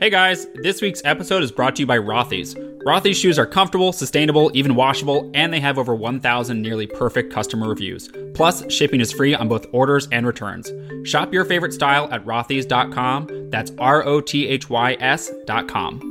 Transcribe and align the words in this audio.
Hey 0.00 0.08
guys, 0.08 0.46
this 0.54 0.80
week's 0.80 1.02
episode 1.04 1.42
is 1.42 1.52
brought 1.52 1.76
to 1.76 1.82
you 1.82 1.86
by 1.86 1.98
Rothy's. 1.98 2.54
Rothy's 2.86 3.18
shoes 3.18 3.38
are 3.38 3.44
comfortable, 3.44 3.92
sustainable, 3.92 4.50
even 4.54 4.74
washable, 4.74 5.30
and 5.34 5.52
they 5.52 5.60
have 5.60 5.76
over 5.76 5.94
1,000 5.94 6.62
nearly 6.62 6.86
perfect 6.86 7.30
customer 7.30 7.68
reviews. 7.68 8.08
Plus, 8.32 8.70
shipping 8.72 9.02
is 9.02 9.12
free 9.12 9.34
on 9.34 9.46
both 9.48 9.66
orders 9.72 10.08
and 10.10 10.26
returns. 10.26 10.72
Shop 11.06 11.34
your 11.34 11.44
favorite 11.44 11.74
style 11.74 12.08
at 12.10 12.24
rothys.com. 12.24 13.50
That's 13.50 13.72
R 13.78 14.02
O 14.06 14.22
T 14.22 14.48
H 14.48 14.70
Y 14.70 14.96
S.com. 15.00 16.06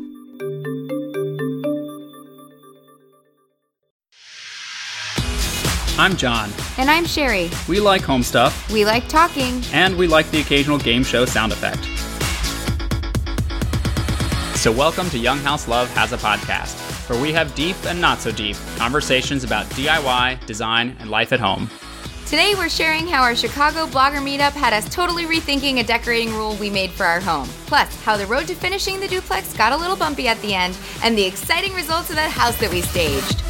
I'm 5.98 6.16
John. 6.16 6.50
And 6.78 6.90
I'm 6.90 7.06
Sherry. 7.06 7.50
We 7.68 7.80
like 7.82 8.02
home 8.04 8.24
stuff, 8.24 8.71
We 8.71 8.86
like 8.86 9.10
talking. 9.10 9.62
and 9.74 9.98
we 9.98 10.08
like 10.08 10.30
the 10.32 10.40
occasional 10.40 10.78
game 10.78 11.04
show 11.04 11.26
sound 11.26 11.52
effect. 11.52 11.86
So, 14.60 14.74
welcome 14.74 15.10
to 15.12 15.18
Young 15.18 15.38
House 15.38 15.70
Love 15.70 15.90
Has 15.92 16.12
a 16.12 16.18
Podcast, 16.18 16.76
where 17.10 17.22
we 17.22 17.32
have 17.32 17.56
deep 17.56 17.78
and 17.86 18.02
not 18.02 18.20
so 18.20 18.30
deep 18.30 18.58
conversations 18.76 19.46
about 19.46 19.66
DIY, 19.68 20.46
design, 20.46 20.98
and 21.00 21.10
life 21.10 21.32
at 21.32 21.40
home. 21.40 21.70
Today 22.26 22.56
we're 22.56 22.68
sharing 22.68 23.08
how 23.08 23.24
our 23.24 23.38
Chicago 23.38 23.86
blogger 23.86 24.18
meetup 24.18 24.52
had 24.52 24.74
us 24.74 24.94
totally 24.94 25.24
rethinking 25.24 25.80
a 25.80 25.84
decorating 25.84 26.34
rule 26.34 26.58
we 26.58 26.70
made 26.70 26.92
for 26.92 27.06
our 27.06 27.22
home. 27.22 27.48
Plus, 27.68 28.04
how 28.04 28.18
the 28.18 28.28
road 28.28 28.48
to 28.48 28.54
finishing 28.54 29.00
the 29.00 29.08
duplex 29.08 29.54
got 29.54 29.72
a 29.72 29.78
little 29.78 29.96
bumpy 29.96 30.28
at 30.28 30.42
the 30.42 30.54
end, 30.54 30.78
and 31.04 31.18
the 31.18 31.24
exciting 31.24 31.74
results 31.74 32.10
of 32.10 32.18
that 32.18 32.30
house 32.30 32.60
that 32.60 32.70
we 32.70 32.82
staged. 32.82 33.42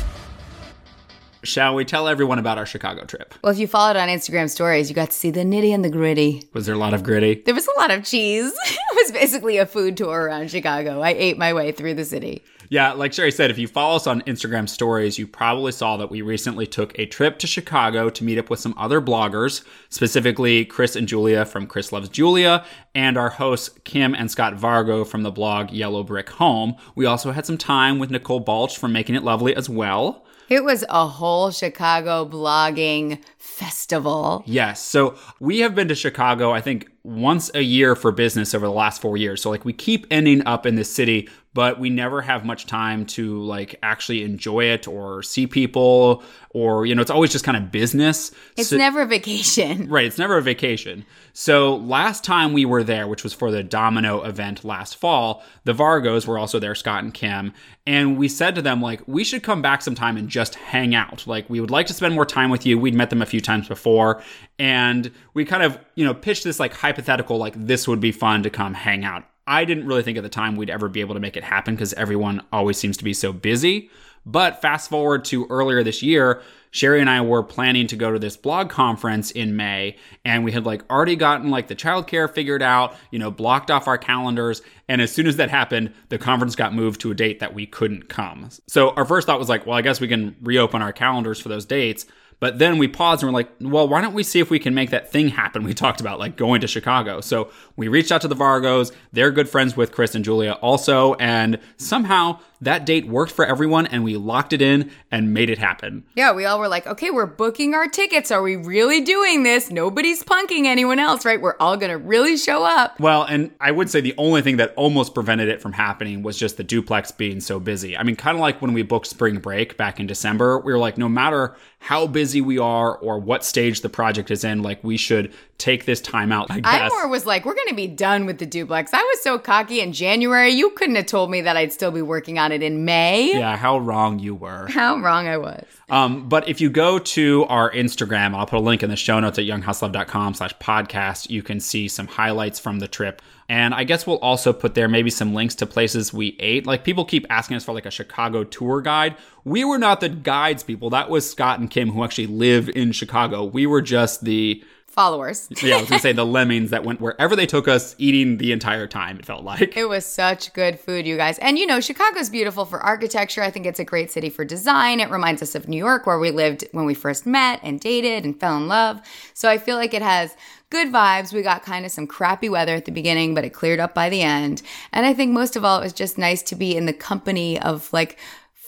Shall 1.49 1.73
we 1.73 1.83
tell 1.83 2.07
everyone 2.07 2.37
about 2.37 2.59
our 2.59 2.65
Chicago 2.67 3.05
trip? 3.05 3.33
Well, 3.43 3.51
if 3.51 3.57
you 3.57 3.65
followed 3.65 3.95
on 3.95 4.07
Instagram 4.07 4.51
stories, 4.51 4.87
you 4.87 4.93
got 4.93 5.09
to 5.09 5.17
see 5.17 5.31
the 5.31 5.39
nitty 5.39 5.73
and 5.73 5.83
the 5.83 5.89
gritty. 5.89 6.47
Was 6.53 6.67
there 6.67 6.75
a 6.75 6.77
lot 6.77 6.93
of 6.93 7.01
gritty? 7.01 7.41
There 7.43 7.55
was 7.55 7.67
a 7.67 7.79
lot 7.79 7.89
of 7.89 8.05
cheese. 8.05 8.53
it 8.65 8.79
was 8.95 9.11
basically 9.11 9.57
a 9.57 9.65
food 9.65 9.97
tour 9.97 10.25
around 10.25 10.51
Chicago. 10.51 11.01
I 11.01 11.09
ate 11.09 11.39
my 11.39 11.51
way 11.53 11.71
through 11.71 11.95
the 11.95 12.05
city. 12.05 12.43
Yeah, 12.69 12.91
like 12.91 13.13
Sherry 13.13 13.31
said, 13.31 13.49
if 13.49 13.57
you 13.57 13.67
follow 13.67 13.95
us 13.95 14.05
on 14.05 14.21
Instagram 14.21 14.69
stories, 14.69 15.17
you 15.17 15.25
probably 15.25 15.71
saw 15.71 15.97
that 15.97 16.11
we 16.11 16.21
recently 16.21 16.67
took 16.67 16.97
a 16.99 17.07
trip 17.07 17.39
to 17.39 17.47
Chicago 17.47 18.11
to 18.11 18.23
meet 18.23 18.37
up 18.37 18.51
with 18.51 18.59
some 18.59 18.75
other 18.77 19.01
bloggers, 19.01 19.63
specifically 19.89 20.65
Chris 20.65 20.95
and 20.95 21.07
Julia 21.07 21.45
from 21.45 21.65
Chris 21.65 21.91
Loves 21.91 22.09
Julia, 22.09 22.63
and 22.93 23.17
our 23.17 23.29
hosts 23.29 23.75
Kim 23.85 24.13
and 24.13 24.29
Scott 24.29 24.53
Vargo 24.53 25.07
from 25.07 25.23
the 25.23 25.31
blog 25.31 25.71
Yellow 25.71 26.03
Brick 26.03 26.29
Home. 26.29 26.75
We 26.93 27.07
also 27.07 27.31
had 27.31 27.47
some 27.47 27.57
time 27.57 27.97
with 27.97 28.11
Nicole 28.11 28.39
Balch 28.39 28.77
from 28.77 28.93
Making 28.93 29.15
It 29.15 29.23
Lovely 29.23 29.55
as 29.55 29.67
well. 29.67 30.27
It 30.49 30.63
was 30.63 30.83
a 30.89 31.07
whole 31.07 31.51
Chicago 31.51 32.25
blogging 32.25 33.23
festival. 33.37 34.43
Yes. 34.45 34.81
So 34.81 35.15
we 35.39 35.59
have 35.59 35.75
been 35.75 35.87
to 35.89 35.95
Chicago, 35.95 36.51
I 36.51 36.61
think, 36.61 36.89
once 37.03 37.51
a 37.53 37.61
year 37.61 37.95
for 37.95 38.11
business 38.11 38.53
over 38.53 38.65
the 38.65 38.71
last 38.71 39.01
four 39.01 39.17
years. 39.17 39.41
So, 39.41 39.49
like, 39.49 39.65
we 39.65 39.73
keep 39.73 40.07
ending 40.09 40.45
up 40.45 40.65
in 40.65 40.75
this 40.75 40.91
city, 40.91 41.29
but 41.59 41.77
we 41.77 41.89
never 41.89 42.21
have 42.21 42.45
much 42.45 42.65
time 42.67 43.05
to, 43.05 43.43
like, 43.43 43.75
actually 43.83 44.23
enjoy 44.23 44.63
it 44.63 44.87
or 44.87 45.21
see 45.21 45.45
people 45.45 46.23
or, 46.51 46.85
you 46.85 46.95
know, 46.95 47.01
it's 47.01 47.11
always 47.11 47.33
just 47.33 47.43
kind 47.43 47.57
of 47.57 47.69
business. 47.69 48.31
It's 48.55 48.69
So- 48.69 48.77
never 48.77 49.01
a 49.01 49.05
vacation. 49.05 49.89
Right, 49.89 50.05
it's 50.05 50.17
never 50.17 50.37
a 50.37 50.41
vacation. 50.41 51.03
So 51.33 51.75
last 51.75 52.23
time 52.23 52.53
we 52.53 52.63
were 52.63 52.81
there, 52.81 53.09
which 53.09 53.23
was 53.25 53.33
for 53.33 53.51
the 53.51 53.61
Domino 53.61 54.23
event 54.23 54.63
last 54.63 54.95
fall, 54.95 55.43
the 55.65 55.73
Vargos 55.73 56.25
were 56.25 56.39
also 56.39 56.59
there, 56.59 56.75
Scott 56.75 57.03
and 57.03 57.13
Kim, 57.13 57.51
and 57.85 58.17
we 58.17 58.29
said 58.29 58.55
to 58.55 58.61
them 58.61 58.81
like 58.81 59.01
we 59.05 59.25
should 59.25 59.43
come 59.43 59.61
back 59.61 59.81
sometime 59.81 60.15
and 60.15 60.29
just 60.29 60.55
hang 60.55 60.95
out. 60.95 61.27
Like 61.27 61.49
we 61.49 61.59
would 61.59 61.71
like 61.71 61.87
to 61.87 61.93
spend 61.93 62.15
more 62.15 62.25
time 62.25 62.49
with 62.51 62.65
you. 62.65 62.79
We'd 62.79 62.93
met 62.95 63.09
them 63.09 63.21
a 63.21 63.25
few 63.25 63.41
times 63.41 63.67
before, 63.67 64.23
and 64.57 65.11
we 65.33 65.43
kind 65.43 65.63
of, 65.63 65.77
you 65.95 66.05
know, 66.05 66.13
pitched 66.13 66.45
this 66.45 66.57
like 66.59 66.73
hypothetical 66.73 67.37
like 67.37 67.55
this 67.57 67.85
would 67.85 67.99
be 67.99 68.13
fun 68.13 68.43
to 68.43 68.49
come 68.49 68.73
hang 68.73 69.03
out. 69.03 69.25
I 69.49 69.65
didn't 69.65 69.87
really 69.87 70.03
think 70.03 70.17
at 70.17 70.23
the 70.23 70.29
time 70.29 70.55
we'd 70.55 70.69
ever 70.69 70.87
be 70.87 71.01
able 71.01 71.15
to 71.15 71.19
make 71.19 71.35
it 71.35 71.43
happen 71.43 71.73
because 71.75 71.91
everyone 71.93 72.41
always 72.53 72.77
seems 72.77 72.97
to 72.97 73.03
be 73.03 73.15
so 73.15 73.33
busy. 73.33 73.89
But 74.25 74.61
fast 74.61 74.89
forward 74.89 75.25
to 75.25 75.47
earlier 75.49 75.81
this 75.81 76.03
year, 76.03 76.41
Sherry 76.71 77.01
and 77.01 77.09
I 77.09 77.21
were 77.21 77.41
planning 77.41 77.87
to 77.87 77.95
go 77.95 78.11
to 78.11 78.19
this 78.19 78.37
blog 78.37 78.69
conference 78.69 79.31
in 79.31 79.55
May, 79.55 79.95
and 80.23 80.43
we 80.43 80.51
had 80.51 80.67
like 80.67 80.87
already 80.91 81.15
gotten 81.15 81.49
like 81.49 81.67
the 81.67 81.75
childcare 81.75 82.31
figured 82.31 82.61
out, 82.61 82.95
you 83.09 83.17
know, 83.17 83.31
blocked 83.31 83.71
off 83.71 83.87
our 83.87 83.97
calendars. 83.97 84.61
And 84.87 85.01
as 85.01 85.11
soon 85.11 85.25
as 85.25 85.37
that 85.37 85.49
happened, 85.49 85.93
the 86.09 86.19
conference 86.19 86.55
got 86.55 86.75
moved 86.75 87.01
to 87.01 87.11
a 87.11 87.15
date 87.15 87.39
that 87.39 87.55
we 87.55 87.65
couldn't 87.65 88.07
come. 88.07 88.49
So 88.67 88.91
our 88.91 89.05
first 89.05 89.25
thought 89.25 89.39
was 89.39 89.49
like, 89.49 89.65
well, 89.65 89.77
I 89.77 89.81
guess 89.81 89.99
we 89.99 90.07
can 90.07 90.35
reopen 90.43 90.83
our 90.83 90.93
calendars 90.93 91.39
for 91.39 91.49
those 91.49 91.65
dates. 91.65 92.05
But 92.39 92.59
then 92.59 92.77
we 92.77 92.87
paused 92.87 93.21
and 93.21 93.31
we're 93.31 93.37
like, 93.39 93.49
well, 93.59 93.87
why 93.87 94.01
don't 94.01 94.13
we 94.13 94.23
see 94.23 94.39
if 94.39 94.49
we 94.49 94.59
can 94.59 94.73
make 94.73 94.91
that 94.91 95.11
thing 95.11 95.29
happen 95.29 95.63
we 95.63 95.73
talked 95.75 95.99
about, 96.01 96.19
like 96.19 96.35
going 96.35 96.61
to 96.61 96.67
Chicago? 96.67 97.21
So 97.21 97.49
we 97.75 97.87
reached 97.87 98.11
out 98.11 98.21
to 98.21 98.27
the 98.27 98.35
Vargos. 98.35 98.91
They're 99.11 99.31
good 99.31 99.49
friends 99.49 99.75
with 99.75 99.91
Chris 99.91 100.15
and 100.15 100.23
Julia 100.23 100.53
also. 100.53 101.15
And 101.15 101.59
somehow 101.77 102.39
that 102.61 102.85
date 102.85 103.07
worked 103.07 103.31
for 103.31 103.45
everyone 103.45 103.87
and 103.87 104.03
we 104.03 104.17
locked 104.17 104.53
it 104.53 104.61
in 104.61 104.91
and 105.11 105.33
made 105.33 105.49
it 105.49 105.57
happen. 105.57 106.03
Yeah, 106.15 106.33
we 106.33 106.45
all 106.45 106.59
were 106.59 106.67
like, 106.67 106.85
okay, 106.87 107.09
we're 107.09 107.25
booking 107.25 107.73
our 107.73 107.87
tickets. 107.87 108.31
Are 108.31 108.41
we 108.41 108.55
really 108.55 109.01
doing 109.01 109.43
this? 109.43 109.71
Nobody's 109.71 110.23
punking 110.23 110.65
anyone 110.65 110.99
else, 110.99 111.25
right? 111.25 111.41
We're 111.41 111.57
all 111.59 111.77
going 111.77 111.91
to 111.91 111.97
really 111.97 112.37
show 112.37 112.63
up. 112.63 112.99
Well, 112.99 113.23
and 113.23 113.51
I 113.59 113.71
would 113.71 113.89
say 113.89 114.01
the 114.01 114.15
only 114.17 114.41
thing 114.41 114.57
that 114.57 114.73
almost 114.75 115.13
prevented 115.13 115.47
it 115.47 115.61
from 115.61 115.73
happening 115.73 116.23
was 116.23 116.37
just 116.37 116.57
the 116.57 116.63
duplex 116.63 117.11
being 117.11 117.39
so 117.39 117.59
busy. 117.59 117.97
I 117.97 118.03
mean, 118.03 118.15
kind 118.15 118.35
of 118.35 118.41
like 118.41 118.61
when 118.61 118.73
we 118.73 118.81
booked 118.83 119.07
spring 119.07 119.39
break 119.39 119.77
back 119.77 119.99
in 119.99 120.07
December, 120.07 120.59
we 120.59 120.71
were 120.71 120.79
like, 120.79 120.97
no 120.97 121.09
matter 121.09 121.55
how 121.79 122.07
busy 122.07 122.41
we 122.41 122.59
are 122.59 122.97
or 122.97 123.19
what 123.19 123.45
stage 123.45 123.81
the 123.81 123.89
project 123.89 124.31
is 124.31 124.43
in, 124.43 124.61
like 124.61 124.83
we 124.83 124.97
should 124.97 125.33
take 125.59 125.85
this 125.85 126.01
time 126.01 126.31
out. 126.31 126.49
I 126.49 126.55
I 126.55 126.59
guess. 126.79 126.91
more 126.91 127.07
was 127.07 127.25
like, 127.25 127.45
we're 127.45 127.53
going 127.53 127.67
to 127.67 127.75
be 127.75 127.87
done 127.87 128.25
with 128.25 128.39
the 128.39 128.45
duplex. 128.45 128.93
I 128.93 128.97
was 129.01 129.21
so 129.21 129.37
cocky 129.37 129.81
in 129.81 129.93
January. 129.93 130.49
You 130.51 130.71
couldn't 130.71 130.95
have 130.95 131.05
told 131.05 131.29
me 131.29 131.41
that 131.41 131.55
I'd 131.57 131.71
still 131.71 131.91
be 131.91 132.01
working 132.01 132.39
on 132.39 132.51
it 132.51 132.63
in 132.63 132.85
May. 132.85 133.33
yeah, 133.33 133.55
how 133.57 133.77
wrong 133.77 134.19
you 134.19 134.33
were. 134.33 134.67
How 134.69 134.97
wrong 134.97 135.27
I 135.27 135.37
was. 135.37 135.65
Um, 135.89 136.29
but 136.29 136.47
if 136.47 136.61
you 136.61 136.69
go 136.69 136.99
to 136.99 137.45
our 137.45 137.71
Instagram, 137.71 138.35
I'll 138.35 138.45
put 138.45 138.57
a 138.57 138.61
link 138.61 138.83
in 138.83 138.89
the 138.89 138.95
show 138.95 139.19
notes 139.19 139.37
at 139.37 139.45
younghouselove.com 139.45 140.33
slash 140.35 140.53
podcast. 140.57 141.29
You 141.29 141.43
can 141.43 141.59
see 141.59 141.87
some 141.87 142.07
highlights 142.07 142.59
from 142.59 142.79
the 142.79 142.87
trip. 142.87 143.21
And 143.49 143.73
I 143.73 143.83
guess 143.83 144.05
we'll 144.05 144.19
also 144.19 144.53
put 144.53 144.75
there 144.75 144.87
maybe 144.87 145.09
some 145.09 145.33
links 145.33 145.55
to 145.55 145.65
places 145.65 146.13
we 146.13 146.37
ate. 146.39 146.67
Like 146.67 146.83
people 146.83 147.03
keep 147.03 147.25
asking 147.31 147.57
us 147.57 147.65
for 147.65 147.73
like 147.73 147.87
a 147.87 147.91
Chicago 147.91 148.43
tour 148.43 148.79
guide. 148.79 149.15
We 149.43 149.65
were 149.65 149.79
not 149.79 150.01
the 150.01 150.09
guides 150.09 150.61
people. 150.61 150.91
That 150.91 151.09
was 151.09 151.27
Scott 151.27 151.59
and 151.59 151.69
Kim 151.69 151.89
who 151.89 152.03
actually 152.03 152.27
live 152.27 152.69
in 152.69 152.91
Chicago. 152.91 153.43
We 153.43 153.65
were 153.65 153.81
just 153.81 154.23
the 154.23 154.63
Followers. 154.99 155.47
yeah, 155.63 155.77
I 155.77 155.79
was 155.79 155.87
gonna 155.87 156.01
say 156.01 156.11
the 156.11 156.25
lemmings 156.25 156.71
that 156.71 156.83
went 156.83 156.99
wherever 156.99 157.33
they 157.33 157.45
took 157.45 157.69
us, 157.69 157.95
eating 157.97 158.35
the 158.35 158.51
entire 158.51 158.85
time. 158.85 159.17
It 159.17 159.25
felt 159.25 159.45
like. 159.45 159.77
It 159.77 159.87
was 159.87 160.05
such 160.05 160.51
good 160.51 160.77
food, 160.77 161.07
you 161.07 161.15
guys. 161.15 161.39
And 161.39 161.57
you 161.57 161.65
know, 161.65 161.79
Chicago's 161.79 162.29
beautiful 162.29 162.65
for 162.65 162.81
architecture. 162.81 163.41
I 163.41 163.49
think 163.49 163.65
it's 163.65 163.79
a 163.79 163.85
great 163.85 164.11
city 164.11 164.29
for 164.29 164.43
design. 164.43 164.99
It 164.99 165.09
reminds 165.09 165.41
us 165.41 165.55
of 165.55 165.69
New 165.69 165.77
York, 165.77 166.05
where 166.05 166.19
we 166.19 166.31
lived 166.31 166.65
when 166.73 166.83
we 166.83 166.93
first 166.93 167.25
met 167.25 167.61
and 167.63 167.79
dated 167.79 168.25
and 168.25 168.37
fell 168.37 168.57
in 168.57 168.67
love. 168.67 168.99
So 169.33 169.49
I 169.49 169.57
feel 169.57 169.77
like 169.77 169.93
it 169.93 170.01
has 170.01 170.35
good 170.69 170.89
vibes. 170.89 171.33
We 171.33 171.43
got 171.43 171.63
kind 171.63 171.85
of 171.85 171.91
some 171.91 172.05
crappy 172.05 172.49
weather 172.49 172.75
at 172.75 172.83
the 172.83 172.91
beginning, 172.91 173.33
but 173.33 173.45
it 173.45 173.51
cleared 173.51 173.79
up 173.79 173.95
by 173.95 174.09
the 174.09 174.21
end. 174.21 174.61
And 174.91 175.05
I 175.05 175.13
think 175.13 175.31
most 175.31 175.55
of 175.55 175.63
all, 175.63 175.79
it 175.79 175.83
was 175.83 175.93
just 175.93 176.17
nice 176.17 176.41
to 176.43 176.55
be 176.55 176.75
in 176.75 176.85
the 176.85 176.93
company 176.93 177.59
of 177.59 177.91
like, 177.93 178.19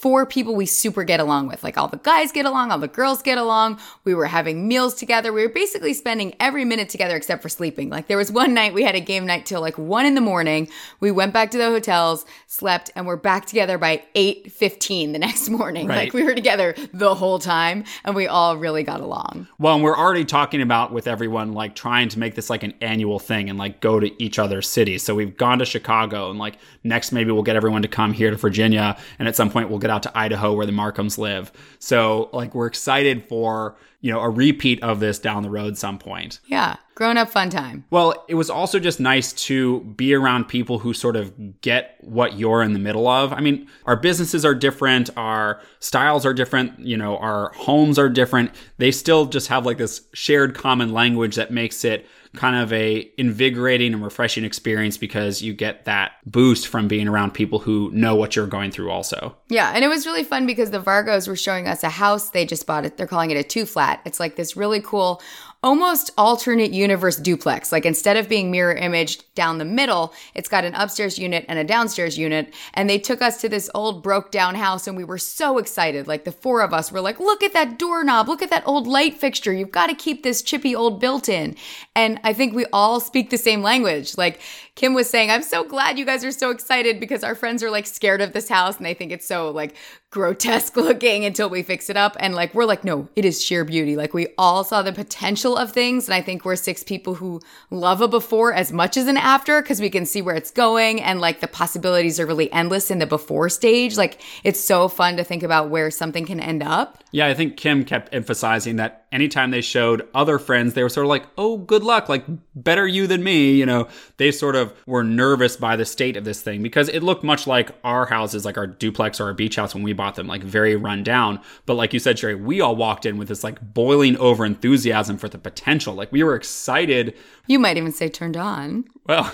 four 0.02 0.26
people 0.26 0.56
we 0.56 0.66
super 0.66 1.04
get 1.04 1.20
along 1.20 1.48
with. 1.48 1.64
Like 1.64 1.78
all 1.78 1.88
the 1.88 1.98
guys 1.98 2.32
get 2.32 2.48
along, 2.48 2.72
all 2.72 2.80
the 2.80 2.88
girls 2.88 3.22
get 3.22 3.38
along. 3.38 3.80
We 4.04 4.16
were 4.16 4.26
having 4.26 4.68
meals 4.68 4.96
together. 4.96 5.32
We 5.32 5.44
were 5.44 5.54
basically 5.54 5.94
spending 5.94 6.34
every 6.40 6.66
minute 6.66 6.90
together 6.90 7.16
except 7.16 7.44
for 7.44 7.50
sleeping. 7.50 7.92
Like 7.92 8.08
there 8.08 8.18
was 8.18 8.32
one 8.32 8.56
night 8.56 8.74
we 8.74 8.82
had 8.82 8.96
a 8.96 9.00
game 9.00 9.28
night 9.28 9.46
till 9.46 9.62
like 9.62 9.78
one 9.78 10.08
in 10.08 10.16
the 10.16 10.22
morning. 10.22 10.68
We 11.02 11.12
went 11.12 11.34
back 11.34 11.52
to 11.52 11.60
the 11.60 11.66
hotels, 11.66 12.26
slept, 12.48 12.90
and 12.96 13.06
we're 13.06 13.16
back 13.16 13.46
together 13.46 13.78
by 13.78 14.04
8.15 14.16 15.14
the 15.14 15.20
next 15.20 15.50
morning. 15.50 15.86
Right. 15.86 16.06
Like 16.06 16.14
we 16.14 16.24
were 16.24 16.34
together 16.34 16.74
the 16.92 17.14
whole 17.14 17.38
time 17.38 17.84
and 18.04 18.16
we 18.16 18.26
all 18.26 18.58
really 18.58 18.82
got 18.82 19.02
along. 19.02 19.48
Well, 19.60 19.76
and 19.76 19.84
we're 19.84 19.98
already 19.98 20.26
talking 20.26 20.64
about 20.64 20.92
with 20.92 21.06
everyone 21.06 21.54
like 21.54 21.76
trying 21.76 22.10
to 22.10 22.18
make 22.18 22.34
this 22.34 22.50
like 22.50 22.64
an 22.64 22.74
annual 22.82 23.20
thing 23.20 23.52
and 23.52 23.60
like 23.60 23.82
go 23.82 24.00
to 24.00 24.24
each 24.24 24.40
other's 24.40 24.68
cities. 24.68 25.04
So 25.04 25.14
we've 25.14 25.38
gone 25.38 25.60
to 25.60 25.66
Chicago 25.66 26.32
and 26.32 26.40
like 26.40 26.58
next 26.84 27.12
maybe 27.12 27.32
we'll 27.32 27.44
get 27.44 27.56
everyone 27.56 27.84
to 27.84 27.88
come 27.88 28.14
here 28.14 28.32
to 28.32 28.36
Virginia 28.36 28.98
and 29.20 29.28
at 29.28 29.36
some 29.36 29.52
point 29.52 29.70
we'll 29.70 29.78
get 29.78 29.91
out 29.92 30.04
to 30.04 30.18
Idaho 30.18 30.54
where 30.54 30.66
the 30.66 30.72
Markhams 30.72 31.18
live. 31.18 31.52
So 31.80 32.30
like 32.34 32.56
we're 32.56 32.68
excited 32.68 33.24
for, 33.28 33.76
you 34.00 34.12
know, 34.12 34.20
a 34.20 34.30
repeat 34.30 34.82
of 34.82 35.00
this 35.00 35.20
down 35.20 35.44
the 35.44 35.50
road 35.50 35.78
some 35.78 36.00
point. 36.00 36.40
Yeah. 36.48 36.78
Grown 36.96 37.18
up 37.18 37.30
fun 37.30 37.50
time. 37.50 37.86
Well, 37.90 38.26
it 38.28 38.36
was 38.36 38.50
also 38.50 38.80
just 38.80 39.00
nice 39.00 39.34
to 39.34 39.82
be 39.82 40.14
around 40.14 40.46
people 40.46 40.80
who 40.80 40.94
sort 40.94 41.16
of 41.16 41.62
get 41.62 41.98
what 42.02 42.38
you're 42.38 42.64
in 42.64 42.74
the 42.74 42.80
middle 42.80 43.08
of. 43.08 43.34
I 43.34 43.40
mean, 43.40 43.68
our 43.86 43.96
businesses 43.96 44.46
are 44.46 44.56
different, 44.56 45.10
our 45.18 45.62
styles 45.80 46.26
are 46.26 46.34
different, 46.34 46.80
you 46.80 46.98
know, 46.98 47.18
our 47.18 47.52
homes 47.54 47.98
are 48.00 48.10
different. 48.10 48.52
They 48.78 48.92
still 48.92 49.26
just 49.26 49.48
have 49.48 49.66
like 49.66 49.78
this 49.78 50.02
shared 50.14 50.56
common 50.56 50.94
language 50.94 51.36
that 51.36 51.52
makes 51.52 51.84
it 51.84 52.08
kind 52.36 52.56
of 52.56 52.72
a 52.72 53.12
invigorating 53.18 53.94
and 53.94 54.04
refreshing 54.04 54.46
experience 54.46 54.98
because 54.98 55.42
you 55.42 55.54
get 55.54 55.86
that 55.86 56.14
boost 56.26 56.68
from 56.68 56.88
being 56.88 57.08
around 57.08 57.34
people 57.34 57.60
who 57.60 57.90
know 57.94 58.16
what 58.16 58.36
you're 58.36 58.48
going 58.48 58.72
through 58.72 58.90
also. 58.90 59.36
Yeah, 59.50 59.72
and 59.76 59.84
it 59.84 59.90
was 59.90 60.06
really 60.06 60.24
fun 60.24 60.46
because 60.46 60.72
the 60.72 60.80
Vargos 60.80 61.28
were 61.28 61.36
showing 61.36 61.68
us 61.68 61.84
a 61.84 61.90
house 61.90 62.30
they 62.30 62.46
just 62.46 62.66
bought 62.66 62.86
it. 62.86 62.98
They're 62.98 63.08
calling 63.08 63.32
it 63.32 63.38
a 63.38 63.44
two 63.44 63.66
flat. 63.66 64.02
It's 64.06 64.20
like 64.20 64.38
this 64.38 64.56
really 64.56 64.82
cool 64.82 65.22
almost 65.64 66.12
alternate 66.18 66.72
universe 66.72 67.18
duplex. 67.18 67.72
Like 67.72 67.86
instead 67.86 68.18
of 68.18 68.28
being 68.28 68.50
mirror 68.50 68.74
imaged 68.74 69.34
down 69.36 69.60
the 69.60 69.66
middle, 69.66 70.14
it's 70.34 70.50
got 70.50 70.66
an 70.66 70.74
upstairs 70.74 71.20
unit 71.20 71.46
and 71.48 71.60
a 71.60 71.64
downstairs 71.64 72.18
unit. 72.18 72.54
And 72.74 72.90
they 72.90 72.98
took 72.98 73.22
us 73.22 73.40
to 73.42 73.50
this 73.50 73.70
old 73.76 74.02
broke 74.02 74.32
down 74.32 74.56
house 74.56 74.88
and 74.88 74.98
we 74.98 75.04
were 75.04 75.20
so 75.20 75.60
excited. 75.60 76.08
Like 76.08 76.24
the 76.24 76.32
four 76.32 76.62
of 76.62 76.74
us 76.74 76.92
were 76.92 77.02
like, 77.02 77.20
look 77.20 77.44
at 77.44 77.54
that 77.54 77.78
doorknob, 77.78 78.28
look 78.28 78.42
at 78.42 78.50
that 78.50 78.68
old 78.68 78.88
light 78.88 79.16
fixture. 79.16 79.54
You've 79.54 79.72
got 79.72 79.88
to 79.88 79.96
keep 79.96 80.24
this 80.24 80.42
chippy 80.42 80.76
old 80.76 81.00
built 81.00 81.30
in. 81.30 81.56
And 81.96 82.20
I 82.24 82.34
think 82.34 82.56
we 82.56 82.66
all 82.74 83.00
speak 83.00 83.30
the 83.30 83.38
same 83.38 83.62
language. 83.62 84.18
Like 84.18 84.42
Kim 84.76 84.94
was 84.94 85.10
saying, 85.10 85.30
I'm 85.30 85.44
so 85.44 85.66
glad 85.66 86.00
you 86.00 86.06
guys 86.06 86.24
are 86.24 86.32
so 86.32 86.50
excited 86.50 87.00
because 87.00 87.24
our 87.24 87.36
friends 87.36 87.62
are 87.62 87.70
like 87.70 87.86
scared 87.86 88.22
of 88.22 88.32
this 88.32 88.48
house 88.48 88.78
and 88.78 88.86
they 88.86 88.94
think 88.94 89.12
it's 89.12 89.28
so 89.28 89.52
like 89.52 89.76
grotesque 90.12 90.76
looking 90.78 91.26
until 91.26 91.50
we 91.50 91.62
fix 91.62 91.90
it 91.90 91.98
up. 91.98 92.16
And 92.20 92.34
like, 92.34 92.54
we're 92.54 92.66
like, 92.66 92.84
no, 92.84 93.10
it 93.16 93.26
is 93.26 93.44
sheer 93.44 93.66
beauty. 93.66 93.98
Like, 93.98 94.14
we 94.14 94.28
all 94.38 94.64
saw 94.64 94.82
the 94.82 94.94
potential 94.94 95.58
of 95.58 95.72
things. 95.72 96.08
And 96.08 96.14
I 96.14 96.22
think 96.22 96.46
we're 96.46 96.56
six 96.56 96.84
people 96.84 97.16
who 97.16 97.42
love 97.70 98.02
a 98.02 98.08
before 98.08 98.54
as 98.54 98.72
much 98.72 98.96
as 98.96 99.08
an 99.08 99.18
after 99.18 99.62
because 99.62 99.82
we 99.82 99.90
can 99.90 100.06
see 100.06 100.22
where 100.22 100.36
it's 100.36 100.52
going. 100.52 101.02
And 101.02 101.20
like, 101.20 101.42
the 101.42 101.48
possibilities 101.48 102.20
are 102.20 102.26
really 102.26 102.52
endless 102.54 102.90
in 102.90 103.00
the 103.00 103.06
before 103.06 103.50
stage. 103.50 103.98
Like, 103.98 104.22
it's 104.44 104.60
so 104.60 104.88
fun 104.88 105.18
to 105.18 105.24
think 105.24 105.44
about 105.44 105.70
where 105.70 105.92
something 105.92 106.26
can 106.26 106.40
end 106.40 106.64
up. 106.64 107.04
Yeah, 107.12 107.28
I 107.28 107.34
think 107.34 107.58
Kim 107.58 107.84
kept 107.84 108.14
emphasizing 108.14 108.78
that 108.78 109.01
anytime 109.12 109.52
they 109.52 109.62
showed 109.62 110.08
other 110.14 110.40
friends, 110.40 110.74
they 110.74 110.84
were 110.84 110.90
sort 110.90 111.06
of 111.06 111.10
like, 111.10 111.26
oh, 111.38 111.58
good 111.58 111.84
luck, 111.84 112.10
like, 112.10 112.24
better 112.56 112.88
you 112.88 113.08
than 113.08 113.24
me. 113.24 113.54
You 113.54 113.66
know, 113.66 113.88
they 114.18 114.32
sort 114.32 114.56
of 114.56 114.74
were 114.86 115.04
nervous 115.04 115.56
by 115.56 115.76
the 115.76 115.86
state 115.86 116.18
of 116.18 116.24
this 116.24 116.42
thing 116.42 116.64
because 116.64 116.90
it 116.90 117.04
looked 117.04 117.24
much 117.24 117.48
like 117.48 117.72
our 117.84 118.06
houses, 118.06 118.46
like 118.46 118.58
our 118.58 118.68
duplex 118.68 119.20
or 119.20 119.26
our 119.26 119.34
beach 119.34 119.56
house 119.56 119.74
when 119.74 119.84
we 119.84 119.94
bought 119.94 120.16
them, 120.16 120.28
like 120.28 120.44
very 120.44 120.76
run 120.76 121.04
down. 121.04 121.40
But 121.66 121.76
like 121.76 121.94
you 121.94 122.00
said, 122.00 122.20
Sherry, 122.20 122.36
we 122.36 122.62
all 122.62 122.76
walked 122.76 123.06
in 123.06 123.18
with 123.18 123.28
this 123.28 123.44
like 123.44 123.74
boiling 123.74 124.18
over 124.18 124.46
enthusiasm 124.46 125.18
for 125.18 125.30
the 125.30 125.38
potential. 125.38 125.94
Like 125.94 126.12
we 126.12 126.24
were 126.24 126.36
excited. 126.36 127.16
You 127.48 127.60
might 127.60 127.78
even 127.78 127.92
say 127.92 128.10
turned 128.10 128.38
on. 128.38 128.86
Well, 129.08 129.34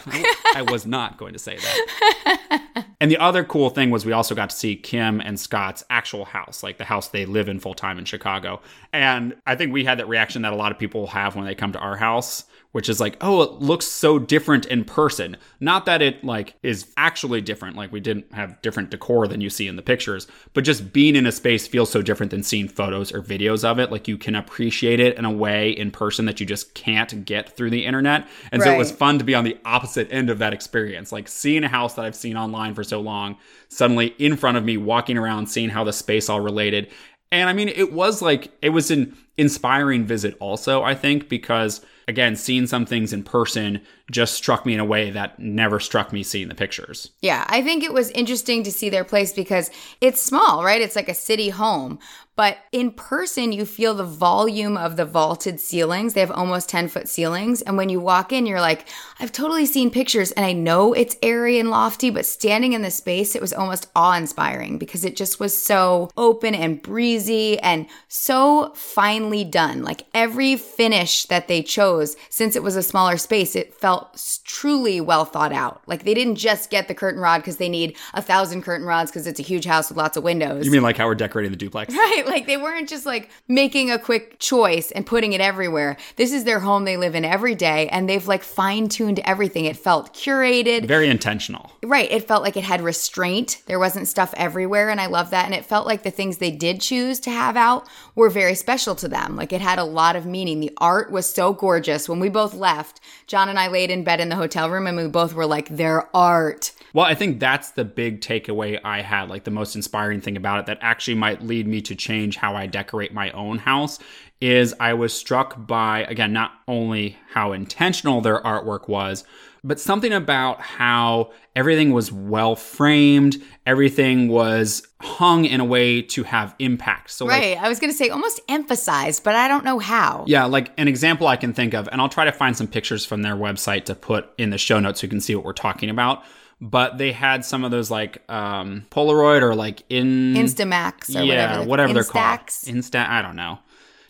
I 0.56 0.64
was 0.70 0.86
not 0.86 1.18
going 1.18 1.34
to 1.34 1.40
say 1.40 1.58
that. 1.58 2.86
and 3.02 3.12
the 3.12 3.18
other 3.18 3.44
cool 3.44 3.70
thing 3.70 3.90
was 3.90 4.06
we 4.06 4.14
also 4.14 4.34
got 4.34 4.50
to 4.50 4.56
see 4.56 4.76
Kim 4.76 5.20
and 5.20 5.40
Scott's 5.40 5.84
actual 5.90 6.26
house, 6.26 6.64
like 6.64 6.78
the 6.78 6.86
house 6.86 7.10
they 7.10 7.26
live 7.26 7.50
in 7.50 7.60
full 7.60 7.74
time 7.74 8.00
in 8.00 8.06
Chicago. 8.06 8.62
And 8.94 9.36
I 9.46 9.56
think 9.56 9.67
we 9.72 9.84
had 9.84 10.00
that 10.00 10.08
reaction 10.08 10.42
that 10.44 10.54
a 10.54 10.56
lot 10.56 10.72
of 10.72 10.80
people 10.80 11.08
have 11.08 11.36
when 11.36 11.46
they 11.46 11.56
come 11.56 11.72
to 11.74 11.80
our 11.80 11.98
house 11.98 12.44
which 12.78 12.90
is 12.90 13.00
like, 13.00 13.18
oh, 13.22 13.42
it 13.42 13.54
looks 13.54 13.88
so 13.88 14.20
different 14.20 14.66
in 14.68 14.84
person. 14.84 15.36
Not 15.60 15.88
that 15.88 16.02
it 16.04 16.24
like 16.24 16.54
is 16.62 16.94
actually 16.96 17.42
different, 17.42 17.76
like 17.76 17.92
we 17.92 18.00
didn't 18.00 18.32
have 18.34 18.62
different 18.62 18.92
decor 18.92 19.28
than 19.28 19.42
you 19.42 19.50
see 19.50 19.68
in 19.68 19.78
the 19.78 19.82
pictures, 19.82 20.28
but 20.54 20.64
just 20.64 20.94
being 20.94 21.16
in 21.16 21.26
a 21.26 21.32
space 21.32 21.68
feels 21.68 21.90
so 21.90 22.04
different 22.04 22.30
than 22.30 22.44
seeing 22.44 22.68
photos 22.68 23.12
or 23.12 23.24
videos 23.24 23.64
of 23.64 23.80
it. 23.80 23.92
Like 23.92 24.08
you 24.08 24.16
can 24.16 24.36
appreciate 24.36 25.00
it 25.00 25.18
in 25.18 25.26
a 25.26 25.32
way 25.32 25.72
in 25.72 25.90
person 25.90 26.26
that 26.26 26.40
you 26.40 26.46
just 26.46 26.76
can't 26.76 27.26
get 27.26 27.56
through 27.56 27.72
the 27.72 27.84
internet. 27.84 28.28
And 28.52 28.62
right. 28.62 28.68
so 28.68 28.74
it 28.76 28.78
was 28.78 28.92
fun 28.92 29.18
to 29.18 29.26
be 29.26 29.34
on 29.34 29.44
the 29.44 29.58
opposite 29.66 30.12
end 30.12 30.30
of 30.30 30.38
that 30.38 30.54
experience. 30.54 31.12
Like 31.12 31.28
seeing 31.28 31.64
a 31.64 31.70
house 31.70 31.96
that 31.96 32.06
I've 32.06 32.16
seen 32.16 32.38
online 32.38 32.76
for 32.76 32.84
so 32.84 33.02
long, 33.02 33.38
suddenly 33.70 34.14
in 34.20 34.38
front 34.38 34.58
of 34.58 34.64
me, 34.64 34.78
walking 34.78 35.18
around, 35.18 35.48
seeing 35.48 35.70
how 35.70 35.84
the 35.84 35.94
space 35.94 36.30
all 36.30 36.42
related. 36.42 36.92
And 37.32 37.50
I 37.50 37.54
mean, 37.54 37.70
it 37.70 37.92
was 37.92 38.22
like, 38.22 38.52
it 38.62 38.70
was 38.70 38.90
an 38.92 39.16
inspiring 39.38 40.06
visit 40.06 40.38
also, 40.40 40.84
I 40.84 40.96
think, 40.96 41.30
because 41.30 41.82
again, 42.08 42.36
seeing 42.36 42.68
some 42.68 42.86
things 42.86 43.12
in 43.12 43.24
person 43.24 43.82
just 44.10 44.34
struck 44.34 44.66
me 44.66 44.74
in 44.74 44.80
a 44.80 44.86
way 44.86 45.12
that 45.12 45.38
never 45.38 45.80
struck 45.80 46.14
me 46.14 46.24
seeing 46.24 46.48
the 46.48 46.56
pictures. 46.56 47.12
Yeah, 47.22 47.46
I 47.50 47.62
think 47.62 47.84
it 47.84 47.94
was 47.94 48.10
interesting 48.12 48.64
to 48.64 48.72
see 48.72 48.90
their 48.90 49.04
place 49.04 49.34
because 49.34 49.70
it's 50.00 50.22
small, 50.22 50.64
right? 50.64 50.82
It's 50.82 50.96
like 50.96 51.10
a 51.10 51.14
city 51.14 51.50
home. 51.50 52.00
But 52.38 52.60
in 52.72 52.92
person, 52.92 53.52
you 53.52 53.66
feel 53.66 53.96
the 53.96 54.04
volume 54.04 54.78
of 54.78 54.96
the 54.96 55.06
vaulted 55.06 55.60
ceilings. 55.60 56.14
They 56.14 56.20
have 56.20 56.30
almost 56.30 56.70
10 56.70 56.88
foot 56.88 57.10
ceilings. 57.10 57.64
And 57.64 57.78
when 57.78 57.90
you 57.90 58.00
walk 58.00 58.32
in, 58.32 58.46
you're 58.46 58.62
like, 58.62 58.88
I've 59.20 59.32
totally 59.32 59.66
seen 59.66 59.90
pictures 59.90 60.32
and 60.34 60.46
I 60.46 60.54
know 60.54 60.94
it's 60.94 61.18
airy 61.24 61.58
and 61.58 61.72
lofty, 61.72 62.12
but 62.12 62.28
standing 62.28 62.74
in 62.74 62.84
the 62.84 62.92
space, 62.92 63.36
it 63.36 63.42
was 63.42 63.54
almost 63.54 63.90
awe 63.96 64.16
inspiring 64.16 64.78
because 64.78 65.04
it 65.04 65.16
just 65.16 65.40
was 65.40 65.58
so 65.58 66.12
open 66.16 66.54
and 66.54 66.80
breezy 66.80 67.58
and 67.60 67.88
so 68.08 68.72
finely 68.76 69.44
done. 69.44 69.84
Like 69.84 70.06
every 70.14 70.58
finish 70.58 71.26
that 71.26 71.48
they 71.48 71.64
chose, 71.64 72.16
since 72.30 72.56
it 72.56 72.62
was 72.62 72.76
a 72.76 72.84
smaller 72.84 73.18
space, 73.18 73.56
it 73.56 73.74
felt 73.74 74.42
truly 74.46 75.02
well 75.02 75.26
thought 75.26 75.54
out. 75.54 75.82
Like 75.88 76.04
they 76.04 76.14
didn't 76.14 76.36
just 76.36 76.70
get 76.70 76.88
the 76.88 76.94
curtain 76.94 77.20
rod 77.20 77.40
because 77.40 77.58
they 77.58 77.70
need 77.70 77.98
a 78.14 78.22
thousand 78.22 78.62
curtain 78.62 78.86
rods 78.86 79.10
because 79.10 79.26
it's 79.26 79.40
a 79.40 79.44
huge 79.44 79.66
house 79.66 79.90
with 79.90 79.98
lots 79.98 80.18
of 80.18 80.24
windows. 80.24 80.66
You 80.66 80.72
mean 80.72 80.84
like 80.84 80.98
how 80.98 81.08
we're 81.08 81.16
decorating 81.16 81.52
the 81.52 81.58
duplex? 81.58 81.96
Right. 82.08 82.27
Like 82.38 82.46
they 82.46 82.58
weren't 82.58 82.90
just 82.90 83.06
like 83.06 83.30
making 83.48 83.90
a 83.90 83.98
quick 83.98 84.38
choice 84.38 84.92
and 84.92 85.06
putting 85.06 85.34
it 85.34 85.42
everywhere. 85.42 85.98
This 86.18 86.34
is 86.34 86.44
their 86.44 86.60
home 86.60 86.84
they 86.84 86.98
live 86.98 87.16
in 87.16 87.24
every 87.26 87.56
day 87.56 87.88
and 87.88 88.08
they've 88.08 88.28
like 88.28 88.44
fine 88.44 88.90
tuned 88.90 89.20
everything. 89.20 89.66
It 89.66 89.78
felt 89.78 90.14
curated. 90.14 90.88
Very 90.88 91.10
intentional. 91.10 91.72
Right. 91.84 92.12
It 92.12 92.28
felt 92.28 92.44
like 92.44 92.58
it 92.58 92.64
had 92.66 92.82
restraint. 92.82 93.64
There 93.66 93.80
wasn't 93.80 94.08
stuff 94.08 94.34
everywhere. 94.36 94.90
And 94.90 95.00
I 95.00 95.06
love 95.08 95.30
that. 95.32 95.46
And 95.46 95.54
it 95.54 95.66
felt 95.66 95.88
like 95.88 96.04
the 96.04 96.12
things 96.12 96.38
they 96.38 96.52
did 96.52 96.82
choose 96.82 97.20
to 97.22 97.32
have 97.32 97.56
out 97.56 97.88
were 98.14 98.30
very 98.30 98.56
special 98.56 98.94
to 98.96 99.08
them. 99.08 99.36
Like 99.36 99.54
it 99.54 99.62
had 99.62 99.80
a 99.80 99.84
lot 99.86 100.16
of 100.16 100.26
meaning. 100.26 100.60
The 100.60 100.74
art 100.78 101.12
was 101.12 101.30
so 101.30 101.54
gorgeous. 101.54 102.10
When 102.10 102.20
we 102.20 102.30
both 102.30 102.54
left, 102.54 103.00
John 103.26 103.50
and 103.50 103.58
I 103.58 103.68
laid 103.70 103.90
in 103.90 104.04
bed 104.04 104.20
in 104.20 104.30
the 104.30 104.36
hotel 104.36 104.70
room 104.70 104.86
and 104.86 104.98
we 104.98 105.08
both 105.08 105.34
were 105.34 105.46
like, 105.46 105.70
their 105.70 106.14
art. 106.16 106.74
Well, 106.94 107.06
I 107.06 107.16
think 107.16 107.40
that's 107.40 107.72
the 107.72 107.86
big 107.86 108.22
takeaway 108.22 108.80
I 108.84 109.02
had, 109.02 109.30
like 109.30 109.44
the 109.44 109.52
most 109.52 109.76
inspiring 109.76 110.22
thing 110.22 110.36
about 110.36 110.62
it 110.62 110.66
that 110.66 110.80
actually 110.82 111.16
might 111.16 111.44
lead 111.44 111.68
me 111.68 111.82
to 111.82 111.96
change 111.96 112.17
how 112.38 112.56
I 112.56 112.66
decorate 112.66 113.14
my 113.14 113.32
own 113.32 113.60
house 113.60 114.00
is 114.40 114.74
I 114.80 114.94
was 114.94 115.14
struck 115.14 115.66
by 115.66 116.04
again 116.04 116.34
not 116.34 116.52
only 116.68 117.18
how 117.32 117.54
intentional 117.54 118.22
their 118.22 118.42
artwork 118.42 118.88
was, 118.88 119.24
but 119.64 119.80
something 119.80 120.14
about 120.14 120.62
how 120.62 121.32
everything 121.56 121.92
was 121.92 122.12
well 122.12 122.56
framed, 122.56 123.42
everything 123.66 124.28
was 124.28 124.88
hung 125.02 125.46
in 125.46 125.60
a 125.60 125.66
way 125.66 126.02
to 126.02 126.24
have 126.24 126.56
impact. 126.60 127.12
So 127.12 127.28
Right. 127.28 127.56
Like, 127.56 127.64
I 127.64 127.70
was 127.70 127.80
going 127.80 127.92
to 127.92 127.98
say 127.98 128.10
almost 128.10 128.40
emphasized, 128.48 129.24
but 129.24 129.36
I 129.36 129.48
don't 129.48 129.66
know 129.66 129.80
how. 129.80 130.24
Yeah, 130.28 130.46
like 130.46 130.72
an 130.78 130.88
example 130.88 131.28
I 131.28 131.36
can 131.36 131.54
think 131.54 131.74
of 131.74 131.90
and 131.92 132.00
I'll 132.00 132.10
try 132.10 132.26
to 132.26 132.32
find 132.32 132.56
some 132.56 132.68
pictures 132.68 133.06
from 133.06 133.24
their 133.24 133.36
website 133.36 133.86
to 133.86 133.96
put 133.96 134.30
in 134.38 134.52
the 134.52 134.58
show 134.58 134.80
notes 134.80 135.02
so 135.02 135.06
you 135.06 135.10
can 135.10 135.22
see 135.22 135.36
what 135.36 135.44
we're 135.44 135.54
talking 135.54 135.90
about 135.90 136.24
but 136.60 136.98
they 136.98 137.12
had 137.12 137.46
some 137.46 137.64
of 137.64 137.72
those 137.72 137.92
like 137.92 138.24
um, 138.30 138.86
Polaroid 138.90 139.42
or 139.42 139.56
like 139.56 139.84
in 139.90 140.34
Instamax 140.34 141.16
or 141.16 141.24
yeah, 141.24 141.60
whatever, 141.60 141.70
whatever 141.70 141.94
they're 141.94 142.04
called. 142.04 142.40
Insta, 142.40 143.08
I 143.08 143.22
don't 143.22 143.36
know. 143.36 143.60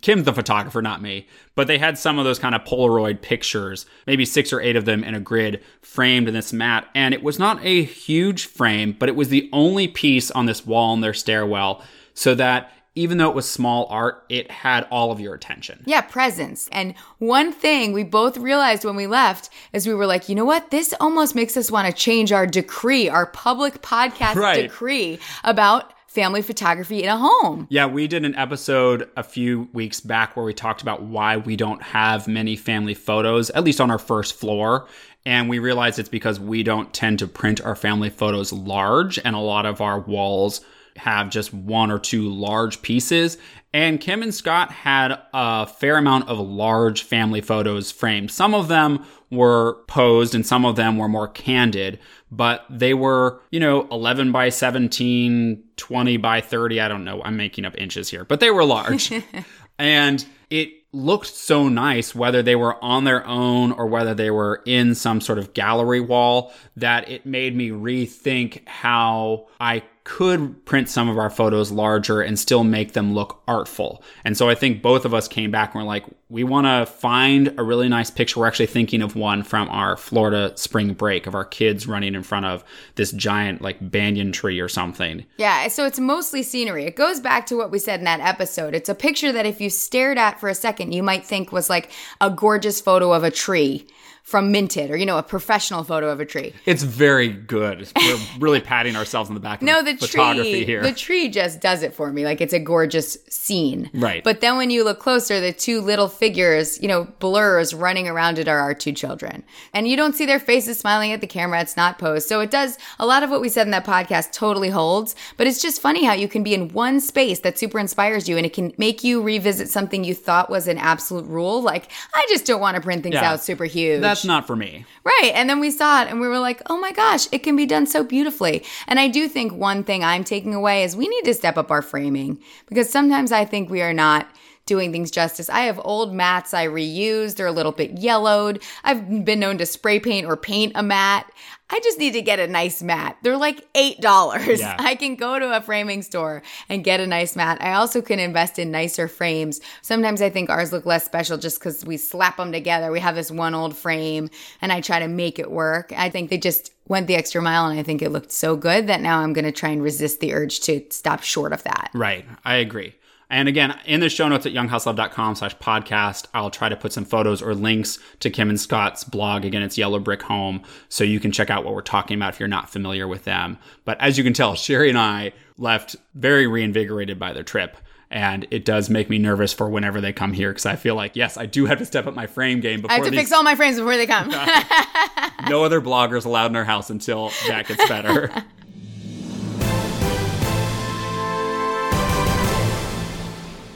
Kim's 0.02 0.26
the 0.26 0.34
photographer, 0.34 0.82
not 0.82 1.02
me. 1.02 1.28
But 1.56 1.68
they 1.68 1.78
had 1.78 1.98
some 1.98 2.20
of 2.20 2.26
those 2.26 2.40
kind 2.40 2.56
of 2.56 2.64
Polaroid 2.64 3.22
pictures, 3.22 3.86
maybe 4.06 4.26
six 4.26 4.54
or 4.54 4.62
eight 4.62 4.76
of 4.76 4.86
them 4.86 5.04
in 5.04 5.16
a 5.16 5.20
grid 5.20 5.64
framed 5.82 6.28
in 6.28 6.34
this 6.34 6.54
mat. 6.54 6.88
And 6.94 7.14
it 7.14 7.24
was 7.24 7.40
not 7.40 7.64
a 7.66 7.84
huge 7.84 8.46
frame, 8.46 8.96
but 8.98 9.10
it 9.10 9.16
was 9.16 9.30
the 9.30 9.50
only 9.52 9.88
piece 9.88 10.30
on 10.32 10.46
this 10.46 10.66
wall 10.66 10.94
in 10.94 11.02
their 11.02 11.14
stairwell 11.14 11.84
so 12.14 12.36
that 12.36 12.72
even 12.98 13.18
though 13.18 13.30
it 13.30 13.36
was 13.36 13.50
small 13.50 13.86
art, 13.90 14.26
it 14.28 14.50
had 14.50 14.88
all 14.90 15.12
of 15.12 15.20
your 15.20 15.34
attention. 15.34 15.84
Yeah, 15.86 16.02
presence. 16.02 16.68
And 16.72 16.96
one 17.20 17.54
thing 17.54 17.94
we 17.94 18.04
both 18.04 18.38
realized 18.38 18.84
when 18.84 18.96
we 18.96 19.08
left 19.08 19.50
is 19.72 19.88
we 19.88 19.94
were 19.94 20.08
like, 20.08 20.28
you 20.28 20.36
know 20.36 20.46
what? 20.46 20.72
This 20.72 20.94
almost 21.00 21.36
makes 21.36 21.56
us 21.56 21.70
want 21.70 21.88
to 21.88 21.94
change 21.94 22.32
our 22.32 22.48
decree, 22.48 23.08
our 23.08 23.28
public 23.28 23.82
podcast 23.82 24.36
right. 24.36 24.64
decree 24.64 25.20
about 25.44 25.94
family 26.08 26.42
photography 26.42 27.04
in 27.04 27.10
a 27.10 27.18
home. 27.18 27.68
Yeah, 27.70 27.86
we 27.86 28.08
did 28.08 28.26
an 28.26 28.34
episode 28.34 29.08
a 29.16 29.24
few 29.24 29.70
weeks 29.74 30.00
back 30.00 30.36
where 30.36 30.46
we 30.46 30.54
talked 30.54 30.82
about 30.82 31.04
why 31.04 31.38
we 31.38 31.56
don't 31.56 31.84
have 31.84 32.28
many 32.28 32.56
family 32.56 32.96
photos, 32.96 33.52
at 33.52 33.64
least 33.64 33.80
on 33.80 33.92
our 33.92 34.00
first 34.00 34.34
floor. 34.34 34.88
And 35.26 35.50
we 35.50 35.60
realized 35.60 36.00
it's 36.00 36.10
because 36.10 36.40
we 36.40 36.64
don't 36.64 36.92
tend 36.94 37.20
to 37.20 37.28
print 37.28 37.62
our 37.62 37.76
family 37.76 38.10
photos 38.10 38.52
large, 38.52 39.20
and 39.20 39.36
a 39.36 39.40
lot 39.40 39.68
of 39.68 39.82
our 39.82 40.00
walls 40.00 40.62
have 40.98 41.30
just 41.30 41.54
one 41.54 41.92
or 41.92 42.00
two 42.00 42.30
large 42.30 42.82
pieces. 42.82 43.38
And 43.74 44.00
Kim 44.00 44.24
and 44.24 44.34
Scott 44.34 44.72
had 44.72 45.20
a 45.34 45.68
fair 45.68 45.98
amount 45.98 46.30
of 46.30 46.40
large 46.40 47.04
family 47.04 47.42
photos 47.42 47.92
framed. 47.92 48.32
Some 48.32 48.54
of 48.54 48.70
them 48.70 49.06
were 49.30 49.84
posed 49.88 50.34
and 50.34 50.46
some 50.46 50.66
of 50.66 50.78
them 50.78 50.98
were 50.98 51.10
more 51.10 51.28
candid, 51.28 52.00
but 52.32 52.66
they 52.70 52.94
were, 52.94 53.42
you 53.52 53.60
know, 53.60 53.88
11 53.92 54.32
by 54.32 54.50
17, 54.50 55.64
20 55.76 56.18
by 56.18 56.42
30. 56.42 56.80
I 56.80 56.88
don't 56.88 57.04
know. 57.04 57.22
I'm 57.24 57.38
making 57.38 57.66
up 57.66 57.78
inches 57.78 58.10
here, 58.10 58.24
but 58.24 58.40
they 58.40 58.52
were 58.52 58.64
large. 58.64 59.12
and 59.80 60.26
it 60.50 60.72
looked 60.94 61.28
so 61.28 61.68
nice, 61.68 62.16
whether 62.16 62.42
they 62.42 62.56
were 62.56 62.82
on 62.84 63.04
their 63.04 63.26
own 63.28 63.72
or 63.74 63.86
whether 63.86 64.14
they 64.14 64.32
were 64.32 64.62
in 64.66 64.96
some 64.96 65.20
sort 65.22 65.38
of 65.38 65.54
gallery 65.54 66.00
wall, 66.00 66.54
that 66.76 67.10
it 67.10 67.26
made 67.26 67.56
me 67.56 67.70
rethink 67.70 68.66
how 68.68 69.48
I 69.60 69.84
could 70.08 70.64
print 70.64 70.88
some 70.88 71.10
of 71.10 71.18
our 71.18 71.30
photos 71.30 71.70
larger 71.70 72.22
and 72.22 72.40
still 72.40 72.64
make 72.64 72.94
them 72.94 73.14
look 73.14 73.44
artful. 73.46 74.02
And 74.24 74.38
so 74.38 74.50
I 74.50 74.56
think 74.56 74.82
both 74.82 75.04
of 75.04 75.14
us 75.14 75.28
came 75.28 75.52
back 75.52 75.76
and 75.76 75.84
we're 75.84 75.88
like, 75.88 76.06
we 76.30 76.46
want 76.46 76.66
to 76.66 76.90
find 76.90 77.54
a 77.58 77.64
really 77.64 77.90
nice 77.90 78.10
picture. 78.10 78.40
We're 78.40 78.48
actually 78.48 78.68
thinking 78.68 79.02
of 79.02 79.18
one 79.18 79.44
from 79.44 79.68
our 79.68 79.98
Florida 79.98 80.54
spring 80.56 80.94
break 80.94 81.28
of 81.28 81.36
our 81.36 81.44
kids 81.44 81.88
running 81.88 82.16
in 82.16 82.24
front 82.24 82.46
of 82.46 82.64
this 82.96 83.12
giant 83.12 83.62
like 83.62 83.78
banyan 83.82 84.32
tree 84.32 84.62
or 84.62 84.70
something. 84.70 85.26
Yeah, 85.36 85.68
so 85.68 85.86
it's 85.86 86.00
mostly 86.00 86.42
scenery. 86.42 86.86
It 86.86 86.96
goes 86.96 87.20
back 87.20 87.46
to 87.48 87.58
what 87.58 87.70
we 87.70 87.78
said 87.78 88.00
in 88.00 88.06
that 88.06 88.22
episode. 88.22 88.76
It's 88.76 88.90
a 88.90 88.96
picture 88.96 89.34
that 89.34 89.46
if 89.46 89.60
you 89.60 89.70
stared 89.70 90.18
at 90.18 90.40
for 90.40 90.48
a 90.48 90.56
second, 90.56 90.94
you 90.94 91.04
might 91.04 91.26
think 91.26 91.52
was 91.52 91.70
like 91.70 91.92
a 92.22 92.30
gorgeous 92.30 92.80
photo 92.80 93.12
of 93.12 93.26
a 93.26 93.32
tree 93.32 93.86
from 94.28 94.52
Minted 94.52 94.92
or, 94.92 94.98
you 94.98 95.06
know, 95.06 95.18
a 95.18 95.24
professional 95.24 95.86
photo 95.86 96.10
of 96.10 96.20
a 96.20 96.26
tree. 96.26 96.54
It's 96.66 96.84
very 96.84 97.30
good. 97.30 97.88
We're 97.96 98.18
really 98.40 98.60
patting 98.60 98.98
ourselves 98.98 99.30
on 99.30 99.36
the 99.36 99.40
back. 99.40 99.62
No, 99.62 99.82
the 99.82 99.96
photography 99.96 100.52
tree, 100.52 100.66
here. 100.66 100.84
the 100.84 100.92
tree 100.92 101.30
just 101.30 101.62
does 101.62 101.82
it 101.82 101.94
for 101.94 102.12
me. 102.12 102.26
Like 102.26 102.42
it's 102.42 102.52
a 102.52 102.60
gorgeous 102.60 103.18
scene. 103.30 103.90
Right. 103.94 104.22
But 104.26 104.42
then 104.42 104.58
when 104.58 104.70
you 104.70 104.84
look 104.84 105.00
closer, 105.00 105.40
the 105.40 105.54
two 105.54 105.80
little 105.80 106.10
figures, 106.10 106.78
you 106.82 106.90
know, 106.90 107.06
blurs 107.20 107.74
running 107.74 108.10
around 108.10 108.38
it 108.38 108.50
are 108.50 108.60
our 108.60 108.74
two 108.74 108.92
children. 108.92 109.46
And 109.74 109.88
you 109.88 109.96
don't 109.96 110.14
see 110.14 110.26
their 110.26 110.40
faces 110.42 110.78
smiling 110.78 111.14
at 111.14 111.22
the 111.22 111.28
camera. 111.28 111.62
It's 111.62 111.78
not 111.78 111.98
posed. 111.98 112.28
So 112.28 112.42
it 112.42 112.52
does 112.52 112.78
a 113.00 113.06
lot 113.06 113.24
of 113.24 113.30
what 113.30 113.40
we 113.40 113.48
said 113.48 113.66
in 113.66 113.72
that 113.72 113.86
podcast 113.86 114.34
totally 114.34 114.70
holds. 114.70 115.16
But 115.38 115.48
it's 115.48 115.62
just 115.62 115.82
funny 115.82 116.04
how 116.04 116.12
you 116.12 116.28
can 116.28 116.44
be 116.44 116.54
in 116.54 116.68
one 116.74 117.00
space 117.00 117.40
that 117.40 117.58
super 117.58 117.80
inspires 117.80 118.28
you 118.28 118.36
and 118.36 118.46
it 118.46 118.52
can 118.52 118.74
make 118.78 119.06
you 119.06 119.22
revisit 119.22 119.70
something 119.70 120.04
you 120.04 120.14
thought 120.14 120.50
was 120.50 120.68
an 120.68 120.78
absolute 120.80 121.28
rule. 121.28 121.62
Like, 121.62 121.90
I 122.14 122.26
just 122.28 122.46
don't 122.46 122.60
want 122.60 122.76
to 122.76 122.82
print 122.82 123.04
things 123.04 123.14
Yeah. 123.14 123.32
out 123.32 123.42
super 123.42 123.64
huge. 123.64 124.02
That's 124.02 124.17
not 124.26 124.48
for 124.48 124.56
me. 124.56 124.86
Right. 125.04 125.32
And 125.34 125.50
then 125.50 125.60
we 125.60 125.72
saw 125.72 126.02
it 126.02 126.10
and 126.10 126.20
we 126.20 126.28
were 126.28 126.40
like, 126.40 126.62
oh 126.70 126.80
my 126.80 126.92
gosh, 126.92 127.28
it 127.32 127.40
can 127.40 127.56
be 127.56 127.66
done 127.66 127.86
so 127.86 128.04
beautifully. 128.04 128.64
And 128.88 129.00
I 129.00 129.08
do 129.08 129.28
think 129.28 129.54
one 129.54 129.84
thing 129.84 130.04
I'm 130.04 130.24
taking 130.24 130.54
away 130.54 130.84
is 130.84 130.96
we 130.96 131.08
need 131.08 131.26
to 131.26 131.34
step 131.34 131.58
up 131.58 131.72
our 131.72 131.82
framing 131.82 132.40
because 132.68 132.90
sometimes 132.90 133.32
I 133.32 133.46
think 133.46 133.70
we 133.70 133.82
are 133.82 133.94
not 133.94 134.28
doing 134.68 134.92
things 134.92 135.10
justice. 135.10 135.50
I 135.50 135.62
have 135.62 135.82
old 135.84 136.14
mats 136.14 136.54
I 136.54 136.68
reuse, 136.68 137.36
they're 137.36 137.48
a 137.48 137.52
little 137.52 137.72
bit 137.72 137.98
yellowed. 137.98 138.62
I've 138.84 139.26
been 139.26 139.40
known 139.40 139.58
to 139.58 139.66
spray 139.66 140.00
paint 140.00 140.28
or 140.28 140.38
paint 140.38 140.74
a 140.76 140.84
mat. 140.84 141.32
I 141.70 141.82
just 141.82 142.00
need 142.00 142.14
to 142.14 142.22
get 142.22 142.40
a 142.40 142.48
nice 142.48 142.82
mat. 142.82 143.18
They're 143.24 143.36
like 143.36 143.72
$8. 143.74 144.58
Yeah. 144.58 144.78
I 144.80 144.96
can 144.96 145.16
go 145.16 145.38
to 145.38 145.58
a 145.58 145.62
framing 145.62 146.02
store 146.02 146.42
and 146.70 146.84
get 146.84 147.02
a 147.02 147.08
nice 147.08 147.36
mat. 147.36 147.62
I 147.62 147.74
also 147.74 148.02
can 148.02 148.20
invest 148.20 148.58
in 148.58 148.72
nicer 148.72 149.10
frames. 149.10 149.60
Sometimes 149.82 150.22
I 150.22 150.30
think 150.30 150.50
ours 150.50 150.72
look 150.72 150.86
less 150.86 151.04
special 151.04 151.38
just 151.38 151.60
because 151.60 151.84
we 151.84 151.98
slap 151.98 152.38
them 152.38 152.54
together. 152.54 152.92
We 152.92 153.02
have 153.02 153.16
this 153.16 153.32
one 153.32 153.54
old 153.54 153.76
frame 153.76 154.30
and 154.62 154.72
I 154.72 154.80
try 154.80 155.00
to 155.00 155.10
make 155.10 155.40
it 155.40 155.52
work. 155.52 155.92
I 155.96 156.10
think 156.10 156.30
they 156.30 156.38
just 156.38 156.72
went 156.88 157.08
the 157.08 157.16
extra 157.16 157.42
mile 157.42 157.66
and 157.66 157.78
I 157.78 157.84
think 157.84 158.02
it 158.02 158.12
looked 158.12 158.32
so 158.32 158.56
good 158.56 158.88
that 158.88 159.02
now 159.02 159.20
I'm 159.20 159.34
going 159.34 159.46
to 159.46 159.52
try 159.52 159.70
and 159.70 159.84
resist 159.84 160.22
the 160.22 160.34
urge 160.34 160.62
to 160.62 160.86
stop 160.90 161.22
short 161.22 161.52
of 161.52 161.64
that. 161.64 161.90
Right. 161.94 162.26
I 162.46 162.56
agree. 162.56 162.96
And 163.30 163.50
again, 163.50 163.78
in 163.86 164.00
the 164.00 164.10
show 164.10 164.28
notes 164.30 164.46
at 164.46 164.54
younghouselove.com 164.54 165.36
slash 165.36 165.56
podcast, 165.58 166.28
I'll 166.34 166.50
try 166.50 166.70
to 166.70 166.78
put 166.78 166.94
some 166.94 167.04
photos 167.04 167.42
or 167.42 167.54
links 167.54 168.00
to 168.22 168.30
Kim 168.30 168.50
and 168.50 168.60
Scott's 168.60 169.04
blog. 169.04 169.44
Again, 169.44 169.62
it's 169.62 169.78
Yellow 169.78 170.00
Brick 170.00 170.22
Home. 170.24 170.62
So 170.88 171.04
you 171.04 171.20
can 171.20 171.34
check 171.34 171.50
out 171.50 171.66
what 171.66 171.74
we're 171.74 171.82
talking 171.82 172.16
about 172.16 172.34
if 172.34 172.40
you're 172.40 172.48
not 172.48 172.70
familiar 172.70 173.08
with 173.08 173.26
them. 173.26 173.58
But 173.84 174.00
as 174.00 174.18
you 174.18 174.24
can 174.24 174.34
tell, 174.34 174.56
Sherry 174.56 174.88
and 174.88 174.98
I 174.98 175.34
left 175.58 175.98
very 176.16 176.48
reinvigorated 176.48 177.20
by 177.20 177.34
their 177.34 177.44
trip. 177.44 177.76
And 178.10 178.48
it 178.52 178.64
does 178.64 178.90
make 178.90 179.10
me 179.10 179.18
nervous 179.18 179.52
for 179.52 179.68
whenever 179.68 180.00
they 180.00 180.14
come 180.14 180.32
here 180.32 180.52
because 180.52 180.66
I 180.66 180.78
feel 180.78 180.96
like, 180.96 181.18
yes, 181.18 181.36
I 181.36 181.46
do 181.46 181.66
have 181.66 181.80
to 181.80 181.86
step 181.86 182.08
up 182.08 182.14
my 182.16 182.28
frame 182.28 182.62
game 182.62 182.80
before 182.80 182.94
I 182.94 182.96
have 182.96 183.06
to 183.06 183.12
these, 183.12 183.20
fix 183.20 183.34
all 183.34 183.44
my 183.44 183.56
frames 183.56 183.78
before 183.78 183.98
they 183.98 184.08
come. 184.08 184.30
no 185.50 185.66
other 185.66 185.82
bloggers 185.82 186.26
allowed 186.26 186.52
in 186.52 186.56
our 186.56 186.64
house 186.64 186.90
until 186.90 187.32
that 187.50 187.68
gets 187.68 187.86
better. 187.90 188.32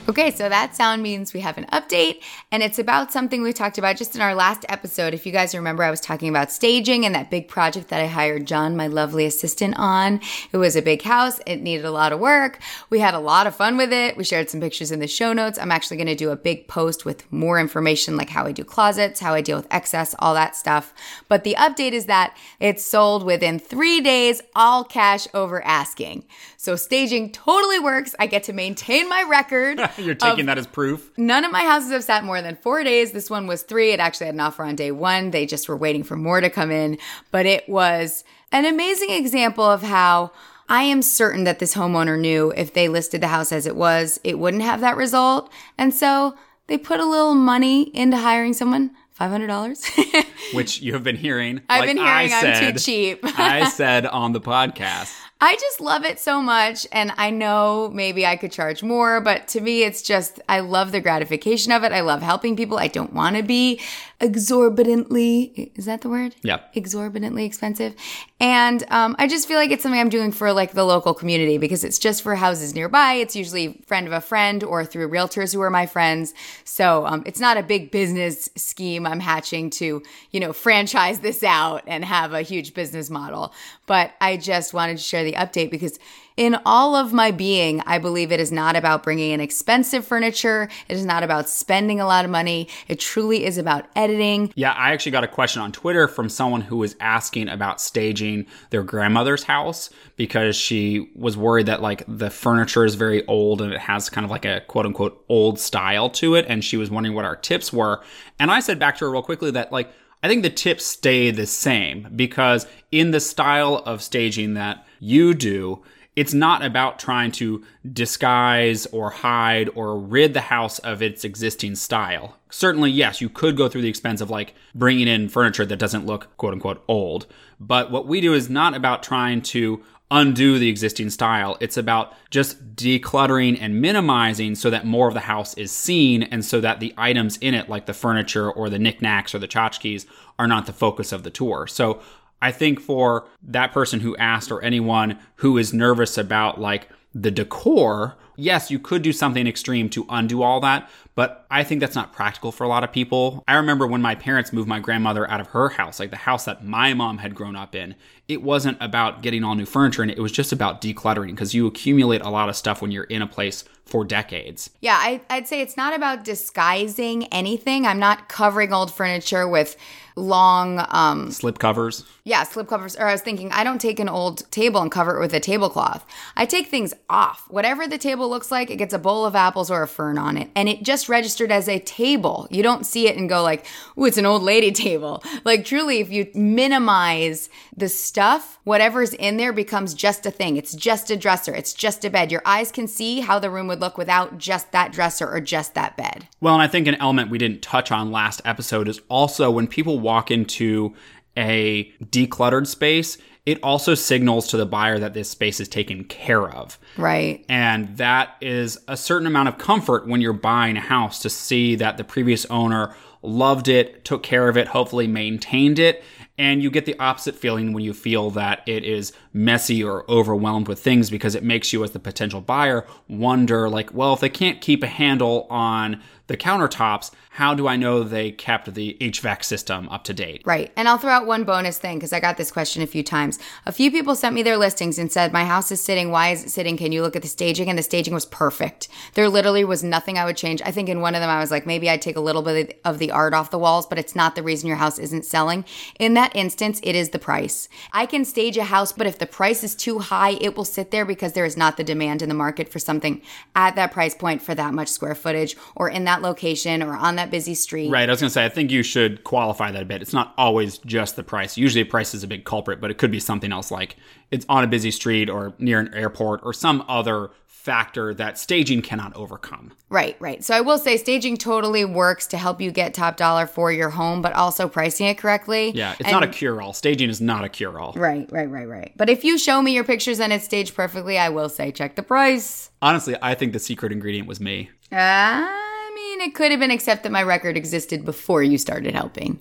Okay, 0.08 0.32
so 0.32 0.48
that 0.48 0.74
sound 0.74 1.00
means 1.00 1.32
we 1.32 1.38
have 1.40 1.56
an 1.58 1.66
update, 1.66 2.22
and 2.50 2.60
it's 2.60 2.80
about 2.80 3.12
something 3.12 3.40
we 3.40 3.52
talked 3.52 3.78
about 3.78 3.96
just 3.96 4.16
in 4.16 4.20
our 4.20 4.34
last 4.34 4.66
episode. 4.68 5.14
If 5.14 5.24
you 5.24 5.30
guys 5.30 5.54
remember, 5.54 5.84
I 5.84 5.92
was 5.92 6.00
talking 6.00 6.28
about 6.28 6.50
staging 6.50 7.06
and 7.06 7.14
that 7.14 7.30
big 7.30 7.46
project 7.46 7.86
that 7.88 8.00
I 8.00 8.08
hired 8.08 8.44
John, 8.44 8.76
my 8.76 8.88
lovely 8.88 9.26
assistant, 9.26 9.76
on. 9.78 10.20
It 10.50 10.56
was 10.56 10.74
a 10.74 10.82
big 10.82 11.02
house, 11.02 11.38
it 11.46 11.62
needed 11.62 11.84
a 11.84 11.92
lot 11.92 12.12
of 12.12 12.18
work. 12.18 12.58
We 12.90 12.98
had 12.98 13.14
a 13.14 13.20
lot 13.20 13.46
of 13.46 13.54
fun 13.54 13.76
with 13.76 13.92
it. 13.92 14.16
We 14.16 14.24
shared 14.24 14.50
some 14.50 14.60
pictures 14.60 14.90
in 14.90 14.98
the 14.98 15.06
show 15.06 15.32
notes. 15.32 15.56
I'm 15.56 15.70
actually 15.70 15.98
to 15.98 16.16
do 16.16 16.30
a 16.30 16.36
big 16.36 16.66
post 16.66 17.04
with 17.04 17.30
more 17.32 17.60
information 17.60 18.16
like 18.16 18.28
how 18.28 18.44
I 18.44 18.50
do 18.50 18.64
closets, 18.64 19.20
how 19.20 19.34
I 19.34 19.40
deal 19.40 19.56
with 19.56 19.72
excess, 19.72 20.16
all 20.18 20.34
that 20.34 20.56
stuff. 20.56 20.92
But 21.28 21.44
the 21.44 21.54
update 21.56 21.92
is 21.92 22.06
that 22.06 22.36
it's 22.58 22.84
sold 22.84 23.22
within 23.22 23.60
three 23.60 24.00
days, 24.00 24.42
all 24.56 24.82
cash 24.82 25.28
over 25.32 25.64
asking. 25.64 26.24
So 26.56 26.74
staging 26.74 27.30
totally 27.30 27.78
works. 27.78 28.16
I 28.18 28.26
get 28.26 28.42
to 28.44 28.52
maintain 28.52 29.08
my 29.08 29.24
record. 29.28 29.80
You're 29.98 30.14
taking 30.14 30.46
that 30.46 30.58
as 30.58 30.66
proof. 30.66 31.10
None 31.16 31.44
of 31.44 31.52
my 31.52 31.62
houses 31.62 31.90
have 31.90 32.04
sat 32.04 32.24
more 32.24 32.42
than 32.42 32.56
four 32.56 32.84
days. 32.84 33.12
This 33.12 33.30
one 33.30 33.46
was 33.46 33.62
three. 33.62 33.92
It 33.92 34.00
actually 34.00 34.26
had 34.26 34.34
an 34.34 34.40
offer 34.40 34.64
on 34.64 34.76
day 34.76 34.90
one. 34.90 35.30
They 35.30 35.46
just 35.46 35.68
were 35.68 35.76
waiting 35.76 36.02
for 36.02 36.16
more 36.16 36.40
to 36.40 36.50
come 36.50 36.70
in. 36.70 36.98
But 37.30 37.46
it 37.46 37.68
was 37.68 38.24
an 38.50 38.64
amazing 38.64 39.10
example 39.10 39.64
of 39.64 39.82
how 39.82 40.32
I 40.68 40.82
am 40.82 41.02
certain 41.02 41.44
that 41.44 41.58
this 41.58 41.74
homeowner 41.74 42.18
knew 42.18 42.52
if 42.56 42.72
they 42.72 42.88
listed 42.88 43.20
the 43.20 43.28
house 43.28 43.52
as 43.52 43.66
it 43.66 43.76
was, 43.76 44.20
it 44.24 44.38
wouldn't 44.38 44.62
have 44.62 44.80
that 44.80 44.96
result. 44.96 45.52
And 45.76 45.92
so 45.92 46.34
they 46.66 46.78
put 46.78 47.00
a 47.00 47.06
little 47.06 47.34
money 47.34 47.94
into 47.94 48.16
hiring 48.16 48.52
someone. 48.52 48.92
$500. 49.20 50.24
which 50.54 50.80
you 50.80 50.94
have 50.94 51.04
been 51.04 51.16
hearing. 51.16 51.60
I've 51.68 51.80
like 51.80 51.90
been 51.90 51.98
I 51.98 52.26
hearing 52.26 52.56
I'm 52.56 52.72
too 52.72 52.78
cheap. 52.78 53.20
I 53.22 53.68
said 53.68 54.06
on 54.06 54.32
the 54.32 54.40
podcast. 54.40 55.14
I 55.44 55.56
just 55.56 55.80
love 55.80 56.04
it 56.04 56.20
so 56.20 56.40
much. 56.40 56.86
And 56.92 57.12
I 57.16 57.30
know 57.30 57.90
maybe 57.92 58.24
I 58.24 58.36
could 58.36 58.52
charge 58.52 58.84
more, 58.84 59.20
but 59.20 59.48
to 59.48 59.60
me, 59.60 59.82
it's 59.82 60.00
just, 60.00 60.40
I 60.48 60.60
love 60.60 60.92
the 60.92 61.00
gratification 61.00 61.72
of 61.72 61.82
it. 61.82 61.90
I 61.90 62.00
love 62.00 62.22
helping 62.22 62.54
people. 62.54 62.78
I 62.78 62.86
don't 62.86 63.12
want 63.12 63.34
to 63.34 63.42
be 63.42 63.80
exorbitantly, 64.22 65.72
is 65.74 65.84
that 65.86 66.00
the 66.00 66.08
word? 66.08 66.34
Yeah. 66.42 66.60
Exorbitantly 66.74 67.44
expensive. 67.44 67.94
And 68.40 68.84
um, 68.88 69.16
I 69.18 69.26
just 69.26 69.48
feel 69.48 69.58
like 69.58 69.70
it's 69.70 69.82
something 69.82 70.00
I'm 70.00 70.08
doing 70.08 70.32
for 70.32 70.52
like 70.52 70.72
the 70.72 70.84
local 70.84 71.12
community 71.12 71.58
because 71.58 71.84
it's 71.84 71.98
just 71.98 72.22
for 72.22 72.34
houses 72.36 72.74
nearby. 72.74 73.14
It's 73.14 73.34
usually 73.34 73.82
friend 73.86 74.06
of 74.06 74.12
a 74.12 74.20
friend 74.20 74.62
or 74.62 74.84
through 74.84 75.10
realtors 75.10 75.52
who 75.52 75.60
are 75.60 75.70
my 75.70 75.86
friends. 75.86 76.34
So 76.64 77.04
um, 77.04 77.24
it's 77.26 77.40
not 77.40 77.56
a 77.56 77.62
big 77.62 77.90
business 77.90 78.48
scheme 78.56 79.06
I'm 79.06 79.20
hatching 79.20 79.70
to, 79.70 80.02
you 80.30 80.40
know, 80.40 80.52
franchise 80.52 81.20
this 81.20 81.42
out 81.42 81.82
and 81.86 82.04
have 82.04 82.32
a 82.32 82.42
huge 82.42 82.74
business 82.74 83.10
model. 83.10 83.52
But 83.86 84.12
I 84.20 84.36
just 84.36 84.72
wanted 84.72 84.98
to 84.98 85.02
share 85.02 85.24
the 85.24 85.32
update 85.32 85.70
because 85.70 85.98
in 86.36 86.58
all 86.64 86.94
of 86.94 87.12
my 87.12 87.30
being, 87.30 87.80
I 87.86 87.98
believe 87.98 88.32
it 88.32 88.40
is 88.40 88.50
not 88.50 88.76
about 88.76 89.02
bringing 89.02 89.32
in 89.32 89.40
expensive 89.40 90.06
furniture. 90.06 90.68
It 90.88 90.96
is 90.96 91.04
not 91.04 91.22
about 91.22 91.48
spending 91.48 92.00
a 92.00 92.06
lot 92.06 92.24
of 92.24 92.30
money. 92.30 92.68
It 92.88 93.00
truly 93.00 93.44
is 93.44 93.58
about 93.58 93.86
editing. 93.94 94.52
Yeah, 94.54 94.72
I 94.72 94.92
actually 94.92 95.12
got 95.12 95.24
a 95.24 95.28
question 95.28 95.62
on 95.62 95.72
Twitter 95.72 96.08
from 96.08 96.28
someone 96.28 96.62
who 96.62 96.78
was 96.78 96.96
asking 97.00 97.48
about 97.48 97.80
staging 97.80 98.46
their 98.70 98.82
grandmother's 98.82 99.42
house 99.42 99.90
because 100.16 100.56
she 100.56 101.10
was 101.14 101.36
worried 101.36 101.66
that 101.66 101.82
like 101.82 102.04
the 102.08 102.30
furniture 102.30 102.84
is 102.84 102.94
very 102.94 103.26
old 103.26 103.60
and 103.60 103.72
it 103.72 103.80
has 103.80 104.08
kind 104.08 104.24
of 104.24 104.30
like 104.30 104.44
a 104.44 104.62
quote 104.68 104.86
unquote 104.86 105.24
old 105.28 105.58
style 105.60 106.08
to 106.10 106.34
it. 106.34 106.46
And 106.48 106.64
she 106.64 106.76
was 106.76 106.90
wondering 106.90 107.14
what 107.14 107.24
our 107.24 107.36
tips 107.36 107.72
were. 107.72 108.02
And 108.38 108.50
I 108.50 108.60
said 108.60 108.78
back 108.78 108.96
to 108.98 109.04
her 109.04 109.10
real 109.10 109.22
quickly 109.22 109.50
that 109.52 109.72
like, 109.72 109.92
I 110.22 110.28
think 110.28 110.42
the 110.42 110.50
tips 110.50 110.84
stay 110.84 111.32
the 111.32 111.46
same 111.46 112.08
because 112.14 112.66
in 112.92 113.10
the 113.10 113.18
style 113.18 113.82
of 113.84 114.02
staging 114.02 114.54
that 114.54 114.86
you 115.00 115.34
do, 115.34 115.82
it's 116.14 116.34
not 116.34 116.62
about 116.62 116.98
trying 116.98 117.32
to 117.32 117.64
disguise 117.90 118.86
or 118.86 119.10
hide 119.10 119.70
or 119.74 119.98
rid 119.98 120.34
the 120.34 120.42
house 120.42 120.78
of 120.80 121.00
its 121.00 121.24
existing 121.24 121.74
style. 121.74 122.36
Certainly, 122.50 122.90
yes, 122.90 123.20
you 123.20 123.30
could 123.30 123.56
go 123.56 123.68
through 123.68 123.82
the 123.82 123.88
expense 123.88 124.20
of 124.20 124.28
like 124.28 124.54
bringing 124.74 125.08
in 125.08 125.30
furniture 125.30 125.64
that 125.64 125.78
doesn't 125.78 126.04
look 126.04 126.36
quote 126.36 126.52
unquote 126.52 126.84
old. 126.86 127.26
But 127.58 127.90
what 127.90 128.06
we 128.06 128.20
do 128.20 128.34
is 128.34 128.50
not 128.50 128.74
about 128.74 129.02
trying 129.02 129.40
to 129.42 129.82
undo 130.10 130.58
the 130.58 130.68
existing 130.68 131.08
style. 131.08 131.56
It's 131.60 131.78
about 131.78 132.12
just 132.28 132.76
decluttering 132.76 133.56
and 133.58 133.80
minimizing 133.80 134.54
so 134.54 134.68
that 134.68 134.84
more 134.84 135.08
of 135.08 135.14
the 135.14 135.20
house 135.20 135.54
is 135.54 135.72
seen 135.72 136.24
and 136.24 136.44
so 136.44 136.60
that 136.60 136.80
the 136.80 136.92
items 136.98 137.38
in 137.38 137.54
it, 137.54 137.70
like 137.70 137.86
the 137.86 137.94
furniture 137.94 138.50
or 138.50 138.68
the 138.68 138.78
knickknacks 138.78 139.34
or 139.34 139.38
the 139.38 139.48
tchotchkes, 139.48 140.04
are 140.38 140.46
not 140.46 140.66
the 140.66 140.72
focus 140.74 141.12
of 141.12 141.22
the 141.22 141.30
tour. 141.30 141.66
So 141.66 142.02
I 142.42 142.50
think 142.50 142.80
for 142.80 143.28
that 143.44 143.72
person 143.72 144.00
who 144.00 144.16
asked 144.16 144.50
or 144.50 144.60
anyone 144.62 145.18
who 145.36 145.56
is 145.56 145.72
nervous 145.72 146.18
about 146.18 146.60
like 146.60 146.88
the 147.14 147.30
decor, 147.30 148.16
yes, 148.36 148.70
you 148.70 148.78
could 148.78 149.02
do 149.02 149.12
something 149.12 149.46
extreme 149.46 149.88
to 149.90 150.04
undo 150.08 150.42
all 150.42 150.60
that, 150.60 150.90
but 151.14 151.46
I 151.50 151.62
think 151.62 151.80
that's 151.80 151.94
not 151.94 152.12
practical 152.12 152.50
for 152.50 152.64
a 152.64 152.68
lot 152.68 152.82
of 152.82 152.90
people. 152.90 153.44
I 153.46 153.54
remember 153.54 153.86
when 153.86 154.02
my 154.02 154.16
parents 154.16 154.52
moved 154.52 154.68
my 154.68 154.80
grandmother 154.80 155.30
out 155.30 155.40
of 155.40 155.48
her 155.48 155.68
house, 155.68 156.00
like 156.00 156.10
the 156.10 156.16
house 156.16 156.44
that 156.46 156.64
my 156.64 156.94
mom 156.94 157.18
had 157.18 157.34
grown 157.34 157.54
up 157.54 157.74
in, 157.76 157.94
it 158.26 158.42
wasn't 158.42 158.78
about 158.80 159.22
getting 159.22 159.44
all 159.44 159.54
new 159.54 159.66
furniture 159.66 160.02
and 160.02 160.10
it 160.10 160.18
was 160.18 160.32
just 160.32 160.52
about 160.52 160.80
decluttering 160.80 161.28
because 161.28 161.54
you 161.54 161.66
accumulate 161.66 162.22
a 162.22 162.30
lot 162.30 162.48
of 162.48 162.56
stuff 162.56 162.82
when 162.82 162.90
you're 162.90 163.04
in 163.04 163.22
a 163.22 163.26
place 163.26 163.64
for 163.84 164.04
decades. 164.04 164.70
Yeah, 164.80 164.96
I, 164.98 165.20
I'd 165.28 165.48
say 165.48 165.60
it's 165.60 165.76
not 165.76 165.94
about 165.94 166.24
disguising 166.24 167.24
anything. 167.26 167.86
I'm 167.86 167.98
not 167.98 168.28
covering 168.28 168.72
old 168.72 168.92
furniture 168.92 169.46
with 169.48 169.76
long 170.14 170.84
um 170.90 171.30
Slip 171.30 171.58
covers. 171.58 172.04
yeah 172.24 172.42
slip 172.42 172.68
covers. 172.68 172.96
Or 172.96 173.06
i 173.08 173.12
was 173.12 173.22
thinking 173.22 173.50
i 173.50 173.64
don't 173.64 173.80
take 173.80 173.98
an 173.98 174.10
old 174.10 174.50
table 174.50 174.82
and 174.82 174.90
cover 174.92 175.16
it 175.16 175.20
with 175.20 175.32
a 175.32 175.40
tablecloth. 175.40 176.04
I 176.36 176.44
take 176.44 176.66
things 176.66 176.92
off. 177.08 177.46
Whatever 177.48 177.88
the 177.88 177.96
table 177.96 178.28
looks 178.28 178.50
like 178.50 178.70
it 178.70 178.76
gets 178.76 178.92
a 178.92 178.98
bowl 178.98 179.24
of 179.24 179.34
apples 179.34 179.70
or 179.70 179.82
a 179.82 179.88
fern 179.88 180.18
on 180.18 180.36
it. 180.36 180.50
And 180.54 180.68
it 180.68 180.82
just 180.82 181.08
registered 181.08 181.50
as 181.50 181.66
a 181.66 181.78
table. 181.78 182.46
You 182.50 182.62
don't 182.62 182.84
see 182.84 183.08
it 183.08 183.16
and 183.16 183.26
go 183.26 183.42
like 183.42 183.64
ooh 183.98 184.04
it's 184.04 184.18
an 184.18 184.26
old 184.26 184.42
lady 184.42 184.70
table. 184.86 185.24
Like 185.46 185.64
truly 185.64 186.00
if 186.00 186.10
you 186.12 186.26
minimize 186.34 187.48
the 187.74 187.88
stuff 187.88 188.58
whatever's 188.64 189.14
in 189.14 189.38
there 189.38 189.52
becomes 189.54 189.94
just 189.94 190.26
a 190.26 190.30
thing. 190.30 190.58
It's 190.58 190.74
just 190.74 191.10
a 191.10 191.16
dresser. 191.16 191.54
It's 191.54 191.72
just 191.72 192.04
a 192.04 192.10
bed. 192.10 192.30
Your 192.30 192.42
eyes 192.44 192.70
can 192.70 192.86
see 192.86 193.20
how 193.20 193.38
the 193.38 193.50
room 193.50 193.66
would 193.72 193.80
look 193.80 193.96
without 193.96 194.36
just 194.36 194.70
that 194.72 194.92
dresser 194.92 195.26
or 195.26 195.40
just 195.40 195.74
that 195.74 195.96
bed 195.96 196.28
Well, 196.40 196.54
and 196.54 196.62
I 196.62 196.68
think 196.68 196.86
an 196.86 196.96
element 196.96 197.30
we 197.30 197.38
didn't 197.38 197.62
touch 197.62 197.90
on 197.90 198.12
last 198.12 198.42
episode 198.44 198.86
is 198.86 199.00
also 199.08 199.50
when 199.50 199.66
people 199.66 199.98
walk 199.98 200.30
into 200.30 200.94
a 201.36 201.90
decluttered 202.04 202.66
space, 202.66 203.16
it 203.46 203.58
also 203.62 203.94
signals 203.94 204.48
to 204.48 204.58
the 204.58 204.66
buyer 204.66 204.98
that 204.98 205.14
this 205.14 205.30
space 205.30 205.58
is 205.58 205.68
taken 205.68 206.04
care 206.04 206.48
of. 206.48 206.78
right 206.98 207.44
And 207.48 207.96
that 207.96 208.36
is 208.40 208.78
a 208.86 208.96
certain 208.96 209.26
amount 209.26 209.48
of 209.48 209.56
comfort 209.56 210.06
when 210.06 210.20
you're 210.20 210.34
buying 210.34 210.76
a 210.76 210.80
house 210.80 211.20
to 211.20 211.30
see 211.30 211.74
that 211.76 211.96
the 211.96 212.04
previous 212.04 212.44
owner 212.46 212.94
loved 213.22 213.68
it, 213.68 214.04
took 214.04 214.22
care 214.22 214.48
of 214.48 214.56
it, 214.56 214.68
hopefully 214.68 215.06
maintained 215.06 215.78
it. 215.78 216.04
And 216.38 216.62
you 216.62 216.70
get 216.70 216.86
the 216.86 216.98
opposite 216.98 217.36
feeling 217.36 217.72
when 217.72 217.84
you 217.84 217.94
feel 217.94 218.30
that 218.30 218.62
it 218.66 218.84
is 218.84 219.12
messy 219.32 219.82
or 219.82 220.08
overwhelmed 220.10 220.68
with 220.68 220.78
things 220.80 221.10
because 221.10 221.34
it 221.34 221.42
makes 221.42 221.72
you, 221.72 221.82
as 221.84 221.92
the 221.92 221.98
potential 221.98 222.40
buyer, 222.40 222.86
wonder 223.08 223.68
like, 223.68 223.92
well, 223.94 224.12
if 224.12 224.20
they 224.20 224.28
can't 224.28 224.60
keep 224.60 224.82
a 224.82 224.86
handle 224.86 225.46
on 225.50 226.02
the 226.28 226.36
countertops, 226.36 227.10
how 227.30 227.54
do 227.54 227.66
I 227.66 227.76
know 227.76 228.02
they 228.02 228.30
kept 228.30 228.74
the 228.74 228.96
HVAC 229.00 229.42
system 229.42 229.88
up 229.88 230.04
to 230.04 230.14
date? 230.14 230.42
Right. 230.44 230.70
And 230.76 230.86
I'll 230.86 230.98
throw 230.98 231.10
out 231.12 231.26
one 231.26 231.44
bonus 231.44 231.78
thing 231.78 231.98
because 231.98 232.12
I 232.12 232.20
got 232.20 232.36
this 232.36 232.52
question 232.52 232.82
a 232.82 232.86
few 232.86 233.02
times. 233.02 233.38
A 233.64 233.72
few 233.72 233.90
people 233.90 234.14
sent 234.14 234.34
me 234.34 234.42
their 234.42 234.58
listings 234.58 234.98
and 234.98 235.10
said, 235.10 235.32
My 235.32 235.44
house 235.44 235.72
is 235.72 235.82
sitting. 235.82 236.10
Why 236.10 236.30
is 236.30 236.44
it 236.44 236.50
sitting? 236.50 236.76
Can 236.76 236.92
you 236.92 237.00
look 237.02 237.16
at 237.16 237.22
the 237.22 237.28
staging? 237.28 237.70
And 237.70 237.78
the 237.78 237.82
staging 237.82 238.12
was 238.12 238.26
perfect. 238.26 238.88
There 239.14 239.30
literally 239.30 239.64
was 239.64 239.82
nothing 239.82 240.18
I 240.18 240.26
would 240.26 240.36
change. 240.36 240.60
I 240.62 240.70
think 240.70 240.90
in 240.90 241.00
one 241.00 241.14
of 241.14 241.22
them, 241.22 241.30
I 241.30 241.40
was 241.40 241.50
like, 241.50 241.66
maybe 241.66 241.88
I'd 241.88 242.02
take 242.02 242.16
a 242.16 242.20
little 242.20 242.42
bit 242.42 242.80
of 242.84 242.98
the 242.98 243.10
art 243.10 243.32
off 243.32 243.50
the 243.50 243.58
walls, 243.58 243.86
but 243.86 243.98
it's 243.98 244.14
not 244.14 244.34
the 244.34 244.42
reason 244.42 244.68
your 244.68 244.76
house 244.76 244.98
isn't 244.98 245.24
selling. 245.24 245.64
In 245.98 246.12
that 246.14 246.36
instance, 246.36 246.80
it 246.82 246.94
is 246.94 247.10
the 247.10 247.18
price. 247.18 247.68
I 247.92 248.04
can 248.04 248.26
stage 248.26 248.58
a 248.58 248.64
house, 248.64 248.92
but 248.92 249.06
if 249.06 249.18
the 249.22 249.26
price 249.26 249.62
is 249.62 249.76
too 249.76 250.00
high, 250.00 250.30
it 250.40 250.56
will 250.56 250.64
sit 250.64 250.90
there 250.90 251.04
because 251.04 251.32
there 251.32 251.44
is 251.44 251.56
not 251.56 251.76
the 251.76 251.84
demand 251.84 252.22
in 252.22 252.28
the 252.28 252.34
market 252.34 252.68
for 252.68 252.80
something 252.80 253.22
at 253.54 253.76
that 253.76 253.92
price 253.92 254.16
point 254.16 254.42
for 254.42 254.52
that 254.52 254.74
much 254.74 254.88
square 254.88 255.14
footage 255.14 255.56
or 255.76 255.88
in 255.88 256.02
that 256.02 256.22
location 256.22 256.82
or 256.82 256.96
on 256.96 257.14
that 257.14 257.30
busy 257.30 257.54
street. 257.54 257.88
Right. 257.88 258.08
I 258.08 258.12
was 258.12 258.20
going 258.20 258.30
to 258.30 258.34
say, 258.34 258.44
I 258.44 258.48
think 258.48 258.72
you 258.72 258.82
should 258.82 259.22
qualify 259.22 259.70
that 259.70 259.80
a 259.80 259.84
bit. 259.84 260.02
It's 260.02 260.12
not 260.12 260.34
always 260.36 260.78
just 260.78 261.14
the 261.14 261.22
price. 261.22 261.56
Usually, 261.56 261.84
price 261.84 262.14
is 262.14 262.24
a 262.24 262.26
big 262.26 262.44
culprit, 262.44 262.80
but 262.80 262.90
it 262.90 262.98
could 262.98 263.12
be 263.12 263.20
something 263.20 263.52
else 263.52 263.70
like 263.70 263.94
it's 264.32 264.44
on 264.48 264.64
a 264.64 264.66
busy 264.66 264.90
street 264.90 265.30
or 265.30 265.54
near 265.60 265.78
an 265.78 265.94
airport 265.94 266.40
or 266.42 266.52
some 266.52 266.84
other 266.88 267.30
factor 267.62 268.12
that 268.12 268.38
staging 268.38 268.82
cannot 268.82 269.14
overcome. 269.14 269.72
Right, 269.88 270.16
right. 270.18 270.42
So 270.42 270.56
I 270.56 270.60
will 270.60 270.78
say 270.78 270.96
staging 270.96 271.36
totally 271.36 271.84
works 271.84 272.26
to 272.28 272.36
help 272.36 272.60
you 272.60 272.72
get 272.72 272.92
top 272.92 273.16
dollar 273.16 273.46
for 273.46 273.70
your 273.70 273.90
home, 273.90 274.20
but 274.20 274.32
also 274.32 274.68
pricing 274.68 275.06
it 275.06 275.16
correctly. 275.16 275.70
Yeah, 275.70 275.94
it's 276.00 276.10
not 276.10 276.24
a 276.24 276.28
cure 276.28 276.60
all. 276.60 276.72
Staging 276.72 277.08
is 277.08 277.20
not 277.20 277.44
a 277.44 277.48
cure 277.48 277.78
all. 277.78 277.92
Right, 277.92 278.28
right, 278.32 278.50
right, 278.50 278.66
right. 278.66 278.92
But 278.96 279.08
if 279.08 279.22
you 279.22 279.38
show 279.38 279.62
me 279.62 279.74
your 279.74 279.84
pictures 279.84 280.18
and 280.18 280.32
it's 280.32 280.44
staged 280.44 280.74
perfectly, 280.74 281.18
I 281.18 281.28
will 281.28 281.48
say 281.48 281.70
check 281.70 281.94
the 281.94 282.02
price. 282.02 282.70
Honestly, 282.82 283.14
I 283.22 283.36
think 283.36 283.52
the 283.52 283.60
secret 283.60 283.92
ingredient 283.92 284.26
was 284.26 284.40
me. 284.40 284.70
I 284.90 285.92
mean, 285.94 286.20
it 286.20 286.34
could 286.34 286.50
have 286.50 286.58
been 286.58 286.72
except 286.72 287.04
that 287.04 287.12
my 287.12 287.22
record 287.22 287.56
existed 287.56 288.04
before 288.04 288.42
you 288.42 288.58
started 288.58 288.92
helping. 288.92 289.38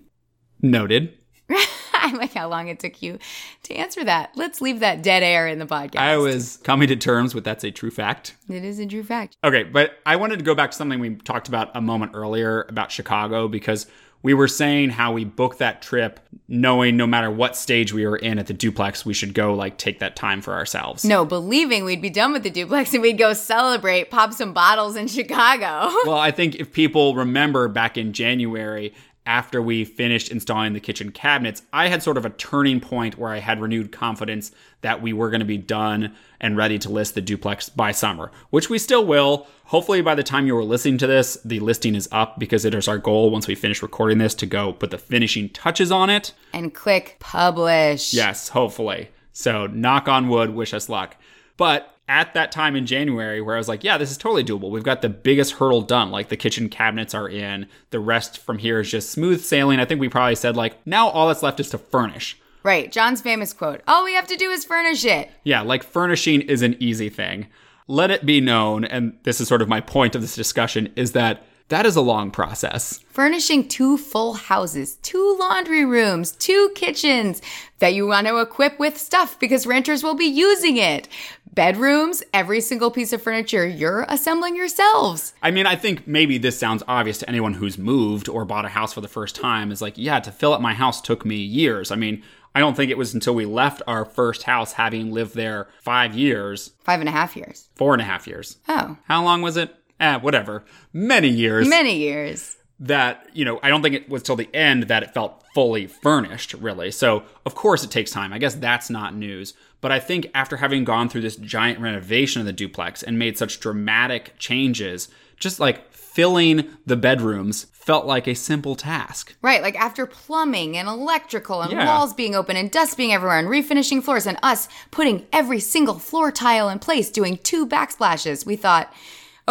Noted. 0.61 1.17
I 2.01 2.11
like 2.13 2.33
how 2.33 2.49
long 2.49 2.67
it 2.67 2.79
took 2.79 3.01
you 3.01 3.19
to 3.63 3.73
answer 3.75 4.03
that. 4.03 4.31
Let's 4.35 4.61
leave 4.61 4.79
that 4.79 5.01
dead 5.03 5.23
air 5.23 5.47
in 5.47 5.59
the 5.59 5.65
podcast. 5.65 5.99
I 5.99 6.17
was 6.17 6.57
coming 6.63 6.87
to 6.87 6.95
terms 6.95 7.35
with 7.35 7.43
that's 7.43 7.63
a 7.63 7.71
true 7.71 7.91
fact. 7.91 8.35
it 8.49 8.63
is 8.63 8.79
a 8.79 8.85
true 8.85 9.03
fact. 9.03 9.37
Okay, 9.43 9.63
but 9.63 9.99
I 10.05 10.15
wanted 10.15 10.39
to 10.39 10.45
go 10.45 10.55
back 10.55 10.71
to 10.71 10.77
something 10.77 10.99
we 10.99 11.15
talked 11.15 11.47
about 11.47 11.71
a 11.75 11.81
moment 11.81 12.11
earlier 12.15 12.65
about 12.69 12.91
Chicago 12.91 13.47
because 13.47 13.87
we 14.23 14.33
were 14.33 14.47
saying 14.47 14.91
how 14.91 15.11
we 15.13 15.25
booked 15.25 15.59
that 15.59 15.81
trip 15.81 16.19
knowing 16.47 16.95
no 16.95 17.07
matter 17.07 17.31
what 17.31 17.55
stage 17.55 17.91
we 17.91 18.05
were 18.05 18.17
in 18.17 18.37
at 18.37 18.47
the 18.47 18.53
duplex, 18.53 19.05
we 19.05 19.13
should 19.13 19.33
go 19.33 19.53
like 19.55 19.77
take 19.77 19.99
that 19.99 20.15
time 20.15 20.41
for 20.41 20.53
ourselves. 20.53 21.03
No, 21.03 21.25
believing 21.25 21.85
we'd 21.85 22.01
be 22.01 22.09
done 22.09 22.31
with 22.31 22.43
the 22.43 22.49
duplex 22.51 22.93
and 22.93 23.01
we'd 23.01 23.17
go 23.17 23.33
celebrate, 23.33 24.11
pop 24.11 24.33
some 24.33 24.53
bottles 24.53 24.95
in 24.95 25.07
Chicago. 25.07 25.91
Well, 26.05 26.17
I 26.17 26.31
think 26.31 26.55
if 26.55 26.71
people 26.73 27.15
remember 27.15 27.67
back 27.67 27.97
in 27.97 28.11
January, 28.13 28.93
after 29.25 29.61
we 29.61 29.85
finished 29.85 30.31
installing 30.31 30.73
the 30.73 30.79
kitchen 30.79 31.11
cabinets, 31.11 31.61
I 31.71 31.87
had 31.89 32.01
sort 32.01 32.17
of 32.17 32.25
a 32.25 32.31
turning 32.31 32.79
point 32.79 33.17
where 33.17 33.31
I 33.31 33.39
had 33.39 33.61
renewed 33.61 33.91
confidence 33.91 34.51
that 34.81 35.01
we 35.01 35.13
were 35.13 35.29
going 35.29 35.41
to 35.41 35.45
be 35.45 35.57
done 35.57 36.15
and 36.39 36.57
ready 36.57 36.79
to 36.79 36.89
list 36.89 37.13
the 37.13 37.21
duplex 37.21 37.69
by 37.69 37.91
summer, 37.91 38.31
which 38.49 38.69
we 38.69 38.79
still 38.79 39.05
will. 39.05 39.47
Hopefully, 39.65 40.01
by 40.01 40.15
the 40.15 40.23
time 40.23 40.47
you 40.47 40.57
are 40.57 40.63
listening 40.63 40.97
to 40.97 41.07
this, 41.07 41.37
the 41.45 41.59
listing 41.59 41.93
is 41.93 42.09
up 42.11 42.39
because 42.39 42.65
it 42.65 42.73
is 42.73 42.87
our 42.87 42.97
goal 42.97 43.29
once 43.29 43.47
we 43.47 43.55
finish 43.55 43.81
recording 43.83 44.17
this 44.17 44.33
to 44.35 44.45
go 44.45 44.73
put 44.73 44.89
the 44.89 44.97
finishing 44.97 45.49
touches 45.49 45.91
on 45.91 46.09
it. 46.09 46.33
and 46.53 46.73
click 46.73 47.17
publish. 47.19 48.13
Yes, 48.13 48.49
hopefully. 48.49 49.09
So, 49.33 49.67
knock 49.67 50.07
on 50.07 50.27
wood, 50.27 50.49
wish 50.49 50.73
us 50.73 50.89
luck. 50.89 51.15
But 51.57 51.90
at 52.07 52.33
that 52.33 52.51
time 52.51 52.75
in 52.75 52.85
January, 52.85 53.41
where 53.41 53.55
I 53.55 53.57
was 53.57 53.67
like, 53.67 53.83
yeah, 53.83 53.97
this 53.97 54.11
is 54.11 54.17
totally 54.17 54.43
doable. 54.43 54.69
We've 54.69 54.83
got 54.83 55.01
the 55.01 55.09
biggest 55.09 55.53
hurdle 55.53 55.81
done. 55.81 56.11
Like 56.11 56.29
the 56.29 56.37
kitchen 56.37 56.67
cabinets 56.69 57.13
are 57.13 57.29
in. 57.29 57.67
The 57.91 57.99
rest 57.99 58.37
from 58.37 58.57
here 58.57 58.79
is 58.79 58.91
just 58.91 59.11
smooth 59.11 59.41
sailing. 59.41 59.79
I 59.79 59.85
think 59.85 60.01
we 60.01 60.09
probably 60.09 60.35
said, 60.35 60.57
like, 60.57 60.75
now 60.85 61.07
all 61.09 61.27
that's 61.27 61.43
left 61.43 61.59
is 61.59 61.69
to 61.69 61.77
furnish. 61.77 62.37
Right. 62.63 62.91
John's 62.91 63.21
famous 63.21 63.53
quote 63.53 63.81
All 63.87 64.03
we 64.03 64.13
have 64.13 64.27
to 64.27 64.35
do 64.35 64.51
is 64.51 64.65
furnish 64.65 65.05
it. 65.05 65.31
Yeah, 65.43 65.61
like 65.61 65.83
furnishing 65.83 66.41
is 66.41 66.61
an 66.61 66.75
easy 66.79 67.09
thing. 67.09 67.47
Let 67.87 68.11
it 68.11 68.25
be 68.25 68.39
known, 68.39 68.85
and 68.85 69.17
this 69.23 69.41
is 69.41 69.47
sort 69.47 69.61
of 69.61 69.67
my 69.67 69.81
point 69.81 70.15
of 70.15 70.21
this 70.21 70.35
discussion, 70.35 70.93
is 70.95 71.13
that 71.13 71.43
that 71.71 71.85
is 71.85 71.95
a 71.95 72.01
long 72.01 72.31
process. 72.31 72.99
Furnishing 73.09 73.65
two 73.67 73.97
full 73.97 74.33
houses, 74.33 74.95
two 74.95 75.37
laundry 75.39 75.85
rooms, 75.85 76.33
two 76.33 76.69
kitchens 76.75 77.41
that 77.79 77.93
you 77.93 78.05
want 78.05 78.27
to 78.27 78.39
equip 78.39 78.77
with 78.77 78.97
stuff 78.97 79.39
because 79.39 79.65
renters 79.65 80.03
will 80.03 80.13
be 80.13 80.25
using 80.25 80.75
it. 80.75 81.07
Bedrooms, 81.53 82.23
every 82.33 82.61
single 82.61 82.91
piece 82.91 83.11
of 83.11 83.21
furniture 83.21 83.67
you're 83.67 84.05
assembling 84.07 84.55
yourselves. 84.55 85.33
I 85.41 85.51
mean, 85.51 85.65
I 85.65 85.75
think 85.75 86.07
maybe 86.07 86.37
this 86.37 86.57
sounds 86.57 86.81
obvious 86.87 87.17
to 87.19 87.29
anyone 87.29 87.55
who's 87.55 87.77
moved 87.77 88.29
or 88.29 88.45
bought 88.45 88.63
a 88.63 88.69
house 88.69 88.93
for 88.93 89.01
the 89.01 89.09
first 89.09 89.35
time. 89.35 89.69
Is 89.71 89.81
like, 89.81 89.97
yeah, 89.97 90.21
to 90.21 90.31
fill 90.31 90.53
up 90.53 90.61
my 90.61 90.73
house 90.73 91.01
took 91.01 91.25
me 91.25 91.35
years. 91.35 91.91
I 91.91 91.95
mean, 91.95 92.23
I 92.55 92.59
don't 92.61 92.75
think 92.75 92.89
it 92.89 92.97
was 92.97 93.13
until 93.13 93.35
we 93.35 93.45
left 93.45 93.81
our 93.85 94.05
first 94.05 94.43
house, 94.43 94.73
having 94.73 95.11
lived 95.11 95.35
there 95.35 95.67
five 95.81 96.15
years, 96.15 96.71
Five 96.85 97.01
and 97.01 97.09
a 97.09 97.11
half 97.11 97.35
years. 97.35 97.67
four 97.75 97.93
and 97.93 98.01
a 98.01 98.05
half 98.05 98.27
years. 98.27 98.57
Oh, 98.69 98.97
How 99.09 99.21
long 99.23 99.41
was 99.41 99.57
it? 99.57 99.75
Eh, 99.99 100.17
whatever. 100.17 100.63
Many 100.93 101.27
years. 101.27 101.67
many 101.67 101.97
years. 101.97 102.55
That, 102.81 103.27
you 103.33 103.45
know, 103.45 103.59
I 103.63 103.69
don't 103.69 103.81
think 103.81 103.95
it 103.95 104.09
was 104.09 104.23
till 104.23 104.35
the 104.35 104.53
end 104.55 104.83
that 104.83 105.03
it 105.03 105.13
felt 105.13 105.43
fully 105.53 105.85
furnished, 105.87 106.53
really. 106.55 106.91
So, 106.91 107.23
of 107.45 107.55
course, 107.55 107.83
it 107.83 107.91
takes 107.91 108.11
time. 108.11 108.33
I 108.33 108.39
guess 108.39 108.55
that's 108.55 108.89
not 108.89 109.15
news. 109.15 109.53
But 109.81 109.91
I 109.91 109.99
think 109.99 110.27
after 110.33 110.57
having 110.57 110.83
gone 110.83 111.07
through 111.07 111.21
this 111.21 111.35
giant 111.35 111.79
renovation 111.79 112.39
of 112.39 112.45
the 112.45 112.53
duplex 112.53 113.03
and 113.03 113.17
made 113.19 113.37
such 113.37 113.59
dramatic 113.59 114.33
changes, 114.37 115.09
just 115.37 115.59
like 115.59 115.91
filling 115.93 116.69
the 116.85 116.95
bedrooms 116.97 117.65
felt 117.71 118.05
like 118.05 118.27
a 118.27 118.35
simple 118.35 118.75
task. 118.75 119.35
Right, 119.41 119.61
like 119.61 119.79
after 119.79 120.05
plumbing 120.05 120.77
and 120.77 120.87
electrical 120.87 121.61
and 121.61 121.71
Yeah. 121.71 121.85
walls 121.87 122.13
being 122.13 122.35
open 122.35 122.55
and 122.55 122.69
dust 122.69 122.95
being 122.97 123.11
everywhere 123.11 123.39
and 123.39 123.47
refinishing 123.47 124.03
floors 124.03 124.27
and 124.27 124.37
us 124.43 124.67
putting 124.91 125.25
every 125.33 125.59
single 125.59 125.97
floor 125.99 126.31
tile 126.31 126.69
in 126.69 126.77
place, 126.79 127.09
doing 127.09 127.37
two 127.37 127.65
backsplashes, 127.65 128.45
we 128.45 128.55
thought, 128.55 128.93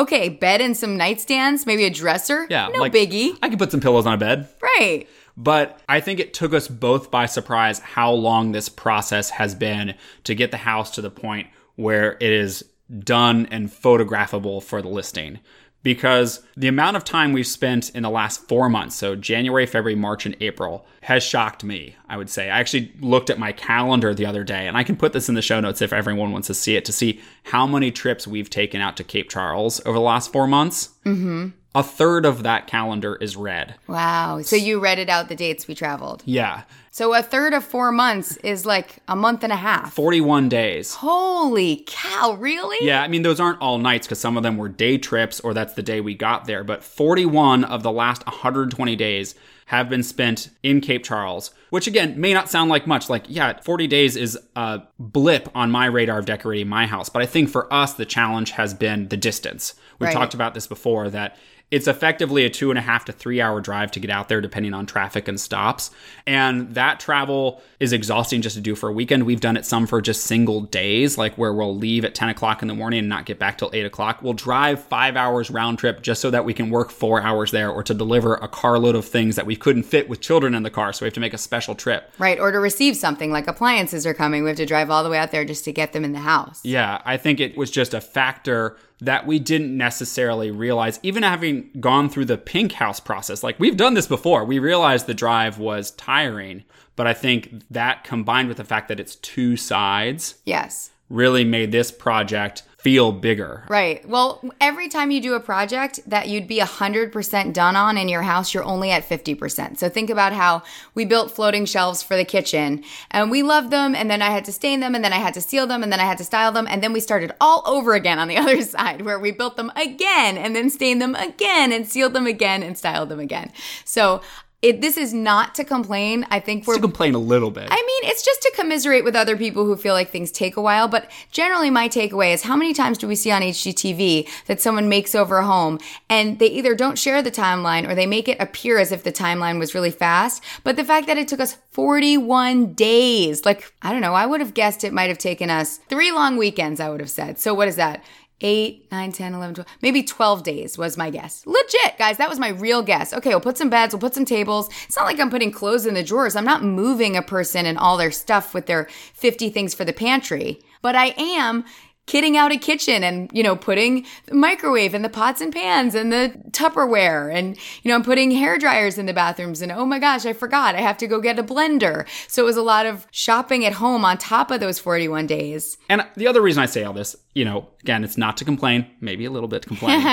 okay, 0.00 0.28
bed 0.28 0.60
and 0.60 0.76
some 0.76 0.98
nightstands, 0.98 1.66
maybe 1.66 1.84
a 1.84 1.90
dresser. 1.90 2.46
Yeah. 2.50 2.68
no 2.68 2.80
like, 2.80 2.92
biggie. 2.92 3.38
I 3.42 3.48
could 3.48 3.58
put 3.58 3.70
some 3.70 3.80
pillows 3.80 4.06
on 4.06 4.14
a 4.14 4.18
bed. 4.18 4.48
Right. 4.60 5.06
But 5.36 5.80
I 5.88 6.00
think 6.00 6.20
it 6.20 6.34
took 6.34 6.52
us 6.52 6.68
both 6.68 7.10
by 7.10 7.26
surprise 7.26 7.78
how 7.78 8.12
long 8.12 8.52
this 8.52 8.68
process 8.68 9.30
has 9.30 9.54
been 9.54 9.94
to 10.24 10.34
get 10.34 10.50
the 10.50 10.56
house 10.56 10.90
to 10.92 11.02
the 11.02 11.10
point 11.10 11.48
where 11.76 12.12
it 12.20 12.32
is 12.32 12.64
done 12.98 13.46
and 13.50 13.70
photographable 13.70 14.62
for 14.62 14.82
the 14.82 14.88
listing. 14.88 15.38
Because 15.82 16.42
the 16.56 16.68
amount 16.68 16.96
of 16.96 17.04
time 17.04 17.32
we've 17.32 17.46
spent 17.46 17.90
in 17.90 18.02
the 18.02 18.10
last 18.10 18.46
four 18.48 18.68
months, 18.68 18.96
so 18.96 19.16
January, 19.16 19.66
February, 19.66 19.94
March, 19.94 20.26
and 20.26 20.36
April, 20.40 20.86
has 21.02 21.22
shocked 21.22 21.64
me, 21.64 21.96
I 22.08 22.16
would 22.16 22.28
say. 22.28 22.50
I 22.50 22.60
actually 22.60 22.92
looked 23.00 23.30
at 23.30 23.38
my 23.38 23.52
calendar 23.52 24.14
the 24.14 24.26
other 24.26 24.44
day, 24.44 24.66
and 24.68 24.76
I 24.76 24.84
can 24.84 24.96
put 24.96 25.12
this 25.12 25.28
in 25.28 25.34
the 25.34 25.42
show 25.42 25.60
notes 25.60 25.80
if 25.80 25.92
everyone 25.92 26.32
wants 26.32 26.48
to 26.48 26.54
see 26.54 26.76
it 26.76 26.84
to 26.84 26.92
see 26.92 27.20
how 27.44 27.66
many 27.66 27.90
trips 27.90 28.26
we've 28.26 28.50
taken 28.50 28.80
out 28.80 28.96
to 28.98 29.04
Cape 29.04 29.30
Charles 29.30 29.80
over 29.86 29.96
the 29.96 30.04
last 30.04 30.32
four 30.32 30.46
months. 30.46 30.90
Mm-hmm. 31.06 31.48
A 31.74 31.82
third 31.84 32.26
of 32.26 32.42
that 32.42 32.66
calendar 32.66 33.14
is 33.16 33.36
red. 33.36 33.76
Wow. 33.86 34.42
So 34.42 34.56
you 34.56 34.80
read 34.80 34.98
it 34.98 35.08
out 35.08 35.28
the 35.28 35.36
dates 35.36 35.68
we 35.68 35.74
traveled. 35.76 36.22
Yeah. 36.26 36.62
So 36.90 37.14
a 37.14 37.22
third 37.22 37.54
of 37.54 37.62
four 37.62 37.92
months 37.92 38.36
is 38.38 38.66
like 38.66 38.96
a 39.06 39.14
month 39.14 39.44
and 39.44 39.52
a 39.52 39.56
half. 39.56 39.92
41 39.94 40.48
days. 40.48 40.94
Holy 40.94 41.84
cow, 41.86 42.32
really? 42.32 42.84
Yeah, 42.84 43.00
I 43.00 43.06
mean, 43.06 43.22
those 43.22 43.38
aren't 43.38 43.60
all 43.60 43.78
nights 43.78 44.08
because 44.08 44.18
some 44.18 44.36
of 44.36 44.42
them 44.42 44.56
were 44.56 44.68
day 44.68 44.98
trips 44.98 45.38
or 45.38 45.54
that's 45.54 45.74
the 45.74 45.82
day 45.82 46.00
we 46.00 46.14
got 46.16 46.46
there. 46.46 46.64
But 46.64 46.82
41 46.82 47.62
of 47.62 47.84
the 47.84 47.92
last 47.92 48.26
120 48.26 48.96
days 48.96 49.36
have 49.66 49.88
been 49.88 50.02
spent 50.02 50.50
in 50.64 50.80
Cape 50.80 51.04
Charles, 51.04 51.52
which 51.70 51.86
again 51.86 52.20
may 52.20 52.34
not 52.34 52.50
sound 52.50 52.68
like 52.70 52.88
much. 52.88 53.08
Like, 53.08 53.26
yeah, 53.28 53.60
40 53.62 53.86
days 53.86 54.16
is 54.16 54.36
a 54.56 54.82
blip 54.98 55.48
on 55.54 55.70
my 55.70 55.86
radar 55.86 56.18
of 56.18 56.26
decorating 56.26 56.68
my 56.68 56.86
house. 56.86 57.08
But 57.08 57.22
I 57.22 57.26
think 57.26 57.48
for 57.48 57.72
us, 57.72 57.92
the 57.92 58.04
challenge 58.04 58.50
has 58.50 58.74
been 58.74 59.06
the 59.06 59.16
distance. 59.16 59.74
We 60.00 60.06
Right. 60.08 60.12
talked 60.12 60.34
about 60.34 60.54
this 60.54 60.66
before 60.66 61.08
that 61.10 61.36
it's 61.70 61.86
effectively 61.86 62.44
a 62.44 62.50
two 62.50 62.70
and 62.70 62.78
a 62.78 62.82
half 62.82 63.04
to 63.04 63.12
three 63.12 63.40
hour 63.40 63.60
drive 63.60 63.90
to 63.92 64.00
get 64.00 64.10
out 64.10 64.28
there, 64.28 64.40
depending 64.40 64.74
on 64.74 64.86
traffic 64.86 65.28
and 65.28 65.40
stops. 65.40 65.90
And 66.26 66.74
that 66.74 66.98
travel 66.98 67.62
is 67.78 67.92
exhausting 67.92 68.42
just 68.42 68.56
to 68.56 68.60
do 68.60 68.74
for 68.74 68.88
a 68.88 68.92
weekend. 68.92 69.24
We've 69.24 69.40
done 69.40 69.56
it 69.56 69.64
some 69.64 69.86
for 69.86 70.00
just 70.00 70.24
single 70.24 70.62
days, 70.62 71.16
like 71.16 71.36
where 71.36 71.52
we'll 71.52 71.76
leave 71.76 72.04
at 72.04 72.14
10 72.14 72.28
o'clock 72.28 72.62
in 72.62 72.68
the 72.68 72.74
morning 72.74 73.00
and 73.00 73.08
not 73.08 73.24
get 73.24 73.38
back 73.38 73.58
till 73.58 73.70
8 73.72 73.86
o'clock. 73.86 74.20
We'll 74.20 74.32
drive 74.32 74.82
five 74.82 75.16
hours 75.16 75.50
round 75.50 75.78
trip 75.78 76.02
just 76.02 76.20
so 76.20 76.30
that 76.30 76.44
we 76.44 76.54
can 76.54 76.70
work 76.70 76.90
four 76.90 77.22
hours 77.22 77.52
there 77.52 77.70
or 77.70 77.82
to 77.84 77.94
deliver 77.94 78.34
a 78.34 78.48
carload 78.48 78.96
of 78.96 79.04
things 79.04 79.36
that 79.36 79.46
we 79.46 79.54
couldn't 79.54 79.84
fit 79.84 80.08
with 80.08 80.20
children 80.20 80.54
in 80.54 80.64
the 80.64 80.70
car. 80.70 80.92
So 80.92 81.04
we 81.04 81.06
have 81.06 81.14
to 81.14 81.20
make 81.20 81.34
a 81.34 81.38
special 81.38 81.74
trip. 81.74 82.12
Right. 82.18 82.38
Or 82.40 82.50
to 82.50 82.58
receive 82.58 82.96
something 82.96 83.30
like 83.30 83.46
appliances 83.46 84.06
are 84.06 84.14
coming. 84.14 84.42
We 84.42 84.50
have 84.50 84.56
to 84.56 84.66
drive 84.66 84.90
all 84.90 85.04
the 85.04 85.10
way 85.10 85.18
out 85.18 85.30
there 85.30 85.44
just 85.44 85.64
to 85.64 85.72
get 85.72 85.92
them 85.92 86.04
in 86.04 86.12
the 86.12 86.18
house. 86.20 86.60
Yeah, 86.64 87.00
I 87.04 87.16
think 87.16 87.38
it 87.38 87.56
was 87.56 87.70
just 87.70 87.94
a 87.94 88.00
factor 88.00 88.76
that 89.00 89.26
we 89.26 89.38
didn't 89.38 89.76
necessarily 89.76 90.50
realize, 90.50 91.00
even 91.02 91.22
having 91.22 91.70
gone 91.80 92.08
through 92.08 92.26
the 92.26 92.38
pink 92.38 92.72
house 92.72 93.00
process. 93.00 93.42
Like 93.42 93.58
we've 93.58 93.76
done 93.76 93.94
this 93.94 94.06
before, 94.06 94.44
we 94.44 94.58
realized 94.58 95.06
the 95.06 95.14
drive 95.14 95.58
was 95.58 95.90
tiring, 95.92 96.64
but 96.96 97.06
I 97.06 97.14
think 97.14 97.62
that 97.70 98.04
combined 98.04 98.48
with 98.48 98.58
the 98.58 98.64
fact 98.64 98.88
that 98.88 99.00
it's 99.00 99.16
two 99.16 99.56
sides 99.56 100.36
Yes. 100.44 100.90
really 101.08 101.44
made 101.44 101.72
this 101.72 101.90
project 101.90 102.62
feel 102.82 103.12
bigger. 103.12 103.64
Right. 103.68 104.06
Well, 104.08 104.42
every 104.58 104.88
time 104.88 105.10
you 105.10 105.20
do 105.20 105.34
a 105.34 105.40
project 105.40 106.00
that 106.06 106.28
you'd 106.28 106.48
be 106.48 106.60
100% 106.60 107.52
done 107.52 107.76
on 107.76 107.98
in 107.98 108.08
your 108.08 108.22
house, 108.22 108.54
you're 108.54 108.64
only 108.64 108.90
at 108.90 109.06
50%. 109.06 109.78
So 109.78 109.90
think 109.90 110.08
about 110.08 110.32
how 110.32 110.62
we 110.94 111.04
built 111.04 111.30
floating 111.30 111.66
shelves 111.66 112.02
for 112.02 112.16
the 112.16 112.24
kitchen 112.24 112.82
and 113.10 113.30
we 113.30 113.42
loved 113.42 113.70
them. 113.70 113.94
And 113.94 114.10
then 114.10 114.22
I 114.22 114.30
had 114.30 114.46
to 114.46 114.52
stain 114.52 114.80
them 114.80 114.94
and 114.94 115.04
then 115.04 115.12
I 115.12 115.18
had 115.18 115.34
to 115.34 115.42
seal 115.42 115.66
them 115.66 115.82
and 115.82 115.92
then 115.92 116.00
I 116.00 116.04
had 116.04 116.18
to 116.18 116.24
style 116.24 116.52
them. 116.52 116.66
And 116.70 116.82
then 116.82 116.94
we 116.94 117.00
started 117.00 117.32
all 117.38 117.62
over 117.66 117.92
again 117.92 118.18
on 118.18 118.28
the 118.28 118.36
other 118.38 118.62
side 118.62 119.02
where 119.02 119.18
we 119.18 119.30
built 119.30 119.56
them 119.56 119.70
again 119.76 120.38
and 120.38 120.56
then 120.56 120.70
stained 120.70 121.02
them 121.02 121.14
again 121.16 121.72
and 121.72 121.86
sealed 121.86 122.14
them 122.14 122.26
again 122.26 122.62
and 122.62 122.78
styled 122.78 123.10
them 123.10 123.20
again. 123.20 123.52
So 123.84 124.22
it, 124.62 124.82
this 124.82 124.98
is 124.98 125.14
not 125.14 125.54
to 125.54 125.64
complain. 125.64 126.26
I 126.30 126.38
think 126.38 126.66
we're 126.66 126.74
To 126.74 126.80
complain 126.80 127.14
a 127.14 127.18
little 127.18 127.50
bit. 127.50 127.68
I 127.70 127.76
mean, 127.76 128.10
it's 128.10 128.22
just 128.22 128.42
to 128.42 128.52
commiserate 128.54 129.04
with 129.04 129.16
other 129.16 129.36
people 129.36 129.64
who 129.64 129.74
feel 129.74 129.94
like 129.94 130.10
things 130.10 130.30
take 130.30 130.56
a 130.58 130.60
while. 130.60 130.86
But 130.86 131.10
generally, 131.30 131.70
my 131.70 131.88
takeaway 131.88 132.34
is 132.34 132.42
how 132.42 132.56
many 132.56 132.74
times 132.74 132.98
do 132.98 133.08
we 133.08 133.16
see 133.16 133.30
on 133.30 133.40
HGTV 133.40 134.28
that 134.46 134.60
someone 134.60 134.90
makes 134.90 135.14
over 135.14 135.38
a 135.38 135.46
home 135.46 135.78
and 136.10 136.38
they 136.38 136.48
either 136.48 136.74
don't 136.74 136.98
share 136.98 137.22
the 137.22 137.30
timeline 137.30 137.88
or 137.88 137.94
they 137.94 138.06
make 138.06 138.28
it 138.28 138.38
appear 138.38 138.78
as 138.78 138.92
if 138.92 139.02
the 139.02 139.12
timeline 139.12 139.58
was 139.58 139.74
really 139.74 139.90
fast. 139.90 140.44
But 140.62 140.76
the 140.76 140.84
fact 140.84 141.06
that 141.06 141.16
it 141.16 141.26
took 141.26 141.40
us 141.40 141.56
41 141.70 142.74
days, 142.74 143.46
like, 143.46 143.72
I 143.80 143.92
don't 143.92 144.02
know, 144.02 144.14
I 144.14 144.26
would 144.26 144.40
have 144.40 144.52
guessed 144.52 144.84
it 144.84 144.92
might 144.92 145.08
have 145.08 145.18
taken 145.18 145.48
us 145.48 145.78
three 145.88 146.12
long 146.12 146.36
weekends, 146.36 146.80
I 146.80 146.90
would 146.90 147.00
have 147.00 147.10
said. 147.10 147.38
So 147.38 147.54
what 147.54 147.68
is 147.68 147.76
that? 147.76 148.04
8, 148.40 148.86
9, 148.90 149.12
10, 149.12 149.34
11, 149.34 149.54
12, 149.54 149.68
maybe 149.82 150.02
12 150.02 150.42
days 150.42 150.78
was 150.78 150.96
my 150.96 151.10
guess. 151.10 151.46
Legit, 151.46 151.98
guys, 151.98 152.16
that 152.16 152.28
was 152.28 152.38
my 152.38 152.48
real 152.48 152.82
guess. 152.82 153.12
Okay, 153.12 153.30
we'll 153.30 153.40
put 153.40 153.58
some 153.58 153.70
beds, 153.70 153.94
we'll 153.94 154.00
put 154.00 154.14
some 154.14 154.24
tables. 154.24 154.68
It's 154.84 154.96
not 154.96 155.04
like 155.04 155.20
I'm 155.20 155.30
putting 155.30 155.50
clothes 155.52 155.86
in 155.86 155.94
the 155.94 156.02
drawers. 156.02 156.36
I'm 156.36 156.44
not 156.44 156.64
moving 156.64 157.16
a 157.16 157.22
person 157.22 157.66
and 157.66 157.78
all 157.78 157.96
their 157.96 158.10
stuff 158.10 158.54
with 158.54 158.66
their 158.66 158.88
50 159.14 159.50
things 159.50 159.74
for 159.74 159.84
the 159.84 159.92
pantry. 159.92 160.60
But 160.82 160.94
I 160.94 161.14
am 161.18 161.64
kitting 162.10 162.36
out 162.36 162.50
a 162.50 162.58
kitchen 162.58 163.04
and, 163.04 163.30
you 163.32 163.40
know, 163.40 163.54
putting 163.54 164.04
the 164.26 164.34
microwave 164.34 164.94
and 164.94 165.04
the 165.04 165.08
pots 165.08 165.40
and 165.40 165.52
pans 165.52 165.94
and 165.94 166.12
the 166.12 166.32
Tupperware 166.50 167.32
and, 167.32 167.56
you 167.84 167.88
know, 167.88 167.94
I'm 167.94 168.02
putting 168.02 168.32
hair 168.32 168.58
dryers 168.58 168.98
in 168.98 169.06
the 169.06 169.12
bathrooms 169.12 169.62
and 169.62 169.70
oh 169.70 169.86
my 169.86 170.00
gosh, 170.00 170.26
I 170.26 170.32
forgot. 170.32 170.74
I 170.74 170.80
have 170.80 170.98
to 170.98 171.06
go 171.06 171.20
get 171.20 171.38
a 171.38 171.44
blender. 171.44 172.08
So 172.26 172.42
it 172.42 172.46
was 172.46 172.56
a 172.56 172.62
lot 172.62 172.84
of 172.84 173.06
shopping 173.12 173.64
at 173.64 173.74
home 173.74 174.04
on 174.04 174.18
top 174.18 174.50
of 174.50 174.58
those 174.58 174.80
41 174.80 175.28
days. 175.28 175.78
And 175.88 176.04
the 176.16 176.26
other 176.26 176.42
reason 176.42 176.60
I 176.60 176.66
say 176.66 176.82
all 176.82 176.92
this, 176.92 177.14
you 177.32 177.44
know, 177.44 177.68
again, 177.80 178.02
it's 178.02 178.18
not 178.18 178.36
to 178.38 178.44
complain, 178.44 178.90
maybe 179.00 179.24
a 179.24 179.30
little 179.30 179.48
bit 179.48 179.62
to 179.62 179.68
complain, 179.68 180.04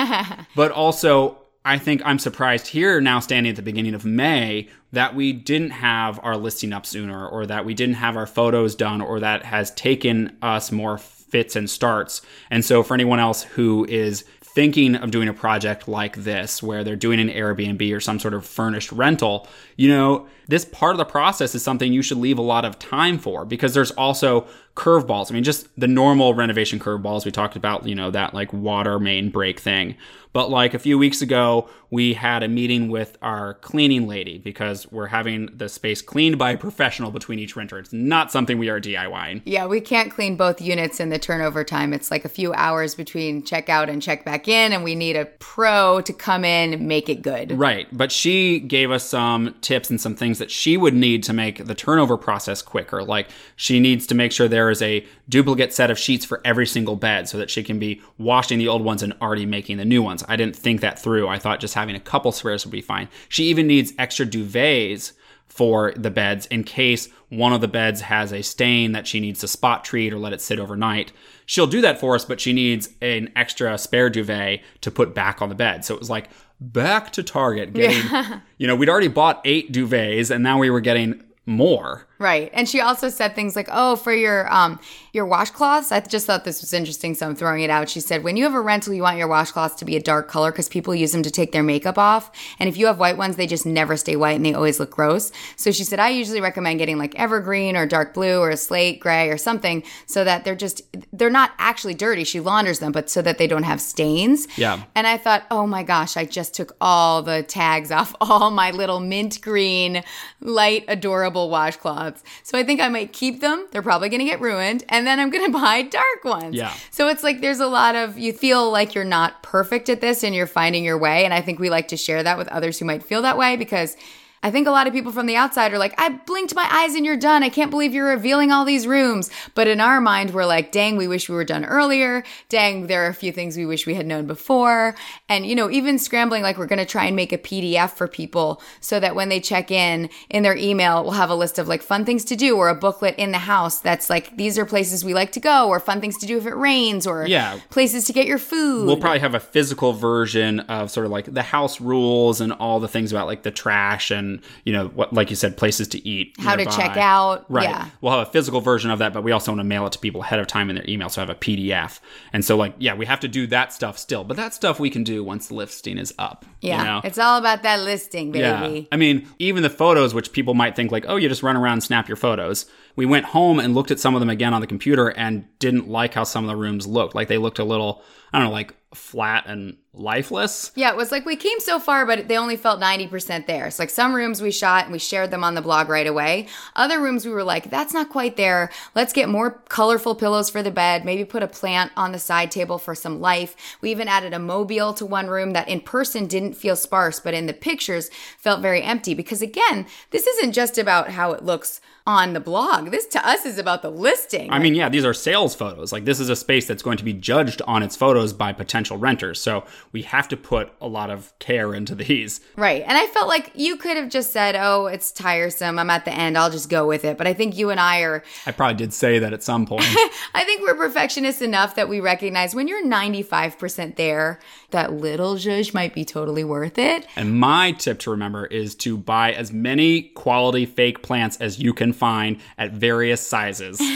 but 0.54 0.70
also 0.70 1.36
I 1.64 1.78
think 1.78 2.00
I'm 2.04 2.20
surprised 2.20 2.68
here 2.68 3.00
now 3.00 3.18
standing 3.18 3.50
at 3.50 3.56
the 3.56 3.62
beginning 3.62 3.94
of 3.94 4.04
May 4.04 4.68
that 4.92 5.16
we 5.16 5.32
didn't 5.32 5.70
have 5.70 6.20
our 6.22 6.36
listing 6.36 6.72
up 6.72 6.86
sooner 6.86 7.26
or 7.26 7.44
that 7.46 7.64
we 7.64 7.74
didn't 7.74 7.96
have 7.96 8.16
our 8.16 8.26
photos 8.26 8.76
done 8.76 9.00
or 9.00 9.18
that 9.18 9.44
has 9.44 9.72
taken 9.72 10.36
us 10.40 10.70
more 10.70 10.98
fits 11.30 11.56
and 11.56 11.68
starts. 11.68 12.22
And 12.50 12.64
so 12.64 12.82
for 12.82 12.94
anyone 12.94 13.20
else 13.20 13.42
who 13.42 13.84
is 13.88 14.24
thinking 14.40 14.96
of 14.96 15.10
doing 15.10 15.28
a 15.28 15.32
project 15.32 15.86
like 15.86 16.16
this 16.16 16.62
where 16.62 16.82
they're 16.82 16.96
doing 16.96 17.20
an 17.20 17.28
Airbnb 17.28 17.94
or 17.94 18.00
some 18.00 18.18
sort 18.18 18.34
of 18.34 18.44
furnished 18.44 18.90
rental, 18.90 19.46
you 19.78 19.88
know, 19.88 20.26
this 20.48 20.64
part 20.64 20.92
of 20.92 20.98
the 20.98 21.04
process 21.04 21.54
is 21.54 21.62
something 21.62 21.92
you 21.92 22.02
should 22.02 22.18
leave 22.18 22.36
a 22.36 22.42
lot 22.42 22.64
of 22.64 22.78
time 22.80 23.16
for 23.16 23.44
because 23.44 23.74
there's 23.74 23.92
also 23.92 24.46
curveballs. 24.74 25.30
I 25.30 25.34
mean, 25.34 25.44
just 25.44 25.68
the 25.78 25.86
normal 25.86 26.34
renovation 26.34 26.80
curveballs 26.80 27.24
we 27.24 27.30
talked 27.30 27.54
about, 27.54 27.86
you 27.86 27.94
know, 27.94 28.10
that 28.10 28.34
like 28.34 28.52
water 28.52 28.98
main 28.98 29.30
break 29.30 29.60
thing. 29.60 29.96
But 30.32 30.50
like 30.50 30.74
a 30.74 30.78
few 30.78 30.98
weeks 30.98 31.22
ago, 31.22 31.68
we 31.90 32.12
had 32.12 32.42
a 32.42 32.48
meeting 32.48 32.88
with 32.88 33.16
our 33.22 33.54
cleaning 33.54 34.06
lady 34.06 34.38
because 34.38 34.90
we're 34.92 35.06
having 35.06 35.48
the 35.56 35.68
space 35.68 36.02
cleaned 36.02 36.38
by 36.38 36.52
a 36.52 36.58
professional 36.58 37.10
between 37.10 37.38
each 37.38 37.56
renter. 37.56 37.78
It's 37.78 37.92
not 37.92 38.30
something 38.30 38.58
we 38.58 38.68
are 38.68 38.80
DIYing. 38.80 39.42
Yeah, 39.46 39.66
we 39.66 39.80
can't 39.80 40.12
clean 40.12 40.36
both 40.36 40.60
units 40.60 41.00
in 41.00 41.08
the 41.08 41.18
turnover 41.18 41.64
time. 41.64 41.92
It's 41.92 42.10
like 42.10 42.24
a 42.24 42.28
few 42.28 42.52
hours 42.52 42.94
between 42.94 43.42
checkout 43.42 43.88
and 43.88 44.02
check 44.02 44.24
back 44.24 44.48
in, 44.48 44.72
and 44.72 44.84
we 44.84 44.94
need 44.94 45.16
a 45.16 45.24
pro 45.24 46.02
to 46.02 46.12
come 46.12 46.44
in 46.44 46.74
and 46.74 46.86
make 46.86 47.08
it 47.08 47.22
good. 47.22 47.58
Right. 47.58 47.88
But 47.90 48.12
she 48.12 48.60
gave 48.60 48.90
us 48.90 49.04
some 49.04 49.56
tips 49.68 49.90
and 49.90 50.00
some 50.00 50.16
things 50.16 50.38
that 50.38 50.50
she 50.50 50.78
would 50.78 50.94
need 50.94 51.22
to 51.22 51.34
make 51.34 51.66
the 51.66 51.74
turnover 51.74 52.16
process 52.16 52.62
quicker. 52.62 53.04
Like 53.04 53.28
she 53.54 53.80
needs 53.80 54.06
to 54.06 54.14
make 54.14 54.32
sure 54.32 54.48
there 54.48 54.70
is 54.70 54.80
a 54.80 55.06
duplicate 55.28 55.74
set 55.74 55.90
of 55.90 55.98
sheets 55.98 56.24
for 56.24 56.40
every 56.42 56.66
single 56.66 56.96
bed 56.96 57.28
so 57.28 57.36
that 57.36 57.50
she 57.50 57.62
can 57.62 57.78
be 57.78 58.00
washing 58.16 58.58
the 58.58 58.66
old 58.66 58.82
ones 58.82 59.02
and 59.02 59.12
already 59.20 59.44
making 59.44 59.76
the 59.76 59.84
new 59.84 60.02
ones. 60.02 60.24
I 60.26 60.36
didn't 60.36 60.56
think 60.56 60.80
that 60.80 60.98
through. 60.98 61.28
I 61.28 61.38
thought 61.38 61.60
just 61.60 61.74
having 61.74 61.94
a 61.94 62.00
couple 62.00 62.32
spares 62.32 62.64
would 62.64 62.72
be 62.72 62.80
fine. 62.80 63.08
She 63.28 63.44
even 63.44 63.66
needs 63.66 63.92
extra 63.98 64.24
duvets 64.24 65.12
for 65.48 65.92
the 65.96 66.10
beds 66.10 66.46
in 66.46 66.64
case 66.64 67.08
one 67.28 67.52
of 67.52 67.60
the 67.60 67.68
beds 67.68 68.00
has 68.00 68.32
a 68.32 68.42
stain 68.42 68.92
that 68.92 69.06
she 69.06 69.20
needs 69.20 69.40
to 69.40 69.48
spot 69.48 69.84
treat 69.84 70.14
or 70.14 70.18
let 70.18 70.32
it 70.32 70.40
sit 70.40 70.58
overnight. 70.58 71.12
She'll 71.44 71.66
do 71.66 71.82
that 71.82 72.00
for 72.00 72.14
us, 72.14 72.24
but 72.24 72.40
she 72.40 72.54
needs 72.54 72.88
an 73.02 73.30
extra 73.36 73.76
spare 73.76 74.08
duvet 74.08 74.62
to 74.80 74.90
put 74.90 75.14
back 75.14 75.42
on 75.42 75.50
the 75.50 75.54
bed. 75.54 75.84
So 75.84 75.94
it 75.94 76.00
was 76.00 76.08
like 76.08 76.30
back 76.60 77.12
to 77.12 77.22
Target 77.22 77.72
getting, 77.72 78.40
you 78.58 78.66
know, 78.66 78.74
we'd 78.74 78.88
already 78.88 79.08
bought 79.08 79.40
eight 79.44 79.72
duvets 79.72 80.30
and 80.30 80.42
now 80.42 80.58
we 80.58 80.70
were 80.70 80.80
getting 80.80 81.22
more. 81.46 82.07
Right. 82.18 82.50
And 82.52 82.68
she 82.68 82.80
also 82.80 83.10
said 83.10 83.36
things 83.36 83.54
like, 83.54 83.68
"Oh, 83.70 83.94
for 83.94 84.12
your 84.12 84.52
um 84.52 84.80
your 85.12 85.24
washcloths." 85.24 85.92
I 85.92 86.00
just 86.00 86.26
thought 86.26 86.44
this 86.44 86.60
was 86.60 86.72
interesting, 86.72 87.14
so 87.14 87.26
I'm 87.26 87.36
throwing 87.36 87.62
it 87.62 87.70
out. 87.70 87.88
She 87.88 88.00
said, 88.00 88.24
"When 88.24 88.36
you 88.36 88.42
have 88.42 88.54
a 88.54 88.60
rental, 88.60 88.92
you 88.92 89.02
want 89.02 89.18
your 89.18 89.28
washcloths 89.28 89.76
to 89.76 89.84
be 89.84 89.94
a 89.94 90.02
dark 90.02 90.26
color 90.26 90.50
because 90.50 90.68
people 90.68 90.94
use 90.96 91.12
them 91.12 91.22
to 91.22 91.30
take 91.30 91.52
their 91.52 91.62
makeup 91.62 91.96
off, 91.96 92.32
and 92.58 92.68
if 92.68 92.76
you 92.76 92.86
have 92.86 92.98
white 92.98 93.16
ones, 93.16 93.36
they 93.36 93.46
just 93.46 93.64
never 93.64 93.96
stay 93.96 94.16
white 94.16 94.34
and 94.34 94.44
they 94.44 94.52
always 94.52 94.80
look 94.80 94.90
gross." 94.90 95.30
So 95.54 95.70
she 95.70 95.84
said, 95.84 96.00
"I 96.00 96.08
usually 96.08 96.40
recommend 96.40 96.80
getting 96.80 96.98
like 96.98 97.14
evergreen 97.14 97.76
or 97.76 97.86
dark 97.86 98.14
blue 98.14 98.40
or 98.40 98.56
slate 98.56 98.98
gray 98.98 99.28
or 99.28 99.38
something 99.38 99.84
so 100.06 100.24
that 100.24 100.44
they're 100.44 100.56
just 100.56 100.82
they're 101.12 101.30
not 101.30 101.52
actually 101.58 101.94
dirty. 101.94 102.24
She 102.24 102.40
launders 102.40 102.80
them, 102.80 102.90
but 102.90 103.08
so 103.08 103.22
that 103.22 103.38
they 103.38 103.46
don't 103.46 103.62
have 103.62 103.80
stains." 103.80 104.48
Yeah. 104.56 104.82
And 104.96 105.06
I 105.06 105.18
thought, 105.18 105.44
"Oh 105.52 105.68
my 105.68 105.84
gosh, 105.84 106.16
I 106.16 106.24
just 106.24 106.52
took 106.52 106.74
all 106.80 107.22
the 107.22 107.44
tags 107.44 107.92
off 107.92 108.12
all 108.20 108.50
my 108.50 108.72
little 108.72 108.98
mint 108.98 109.40
green, 109.40 110.02
light 110.40 110.84
adorable 110.88 111.48
washcloths." 111.48 112.07
So 112.42 112.58
I 112.58 112.64
think 112.64 112.80
I 112.80 112.88
might 112.88 113.12
keep 113.12 113.40
them. 113.40 113.66
They're 113.70 113.82
probably 113.82 114.08
going 114.08 114.20
to 114.20 114.26
get 114.26 114.40
ruined. 114.40 114.84
And 114.88 115.06
then 115.06 115.20
I'm 115.20 115.30
going 115.30 115.46
to 115.52 115.58
buy 115.58 115.82
dark 115.82 116.24
ones. 116.24 116.54
Yeah. 116.54 116.72
So 116.90 117.08
it's 117.08 117.22
like 117.22 117.40
there's 117.40 117.60
a 117.60 117.66
lot 117.66 117.94
of, 117.94 118.18
you 118.18 118.32
feel 118.32 118.70
like 118.70 118.94
you're 118.94 119.04
not 119.04 119.42
perfect 119.42 119.88
at 119.88 120.00
this 120.00 120.22
and 120.24 120.34
you're 120.34 120.46
finding 120.46 120.84
your 120.84 120.98
way. 120.98 121.24
And 121.24 121.34
I 121.34 121.40
think 121.40 121.58
we 121.58 121.70
like 121.70 121.88
to 121.88 121.96
share 121.96 122.22
that 122.22 122.38
with 122.38 122.48
others 122.48 122.78
who 122.78 122.84
might 122.84 123.02
feel 123.02 123.22
that 123.22 123.38
way 123.38 123.56
because 123.56 123.96
I 124.42 124.50
think 124.50 124.66
a 124.66 124.70
lot 124.70 124.86
of 124.86 124.92
people 124.92 125.12
from 125.12 125.26
the 125.26 125.36
outside 125.36 125.72
are 125.72 125.78
like, 125.78 125.94
I 126.00 126.08
blinked 126.10 126.54
my 126.54 126.66
eyes 126.70 126.94
and 126.94 127.04
you're 127.04 127.16
done. 127.16 127.42
I 127.42 127.48
can't 127.48 127.70
believe 127.70 127.92
you're 127.94 128.08
revealing 128.08 128.52
all 128.52 128.64
these 128.64 128.86
rooms. 128.86 129.30
But 129.54 129.66
in 129.68 129.80
our 129.80 130.00
mind, 130.00 130.32
we're 130.32 130.46
like, 130.46 130.70
dang, 130.72 130.96
we 130.96 131.08
wish 131.08 131.28
we 131.28 131.34
were 131.34 131.44
done 131.44 131.64
earlier. 131.64 132.22
Dang, 132.48 132.86
there 132.86 133.04
are 133.04 133.08
a 133.08 133.14
few 133.14 133.32
things 133.32 133.56
we 133.56 133.66
wish 133.66 133.86
we 133.86 133.94
had 133.94 134.06
known 134.06 134.26
before. 134.26 134.94
And, 135.28 135.44
you 135.46 135.54
know, 135.56 135.70
even 135.70 135.98
scrambling, 135.98 136.42
like 136.42 136.56
we're 136.56 136.66
going 136.66 136.78
to 136.78 136.86
try 136.86 137.06
and 137.06 137.16
make 137.16 137.32
a 137.32 137.38
PDF 137.38 137.90
for 137.90 138.06
people 138.06 138.62
so 138.80 139.00
that 139.00 139.14
when 139.14 139.28
they 139.28 139.40
check 139.40 139.70
in 139.70 140.08
in 140.30 140.42
their 140.44 140.56
email, 140.56 141.02
we'll 141.02 141.12
have 141.12 141.30
a 141.30 141.34
list 141.34 141.58
of 141.58 141.66
like 141.66 141.82
fun 141.82 142.04
things 142.04 142.24
to 142.26 142.36
do 142.36 142.56
or 142.56 142.68
a 142.68 142.74
booklet 142.74 143.16
in 143.18 143.32
the 143.32 143.38
house 143.38 143.80
that's 143.80 144.08
like, 144.08 144.36
these 144.36 144.56
are 144.58 144.64
places 144.64 145.04
we 145.04 145.14
like 145.14 145.32
to 145.32 145.40
go 145.40 145.68
or 145.68 145.80
fun 145.80 146.00
things 146.00 146.16
to 146.18 146.26
do 146.26 146.38
if 146.38 146.46
it 146.46 146.54
rains 146.54 147.06
or 147.06 147.26
Yeah. 147.26 147.58
places 147.70 148.04
to 148.04 148.12
get 148.12 148.26
your 148.26 148.38
food. 148.38 148.86
We'll 148.86 148.98
probably 148.98 149.18
have 149.20 149.34
a 149.34 149.40
physical 149.40 149.92
version 149.94 150.60
of 150.60 150.90
sort 150.90 151.06
of 151.06 151.12
like 151.12 151.32
the 151.32 151.42
house 151.42 151.80
rules 151.80 152.40
and 152.40 152.52
all 152.52 152.78
the 152.78 152.88
things 152.88 153.10
about 153.10 153.26
like 153.26 153.42
the 153.42 153.50
trash 153.50 154.10
and 154.10 154.27
you 154.64 154.72
know 154.72 154.88
what, 154.88 155.12
like 155.12 155.30
you 155.30 155.36
said, 155.36 155.56
places 155.56 155.88
to 155.88 156.08
eat, 156.08 156.34
How 156.38 156.56
to 156.56 156.64
check 156.64 156.96
out. 156.96 157.44
Right. 157.48 157.68
Yeah. 157.68 157.88
We'll 158.00 158.12
have 158.12 158.28
a 158.28 158.30
physical 158.30 158.60
version 158.60 158.90
of 158.90 158.98
that, 159.00 159.12
but 159.12 159.22
we 159.22 159.32
also 159.32 159.52
want 159.52 159.60
to 159.60 159.64
mail 159.64 159.86
it 159.86 159.92
to 159.92 159.98
people 159.98 160.22
ahead 160.22 160.38
of 160.40 160.46
time 160.46 160.70
in 160.70 160.76
their 160.76 160.84
email, 160.88 161.08
so 161.08 161.22
I 161.22 161.26
have 161.26 161.30
a 161.30 161.38
PDF. 161.38 162.00
And 162.32 162.44
so, 162.44 162.56
like, 162.56 162.74
yeah, 162.78 162.94
we 162.94 163.06
have 163.06 163.20
to 163.20 163.28
do 163.28 163.46
that 163.48 163.72
stuff 163.72 163.98
still, 163.98 164.24
but 164.24 164.36
that 164.36 164.54
stuff 164.54 164.78
we 164.78 164.90
can 164.90 165.04
do 165.04 165.24
once 165.24 165.48
the 165.48 165.54
listing 165.54 165.98
is 165.98 166.14
up. 166.18 166.44
you 166.60 166.70
yeah. 166.70 166.84
know? 166.84 167.00
It's 167.04 167.18
all 167.18 167.38
about 167.38 167.62
that 167.62 167.80
listing, 167.80 168.32
baby. 168.32 168.80
Yeah. 168.80 168.82
I 168.92 168.96
mean, 168.96 169.28
even 169.38 169.62
the 169.62 169.70
photos, 169.70 170.14
which 170.14 170.32
people 170.32 170.54
might 170.54 170.76
think 170.76 170.92
like, 170.92 171.04
oh, 171.08 171.16
you 171.16 171.28
just 171.28 171.42
run 171.42 171.56
around 171.56 171.74
and 171.74 171.82
snap 171.82 172.08
your 172.08 172.16
photos. 172.16 172.66
We 172.96 173.06
went 173.06 173.26
home 173.26 173.60
and 173.60 173.74
looked 173.74 173.90
at 173.90 174.00
some 174.00 174.14
of 174.14 174.20
them 174.20 174.30
again 174.30 174.54
on 174.54 174.60
the 174.60 174.66
computer 174.66 175.08
and 175.08 175.46
didn't 175.58 175.88
like 175.88 176.14
how 176.14 176.24
some 176.24 176.44
of 176.44 176.48
the 176.48 176.56
rooms 176.56 176.86
looked. 176.86 177.14
Like 177.14 177.28
they 177.28 177.38
looked 177.38 177.58
a 177.58 177.64
little, 177.64 178.02
I 178.32 178.38
don't 178.38 178.48
know, 178.48 178.52
like 178.52 178.74
flat 178.94 179.44
and 179.46 179.76
lifeless. 179.92 180.72
Yeah, 180.74 180.90
it 180.90 180.96
was 180.96 181.12
like 181.12 181.26
we 181.26 181.36
came 181.36 181.60
so 181.60 181.78
far, 181.78 182.06
but 182.06 182.28
they 182.28 182.38
only 182.38 182.56
felt 182.56 182.80
90% 182.80 183.46
there. 183.46 183.70
So, 183.70 183.82
like, 183.82 183.90
some 183.90 184.14
rooms 184.14 184.40
we 184.40 184.50
shot 184.50 184.84
and 184.84 184.92
we 184.92 184.98
shared 184.98 185.30
them 185.30 185.44
on 185.44 185.54
the 185.54 185.62
blog 185.62 185.88
right 185.88 186.06
away. 186.06 186.46
Other 186.76 187.00
rooms 187.00 187.26
we 187.26 187.32
were 187.32 187.44
like, 187.44 187.70
that's 187.70 187.92
not 187.92 188.08
quite 188.08 188.36
there. 188.36 188.70
Let's 188.94 189.12
get 189.12 189.28
more 189.28 189.62
colorful 189.68 190.14
pillows 190.14 190.48
for 190.50 190.62
the 190.62 190.70
bed, 190.70 191.04
maybe 191.04 191.24
put 191.24 191.42
a 191.42 191.48
plant 191.48 191.92
on 191.96 192.12
the 192.12 192.18
side 192.18 192.50
table 192.50 192.78
for 192.78 192.94
some 192.94 193.20
life. 193.20 193.56
We 193.80 193.90
even 193.90 194.08
added 194.08 194.32
a 194.32 194.38
mobile 194.38 194.94
to 194.94 195.06
one 195.06 195.28
room 195.28 195.52
that 195.52 195.68
in 195.68 195.80
person 195.80 196.26
didn't 196.26 196.54
feel 196.54 196.76
sparse, 196.76 197.20
but 197.20 197.34
in 197.34 197.46
the 197.46 197.52
pictures 197.52 198.10
felt 198.38 198.62
very 198.62 198.82
empty. 198.82 199.14
Because 199.14 199.42
again, 199.42 199.86
this 200.10 200.26
isn't 200.26 200.52
just 200.52 200.78
about 200.78 201.10
how 201.10 201.32
it 201.32 201.44
looks 201.44 201.80
on 202.08 202.32
the 202.32 202.40
blog. 202.40 202.90
This 202.90 203.04
to 203.08 203.28
us 203.28 203.44
is 203.44 203.58
about 203.58 203.82
the 203.82 203.90
listing. 203.90 204.50
I 204.50 204.58
mean, 204.58 204.74
yeah, 204.74 204.88
these 204.88 205.04
are 205.04 205.12
sales 205.12 205.54
photos. 205.54 205.92
Like 205.92 206.06
this 206.06 206.20
is 206.20 206.30
a 206.30 206.36
space 206.36 206.66
that's 206.66 206.82
going 206.82 206.96
to 206.96 207.04
be 207.04 207.12
judged 207.12 207.60
on 207.66 207.82
its 207.82 207.96
photos 207.96 208.17
by 208.32 208.52
potential 208.52 208.96
renters. 208.96 209.40
So 209.40 209.64
we 209.92 210.02
have 210.02 210.28
to 210.28 210.36
put 210.36 210.72
a 210.80 210.88
lot 210.88 211.10
of 211.10 211.32
care 211.38 211.74
into 211.74 211.94
these. 211.94 212.40
Right. 212.56 212.82
And 212.86 212.96
I 212.96 213.06
felt 213.06 213.28
like 213.28 213.52
you 213.54 213.76
could 213.76 213.96
have 213.96 214.08
just 214.08 214.32
said, 214.32 214.56
oh, 214.56 214.86
it's 214.86 215.12
tiresome. 215.12 215.78
I'm 215.78 215.90
at 215.90 216.04
the 216.04 216.12
end. 216.12 216.36
I'll 216.36 216.50
just 216.50 216.68
go 216.68 216.86
with 216.86 217.04
it. 217.04 217.16
But 217.18 217.26
I 217.26 217.34
think 217.34 217.56
you 217.56 217.70
and 217.70 217.80
I 217.80 218.00
are, 218.00 218.22
I 218.46 218.52
probably 218.52 218.76
did 218.76 218.92
say 218.92 219.18
that 219.18 219.32
at 219.32 219.42
some 219.42 219.66
point. 219.66 219.84
I 220.34 220.44
think 220.44 220.62
we're 220.62 220.74
perfectionists 220.74 221.42
enough 221.42 221.74
that 221.76 221.88
we 221.88 222.00
recognize 222.00 222.54
when 222.54 222.68
you're 222.68 222.84
95% 222.84 223.96
there, 223.96 224.40
that 224.70 224.92
little 224.92 225.36
zhuzh 225.36 225.72
might 225.72 225.94
be 225.94 226.04
totally 226.04 226.44
worth 226.44 226.78
it. 226.78 227.06
and 227.16 227.38
my 227.38 227.72
tip 227.72 227.98
to 228.00 228.10
remember 228.10 228.46
is 228.46 228.74
to 228.74 228.96
buy 228.96 229.32
as 229.32 229.52
many 229.52 230.02
quality 230.02 230.66
fake 230.66 231.02
plants 231.02 231.36
as 231.38 231.58
you 231.58 231.72
can 231.72 231.92
find 231.92 232.40
at 232.56 232.72
various 232.72 233.20
sizes. 233.20 233.80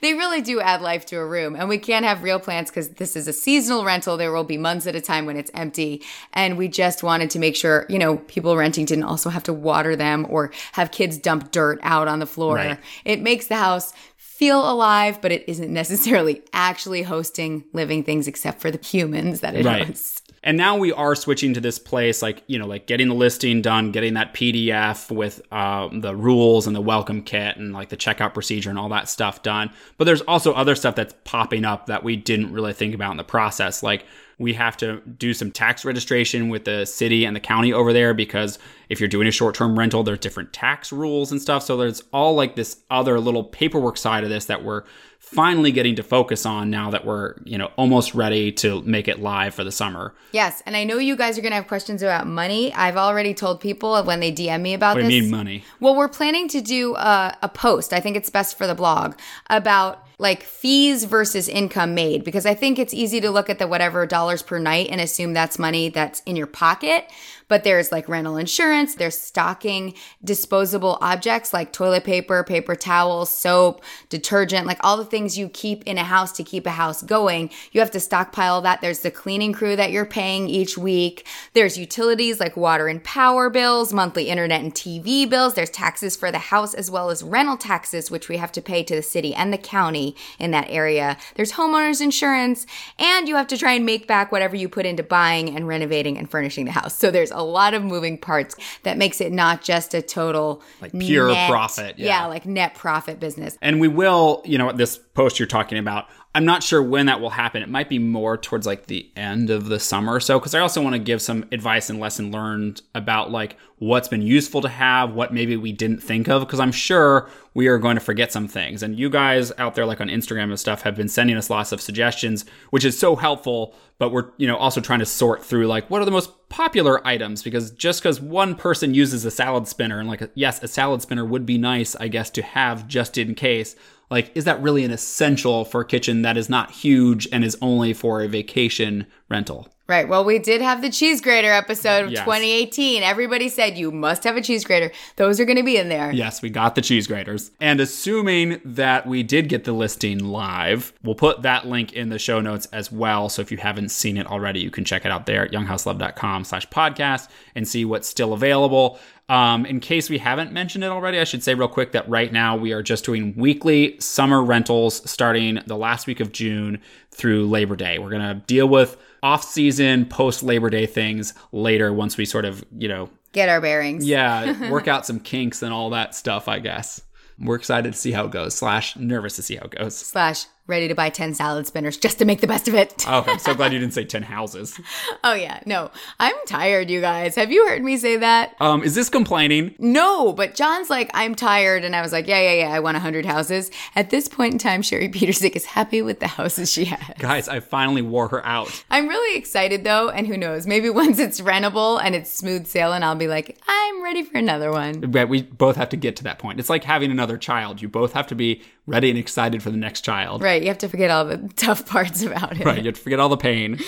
They 0.00 0.14
really 0.14 0.42
do 0.42 0.60
add 0.60 0.82
life 0.82 1.06
to 1.06 1.16
a 1.16 1.26
room. 1.26 1.54
And 1.54 1.68
we 1.68 1.78
can't 1.78 2.04
have 2.04 2.22
real 2.22 2.40
plants 2.40 2.70
because 2.70 2.90
this 2.90 3.14
is 3.14 3.28
a 3.28 3.32
seasonal 3.62 3.84
rental. 3.84 4.16
There 4.16 4.32
will 4.32 4.44
be 4.44 4.58
months 4.58 4.86
at 4.86 4.96
a 4.96 5.00
time 5.00 5.24
when 5.24 5.36
it's 5.36 5.50
empty. 5.54 6.02
And 6.32 6.58
we 6.58 6.66
just 6.68 7.02
wanted 7.02 7.30
to 7.30 7.38
make 7.38 7.54
sure, 7.54 7.86
you 7.88 7.98
know, 7.98 8.16
people 8.16 8.56
renting 8.56 8.84
didn't 8.86 9.04
also 9.04 9.30
have 9.30 9.44
to 9.44 9.52
water 9.52 9.94
them 9.94 10.26
or 10.28 10.50
have 10.72 10.90
kids 10.90 11.16
dump 11.16 11.52
dirt 11.52 11.78
out 11.82 12.08
on 12.08 12.18
the 12.18 12.26
floor. 12.26 12.56
Right. 12.56 12.78
It 13.04 13.20
makes 13.20 13.46
the 13.46 13.56
house 13.56 13.92
feel 14.16 14.68
alive, 14.68 15.20
but 15.22 15.30
it 15.30 15.44
isn't 15.48 15.72
necessarily 15.72 16.42
actually 16.52 17.02
hosting 17.02 17.64
living 17.72 18.02
things 18.02 18.26
except 18.26 18.60
for 18.60 18.70
the 18.72 18.84
humans 18.84 19.40
that 19.40 19.54
it 19.54 19.64
Right. 19.64 19.86
hosts. 19.86 20.21
And 20.44 20.56
now 20.56 20.76
we 20.76 20.92
are 20.92 21.14
switching 21.14 21.54
to 21.54 21.60
this 21.60 21.78
place, 21.78 22.20
like, 22.20 22.42
you 22.48 22.58
know, 22.58 22.66
like 22.66 22.86
getting 22.86 23.08
the 23.08 23.14
listing 23.14 23.62
done, 23.62 23.92
getting 23.92 24.14
that 24.14 24.34
PDF 24.34 25.08
with 25.10 25.40
um, 25.52 26.00
the 26.00 26.16
rules 26.16 26.66
and 26.66 26.74
the 26.74 26.80
welcome 26.80 27.22
kit 27.22 27.56
and 27.56 27.72
like 27.72 27.90
the 27.90 27.96
checkout 27.96 28.34
procedure 28.34 28.68
and 28.68 28.78
all 28.78 28.88
that 28.88 29.08
stuff 29.08 29.42
done. 29.42 29.70
But 29.98 30.04
there's 30.04 30.22
also 30.22 30.52
other 30.52 30.74
stuff 30.74 30.96
that's 30.96 31.14
popping 31.24 31.64
up 31.64 31.86
that 31.86 32.02
we 32.02 32.16
didn't 32.16 32.52
really 32.52 32.72
think 32.72 32.94
about 32.94 33.12
in 33.12 33.18
the 33.18 33.24
process. 33.24 33.82
Like, 33.82 34.04
we 34.38 34.54
have 34.54 34.76
to 34.78 35.00
do 35.00 35.32
some 35.32 35.52
tax 35.52 35.84
registration 35.84 36.48
with 36.48 36.64
the 36.64 36.84
city 36.84 37.24
and 37.24 37.36
the 37.36 37.40
county 37.40 37.72
over 37.72 37.92
there 37.92 38.12
because 38.12 38.58
if 38.88 38.98
you're 38.98 39.08
doing 39.08 39.28
a 39.28 39.30
short 39.30 39.54
term 39.54 39.78
rental, 39.78 40.02
there's 40.02 40.18
different 40.18 40.52
tax 40.52 40.90
rules 40.90 41.30
and 41.30 41.40
stuff. 41.40 41.62
So 41.62 41.76
there's 41.76 42.02
all 42.12 42.34
like 42.34 42.56
this 42.56 42.78
other 42.90 43.20
little 43.20 43.44
paperwork 43.44 43.96
side 43.96 44.24
of 44.24 44.30
this 44.30 44.46
that 44.46 44.64
we're 44.64 44.82
finally 45.32 45.72
getting 45.72 45.96
to 45.96 46.02
focus 46.02 46.44
on 46.44 46.68
now 46.70 46.90
that 46.90 47.04
we're, 47.06 47.34
you 47.44 47.56
know, 47.56 47.70
almost 47.76 48.14
ready 48.14 48.52
to 48.52 48.82
make 48.82 49.08
it 49.08 49.20
live 49.20 49.54
for 49.54 49.64
the 49.64 49.72
summer. 49.72 50.12
Yes. 50.32 50.62
And 50.66 50.76
I 50.76 50.84
know 50.84 50.98
you 50.98 51.16
guys 51.16 51.38
are 51.38 51.40
going 51.40 51.52
to 51.52 51.56
have 51.56 51.68
questions 51.68 52.02
about 52.02 52.26
money. 52.26 52.72
I've 52.74 52.96
already 52.98 53.32
told 53.32 53.60
people 53.60 54.02
when 54.04 54.20
they 54.20 54.30
DM 54.30 54.60
me 54.60 54.74
about 54.74 54.96
What 54.96 55.04
this. 55.04 55.12
you 55.12 55.22
mean 55.22 55.30
money? 55.30 55.64
Well, 55.80 55.96
we're 55.96 56.08
planning 56.08 56.48
to 56.48 56.60
do 56.60 56.94
a, 56.96 57.36
a 57.42 57.48
post. 57.48 57.92
I 57.92 58.00
think 58.00 58.16
it's 58.16 58.28
best 58.30 58.58
for 58.58 58.66
the 58.66 58.74
blog 58.74 59.14
about 59.48 60.06
like 60.18 60.42
fees 60.44 61.04
versus 61.04 61.48
income 61.48 61.94
made 61.94 62.22
because 62.22 62.46
I 62.46 62.54
think 62.54 62.78
it's 62.78 62.94
easy 62.94 63.20
to 63.22 63.30
look 63.30 63.50
at 63.50 63.58
the 63.58 63.66
whatever 63.66 64.06
dollars 64.06 64.42
per 64.42 64.58
night 64.58 64.88
and 64.90 65.00
assume 65.00 65.32
that's 65.32 65.58
money 65.58 65.88
that's 65.88 66.20
in 66.26 66.36
your 66.36 66.46
pocket. 66.46 67.10
But 67.52 67.64
there's 67.64 67.92
like 67.92 68.08
rental 68.08 68.38
insurance, 68.38 68.94
there's 68.94 69.18
stocking 69.18 69.92
disposable 70.24 70.96
objects 71.02 71.52
like 71.52 71.70
toilet 71.70 72.02
paper, 72.02 72.42
paper 72.44 72.74
towels, 72.74 73.28
soap, 73.28 73.84
detergent, 74.08 74.66
like 74.66 74.78
all 74.80 74.96
the 74.96 75.04
things 75.04 75.36
you 75.36 75.50
keep 75.50 75.84
in 75.84 75.98
a 75.98 76.02
house 76.02 76.32
to 76.32 76.44
keep 76.44 76.64
a 76.64 76.70
house 76.70 77.02
going. 77.02 77.50
You 77.72 77.80
have 77.80 77.90
to 77.90 78.00
stockpile 78.00 78.62
that. 78.62 78.80
There's 78.80 79.00
the 79.00 79.10
cleaning 79.10 79.52
crew 79.52 79.76
that 79.76 79.90
you're 79.90 80.06
paying 80.06 80.48
each 80.48 80.78
week. 80.78 81.26
There's 81.52 81.76
utilities 81.76 82.40
like 82.40 82.56
water 82.56 82.88
and 82.88 83.04
power 83.04 83.50
bills, 83.50 83.92
monthly 83.92 84.30
internet 84.30 84.62
and 84.62 84.74
TV 84.74 85.28
bills. 85.28 85.52
There's 85.52 85.68
taxes 85.68 86.16
for 86.16 86.30
the 86.30 86.38
house 86.38 86.72
as 86.72 86.90
well 86.90 87.10
as 87.10 87.22
rental 87.22 87.58
taxes, 87.58 88.10
which 88.10 88.30
we 88.30 88.38
have 88.38 88.52
to 88.52 88.62
pay 88.62 88.82
to 88.82 88.96
the 88.96 89.02
city 89.02 89.34
and 89.34 89.52
the 89.52 89.58
county 89.58 90.16
in 90.38 90.52
that 90.52 90.70
area. 90.70 91.18
There's 91.34 91.52
homeowners 91.52 92.00
insurance, 92.00 92.64
and 92.98 93.28
you 93.28 93.36
have 93.36 93.48
to 93.48 93.58
try 93.58 93.72
and 93.72 93.84
make 93.84 94.06
back 94.06 94.32
whatever 94.32 94.56
you 94.56 94.70
put 94.70 94.86
into 94.86 95.02
buying 95.02 95.54
and 95.54 95.68
renovating 95.68 96.16
and 96.16 96.30
furnishing 96.30 96.64
the 96.64 96.72
house. 96.72 96.96
So 96.96 97.10
there's 97.10 97.30
a 97.30 97.41
lot 97.42 97.74
of 97.74 97.82
moving 97.82 98.18
parts 98.18 98.56
that 98.82 98.96
makes 98.98 99.20
it 99.20 99.32
not 99.32 99.62
just 99.62 99.94
a 99.94 100.02
total 100.02 100.62
Like 100.80 100.92
pure 100.98 101.28
net- 101.28 101.50
profit, 101.50 101.98
yeah. 101.98 102.26
like 102.26 102.46
net 102.46 102.74
profit 102.74 103.20
business. 103.20 103.56
And 103.62 103.80
we 103.80 103.88
will, 103.88 104.42
you 104.44 104.58
know, 104.58 104.72
this 104.72 104.96
post 104.98 105.38
you're 105.38 105.46
talking 105.46 105.78
about, 105.78 106.06
I'm 106.34 106.46
not 106.46 106.62
sure 106.62 106.82
when 106.82 107.06
that 107.06 107.20
will 107.20 107.30
happen. 107.30 107.62
It 107.62 107.68
might 107.68 107.90
be 107.90 107.98
more 107.98 108.38
towards 108.38 108.66
like 108.66 108.86
the 108.86 109.10
end 109.16 109.50
of 109.50 109.66
the 109.66 109.78
summer 109.78 110.14
or 110.14 110.20
so, 110.20 110.38
because 110.38 110.54
I 110.54 110.60
also 110.60 110.80
want 110.80 110.94
to 110.94 110.98
give 110.98 111.20
some 111.20 111.44
advice 111.52 111.90
and 111.90 112.00
lesson 112.00 112.30
learned 112.30 112.80
about 112.94 113.30
like 113.30 113.58
what's 113.78 114.08
been 114.08 114.22
useful 114.22 114.62
to 114.62 114.68
have, 114.68 115.12
what 115.12 115.34
maybe 115.34 115.56
we 115.56 115.72
didn't 115.72 116.02
think 116.02 116.28
of, 116.28 116.40
because 116.40 116.60
I'm 116.60 116.72
sure 116.72 117.28
we 117.52 117.66
are 117.66 117.76
going 117.76 117.96
to 117.96 118.00
forget 118.00 118.32
some 118.32 118.48
things. 118.48 118.82
And 118.82 118.98
you 118.98 119.10
guys 119.10 119.52
out 119.58 119.74
there, 119.74 119.84
like 119.84 120.00
on 120.00 120.08
Instagram 120.08 120.44
and 120.44 120.58
stuff, 120.58 120.82
have 120.82 120.96
been 120.96 121.08
sending 121.08 121.36
us 121.36 121.50
lots 121.50 121.70
of 121.70 121.82
suggestions, 121.82 122.46
which 122.70 122.84
is 122.84 122.98
so 122.98 123.14
helpful. 123.14 123.74
But 123.98 124.10
we're, 124.10 124.30
you 124.38 124.46
know, 124.46 124.56
also 124.56 124.80
trying 124.80 125.00
to 125.00 125.06
sort 125.06 125.44
through 125.44 125.66
like 125.66 125.90
what 125.90 126.00
are 126.00 126.06
the 126.06 126.10
most 126.10 126.48
popular 126.48 127.06
items 127.06 127.42
because 127.42 127.70
just 127.70 128.00
because 128.02 128.20
one 128.20 128.54
person 128.54 128.94
uses 128.94 129.24
a 129.24 129.30
salad 129.30 129.68
spinner 129.68 130.00
and 130.00 130.08
like 130.08 130.30
yes, 130.34 130.62
a 130.62 130.68
salad 130.68 131.02
spinner 131.02 131.26
would 131.26 131.44
be 131.44 131.58
nice, 131.58 131.94
I 131.96 132.08
guess, 132.08 132.30
to 132.30 132.42
have 132.42 132.88
just 132.88 133.18
in 133.18 133.34
case 133.34 133.76
like 134.12 134.30
is 134.36 134.44
that 134.44 134.62
really 134.62 134.84
an 134.84 134.92
essential 134.92 135.64
for 135.64 135.80
a 135.80 135.84
kitchen 135.84 136.22
that 136.22 136.36
is 136.36 136.48
not 136.48 136.70
huge 136.70 137.26
and 137.32 137.42
is 137.42 137.56
only 137.60 137.92
for 137.92 138.22
a 138.22 138.28
vacation 138.28 139.06
rental 139.28 139.66
Right. 139.88 140.08
Well, 140.08 140.24
we 140.24 140.38
did 140.38 140.60
have 140.62 140.80
the 140.80 140.90
cheese 140.90 141.20
grater 141.20 141.50
episode 141.50 142.04
of 142.06 142.12
Yes. 142.12 142.24
2018. 142.24 143.02
Everybody 143.02 143.48
said 143.48 143.76
you 143.76 143.90
must 143.90 144.24
have 144.24 144.36
a 144.36 144.40
cheese 144.40 144.64
grater. 144.64 144.90
Those 145.16 145.40
are 145.40 145.44
going 145.44 145.56
to 145.58 145.62
be 145.64 145.76
in 145.76 145.88
there. 145.88 146.12
yes 146.12 146.40
we 146.40 146.50
got 146.50 146.74
the 146.74 146.80
cheese 146.80 147.06
graters 147.06 147.50
and 147.60 147.80
assuming 147.80 148.60
that 148.64 149.06
we 149.06 149.22
did 149.22 149.48
get 149.48 149.64
the 149.64 149.72
listing 149.72 150.18
live 150.18 150.92
we'll 151.02 151.14
put 151.14 151.42
that 151.42 151.66
link 151.66 151.92
in 151.92 152.08
the 152.08 152.18
show 152.18 152.40
notes 152.40 152.66
as 152.72 152.90
well 152.92 153.28
so 153.28 153.42
if 153.42 153.50
you 153.50 153.58
haven't 153.58 153.88
seen 153.90 154.16
it 154.16 154.26
already 154.26 154.60
you 154.60 154.70
can 154.70 154.84
check 154.84 155.04
it 155.04 155.10
out 155.12 155.26
there 155.26 155.44
at 155.44 155.52
younghouselove.com 155.52 156.44
slash 156.44 156.66
podcast 156.68 157.28
and 157.54 157.66
see 157.66 157.84
what's 157.84 158.08
still 158.08 158.32
available 158.32 158.98
um, 159.28 159.64
in 159.66 159.80
case 159.80 160.10
we 160.10 160.18
haven't 160.18 160.52
mentioned 160.52 160.84
it 160.84 160.88
already, 160.88 161.18
I 161.18 161.24
should 161.24 161.42
say 161.42 161.54
real 161.54 161.68
quick 161.68 161.92
that 161.92 162.06
right 162.06 162.30
now 162.30 162.54
we 162.56 162.72
are 162.72 162.82
just 162.82 163.04
doing 163.04 163.32
weekly 163.34 163.96
summer 163.98 164.42
rentals 164.44 165.08
starting 165.10 165.60
the 165.66 165.76
last 165.76 166.06
week 166.06 166.20
of 166.20 166.32
June 166.32 166.80
through 167.12 167.46
Labor 167.48 167.74
Day. 167.76 167.98
We're 167.98 168.10
going 168.10 168.20
to 168.20 168.44
deal 168.46 168.68
with 168.68 168.98
off 169.22 169.44
season, 169.44 170.06
post 170.06 170.42
Labor 170.42 170.70
Day 170.70 170.86
things 170.86 171.34
later 171.52 171.92
once 171.92 172.16
we 172.16 172.24
sort 172.24 172.44
of, 172.44 172.64
you 172.76 172.88
know, 172.88 173.08
Get 173.32 173.48
our 173.48 173.60
bearings. 173.60 174.06
yeah, 174.06 174.70
work 174.70 174.88
out 174.88 175.06
some 175.06 175.18
kinks 175.20 175.62
and 175.62 175.72
all 175.72 175.90
that 175.90 176.14
stuff, 176.14 176.48
I 176.48 176.58
guess. 176.58 177.00
We're 177.38 177.56
excited 177.56 177.92
to 177.94 177.98
see 177.98 178.12
how 178.12 178.26
it 178.26 178.30
goes, 178.30 178.54
slash 178.54 178.94
nervous 178.96 179.36
to 179.36 179.42
see 179.42 179.56
how 179.56 179.64
it 179.64 179.70
goes. 179.70 179.96
Slash 179.96 180.44
ready 180.72 180.88
to 180.88 180.94
buy 180.94 181.10
10 181.10 181.34
salad 181.34 181.66
spinners 181.66 181.96
just 181.96 182.18
to 182.18 182.24
make 182.24 182.40
the 182.40 182.46
best 182.48 182.66
of 182.66 182.74
it. 182.74 183.04
Oh, 183.06 183.22
I'm 183.26 183.38
so 183.38 183.54
glad 183.54 183.72
you 183.72 183.78
didn't 183.82 183.92
say 183.94 184.04
10 184.04 184.22
houses. 184.22 184.80
oh, 185.22 185.34
yeah. 185.34 185.60
No, 185.66 185.90
I'm 186.18 186.34
tired, 186.46 186.90
you 186.90 187.00
guys. 187.00 187.36
Have 187.36 187.52
you 187.52 187.68
heard 187.68 187.84
me 187.84 187.96
say 187.98 188.16
that? 188.16 188.56
Um, 188.58 188.82
is 188.82 188.94
this 188.94 189.08
complaining? 189.08 189.74
No, 189.78 190.32
but 190.32 190.54
John's 190.54 190.88
like, 190.90 191.10
I'm 191.14 191.34
tired. 191.34 191.84
And 191.84 191.94
I 191.94 192.00
was 192.00 192.10
like, 192.10 192.26
yeah, 192.26 192.40
yeah, 192.40 192.66
yeah. 192.66 192.70
I 192.72 192.80
want 192.80 192.94
100 192.96 193.26
houses. 193.26 193.70
At 193.94 194.10
this 194.10 194.26
point 194.28 194.54
in 194.54 194.58
time, 194.58 194.80
Sherry 194.82 195.08
Petersick 195.10 195.54
is 195.54 195.64
happy 195.66 196.00
with 196.02 196.20
the 196.20 196.26
houses 196.26 196.72
she 196.72 196.86
has. 196.86 197.16
Guys, 197.18 197.48
I 197.48 197.60
finally 197.60 198.02
wore 198.02 198.28
her 198.28 198.44
out. 198.46 198.84
I'm 198.90 199.06
really 199.08 199.38
excited 199.38 199.84
though. 199.84 200.08
And 200.08 200.26
who 200.26 200.36
knows? 200.38 200.66
Maybe 200.66 200.88
once 201.02 201.18
it's 201.18 201.40
rentable 201.40 202.00
and 202.02 202.14
it's 202.14 202.30
smooth 202.30 202.66
sailing, 202.66 203.02
I'll 203.02 203.14
be 203.14 203.28
like, 203.28 203.58
I'm 203.68 204.02
ready 204.02 204.22
for 204.22 204.38
another 204.38 204.70
one. 204.72 205.00
But 205.10 205.28
we 205.28 205.42
both 205.42 205.76
have 205.76 205.90
to 205.90 205.96
get 205.96 206.16
to 206.16 206.24
that 206.24 206.38
point. 206.38 206.58
It's 206.58 206.70
like 206.70 206.84
having 206.84 207.10
another 207.10 207.36
child. 207.36 207.82
You 207.82 207.88
both 207.88 208.14
have 208.14 208.26
to 208.28 208.34
be 208.34 208.62
ready 208.86 209.10
and 209.10 209.18
excited 209.18 209.62
for 209.62 209.70
the 209.70 209.76
next 209.76 210.02
child. 210.02 210.42
Right. 210.42 210.62
You 210.62 210.68
have 210.68 210.78
to 210.78 210.88
forget 210.88 211.10
all 211.10 211.24
the 211.24 211.38
tough 211.56 211.86
parts 211.86 212.22
about 212.22 212.58
it. 212.60 212.64
Right. 212.64 212.78
You 212.78 212.86
have 212.86 212.94
to 212.94 213.00
forget 213.00 213.20
all 213.20 213.28
the 213.28 213.36
pain. 213.36 213.78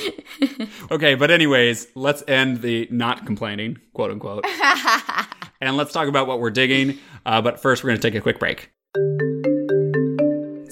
okay. 0.90 1.14
But, 1.14 1.30
anyways, 1.30 1.88
let's 1.94 2.22
end 2.28 2.62
the 2.62 2.88
not 2.90 3.26
complaining, 3.26 3.78
quote 3.92 4.10
unquote. 4.10 4.46
and 5.60 5.76
let's 5.76 5.92
talk 5.92 6.08
about 6.08 6.26
what 6.26 6.40
we're 6.40 6.50
digging. 6.50 6.98
Uh, 7.26 7.40
but 7.42 7.60
first, 7.60 7.82
we're 7.82 7.90
going 7.90 8.00
to 8.00 8.10
take 8.10 8.14
a 8.14 8.20
quick 8.20 8.38
break. 8.38 8.70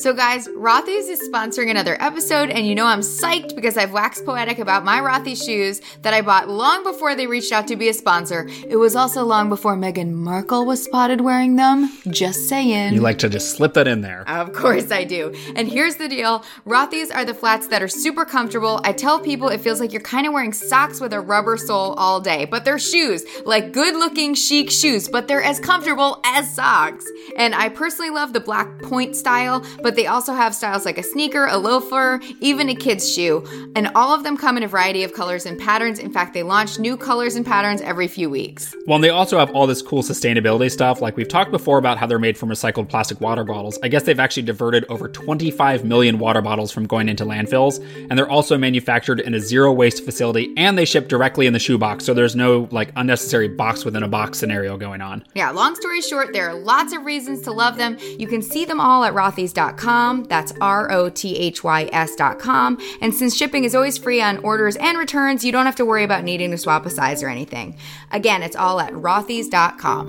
So, 0.03 0.13
guys, 0.13 0.49
Rothy's 0.49 1.09
is 1.09 1.21
sponsoring 1.31 1.71
another 1.71 1.97
episode, 2.03 2.51
and 2.51 2.67
you 2.67 2.75
know 2.75 2.87
I'm 2.87 3.03
psyched 3.03 3.55
because 3.55 3.77
I've 3.77 3.93
waxed 3.93 4.27
poetic 4.27 4.59
about 4.59 4.85
my 4.85 4.99
Rothy 4.99 5.37
shoes 5.37 5.81
that 6.01 6.13
I 6.13 6.23
bought 6.23 6.49
long 6.49 6.83
before 6.83 7.15
they 7.15 7.29
reached 7.29 7.53
out 7.53 7.69
to 7.69 7.77
be 7.77 7.89
a 7.89 7.95
sponsor. 7.95 8.49
It 8.69 8.75
was 8.79 8.97
also 8.97 9.23
long 9.23 9.49
before 9.49 9.77
Meghan 9.77 10.11
Markle 10.11 10.67
was 10.67 10.83
spotted 10.83 11.21
wearing 11.21 11.55
them. 11.55 11.89
Just 12.09 12.49
saying. 12.49 12.95
You 12.95 13.01
like 13.01 13.19
to 13.19 13.29
just 13.29 13.53
slip 13.53 13.75
that 13.75 13.87
in 13.87 14.01
there. 14.01 14.29
Of 14.29 14.53
course 14.53 14.91
I 14.91 15.05
do. 15.05 15.33
And 15.55 15.69
here's 15.69 15.95
the 15.95 16.09
deal 16.09 16.45
Rothy's 16.67 17.13
are 17.13 17.25
the 17.25 17.33
flats 17.33 17.69
that 17.69 17.81
are 17.81 17.87
super 17.87 18.25
comfortable. 18.25 18.81
I 18.83 18.93
tell 18.93 19.21
people 19.21 19.51
it 19.51 19.61
feels 19.61 19.79
like 19.79 19.93
you're 19.93 20.03
kind 20.03 20.27
of 20.27 20.33
wearing 20.33 20.53
socks 20.53 21.01
with 21.01 21.13
a 21.13 21.21
rubber 21.21 21.57
sole 21.57 21.93
all 21.93 22.21
day, 22.21 22.45
but 22.45 22.65
they're 22.65 22.81
shoes, 22.81 23.25
like 23.45 23.71
good 23.71 23.95
looking, 23.95 24.35
chic 24.35 24.69
shoes, 24.69 25.09
but 25.09 25.29
they're 25.29 25.45
as 25.45 25.61
comfortable 25.61 26.21
as 26.25 26.53
socks. 26.53 27.07
And 27.37 27.55
I 27.55 27.69
personally 27.69 28.11
love 28.11 28.33
the 28.33 28.41
black 28.41 28.83
point 28.83 29.15
style, 29.15 29.65
but 29.81 29.92
they 29.97 30.07
also 30.07 30.33
have 30.33 30.55
styles 30.55 30.85
like 30.85 30.99
a 30.99 31.03
sneaker, 31.03 31.47
a 31.47 31.57
loafer, 31.57 32.21
even 32.41 32.69
a 32.69 32.75
kid's 32.75 33.13
shoe. 33.13 33.45
And 33.75 33.89
all 33.95 34.15
of 34.15 34.25
them 34.25 34.37
come 34.37 34.57
in 34.57 34.63
a 34.63 34.69
variety 34.69 35.03
of 35.03 35.13
colors 35.13 35.47
and 35.47 35.59
patterns. 35.59 35.99
In 35.99 36.13
fact, 36.13 36.35
they 36.35 36.43
launch 36.43 36.79
new 36.79 36.97
colors 36.97 37.37
and 37.37 37.45
patterns 37.45 37.81
every 37.81 38.09
few 38.09 38.29
weeks. 38.31 38.75
Well, 38.87 38.97
and 38.97 39.05
they 39.05 39.11
also 39.11 39.39
have 39.39 39.51
all 39.53 39.67
this 39.67 39.83
cool 39.83 40.03
sustainability 40.03 40.71
stuff. 40.71 41.01
Like 41.01 41.17
we've 41.17 41.29
talked 41.29 41.51
before 41.51 41.79
about 41.79 41.99
how 41.99 42.07
they're 42.07 42.19
made 42.19 42.39
from 42.39 42.49
recycled 42.49 42.89
plastic 42.89 43.21
water 43.21 43.45
bottles. 43.45 43.79
I 43.83 43.89
guess 43.89 44.05
they've 44.05 44.19
actually 44.19 44.45
diverted 44.45 44.85
over 44.89 45.09
25 45.09 45.85
million 45.85 46.19
water 46.19 46.43
bottles 46.43 46.73
from 46.73 46.87
going 46.87 47.09
into 47.09 47.25
landfills. 47.25 47.85
And 48.09 48.19
they're 48.19 48.31
also 48.31 48.57
manufactured 48.59 49.21
in 49.21 49.35
a 49.35 49.41
zero 49.41 49.73
waste 49.73 50.05
facility 50.05 50.53
and 50.57 50.79
they 50.79 50.85
ship 50.85 51.09
directly 51.09 51.47
in 51.47 51.53
the 51.53 51.59
shoebox. 51.59 52.05
So 52.05 52.15
there's 52.15 52.37
no 52.37 52.69
like 52.71 52.93
unnecessary 52.97 53.49
box 53.49 53.85
within 53.85 54.03
a 54.03 54.09
box 54.09 54.39
scenario 54.39 54.77
going 54.77 55.01
on. 55.01 55.25
Yeah, 55.35 55.51
long 55.51 55.75
story 55.75 56.01
short, 56.01 56.33
there 56.33 56.49
are 56.49 56.55
lots 56.55 56.93
of 56.93 57.05
reasons 57.05 57.43
to 57.43 57.53
love 57.53 57.77
them. 57.77 57.97
You 58.19 58.27
can 58.27 58.43
see 58.43 58.65
them 58.65 58.81
all 58.81 59.05
at 59.05 59.15
rothys.com. 59.15 59.82
That's 59.83 60.53
R 60.61 60.91
O 60.91 61.09
T 61.09 61.37
H 61.37 61.65
Y 61.65 61.89
S.com. 61.93 62.79
And 63.01 63.15
since 63.15 63.37
shipping 63.37 63.65
is 63.65 63.75
always 63.75 63.99
free 63.99 64.21
on 64.21 64.39
orders 64.39 64.77
and 64.77 64.97
returns, 64.97 65.45
you 65.45 65.53
don't 65.53 65.67
have 65.67 65.77
to 65.77 65.85
worry 65.85 66.05
about 66.05 66.25
needing 66.25 66.51
to 66.53 66.59
swap 66.59 66.87
a 66.87 66.91
size 66.91 67.23
or 67.23 67.29
anything. 67.29 67.77
Again, 68.11 68.43
it's 68.43 68.57
all 68.57 68.81
at 68.81 68.93
rothys.com. 68.93 70.09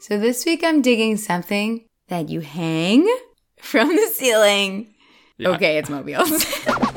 So 0.00 0.18
this 0.18 0.44
week 0.44 0.62
I'm 0.62 0.82
digging 0.82 1.16
something 1.16 1.84
that 2.08 2.28
you 2.28 2.40
hang 2.40 3.08
from 3.58 3.88
the 3.88 4.10
ceiling. 4.12 4.94
Yeah. 5.38 5.48
Okay, 5.50 5.78
it's 5.78 5.90
mobiles. 5.90 6.44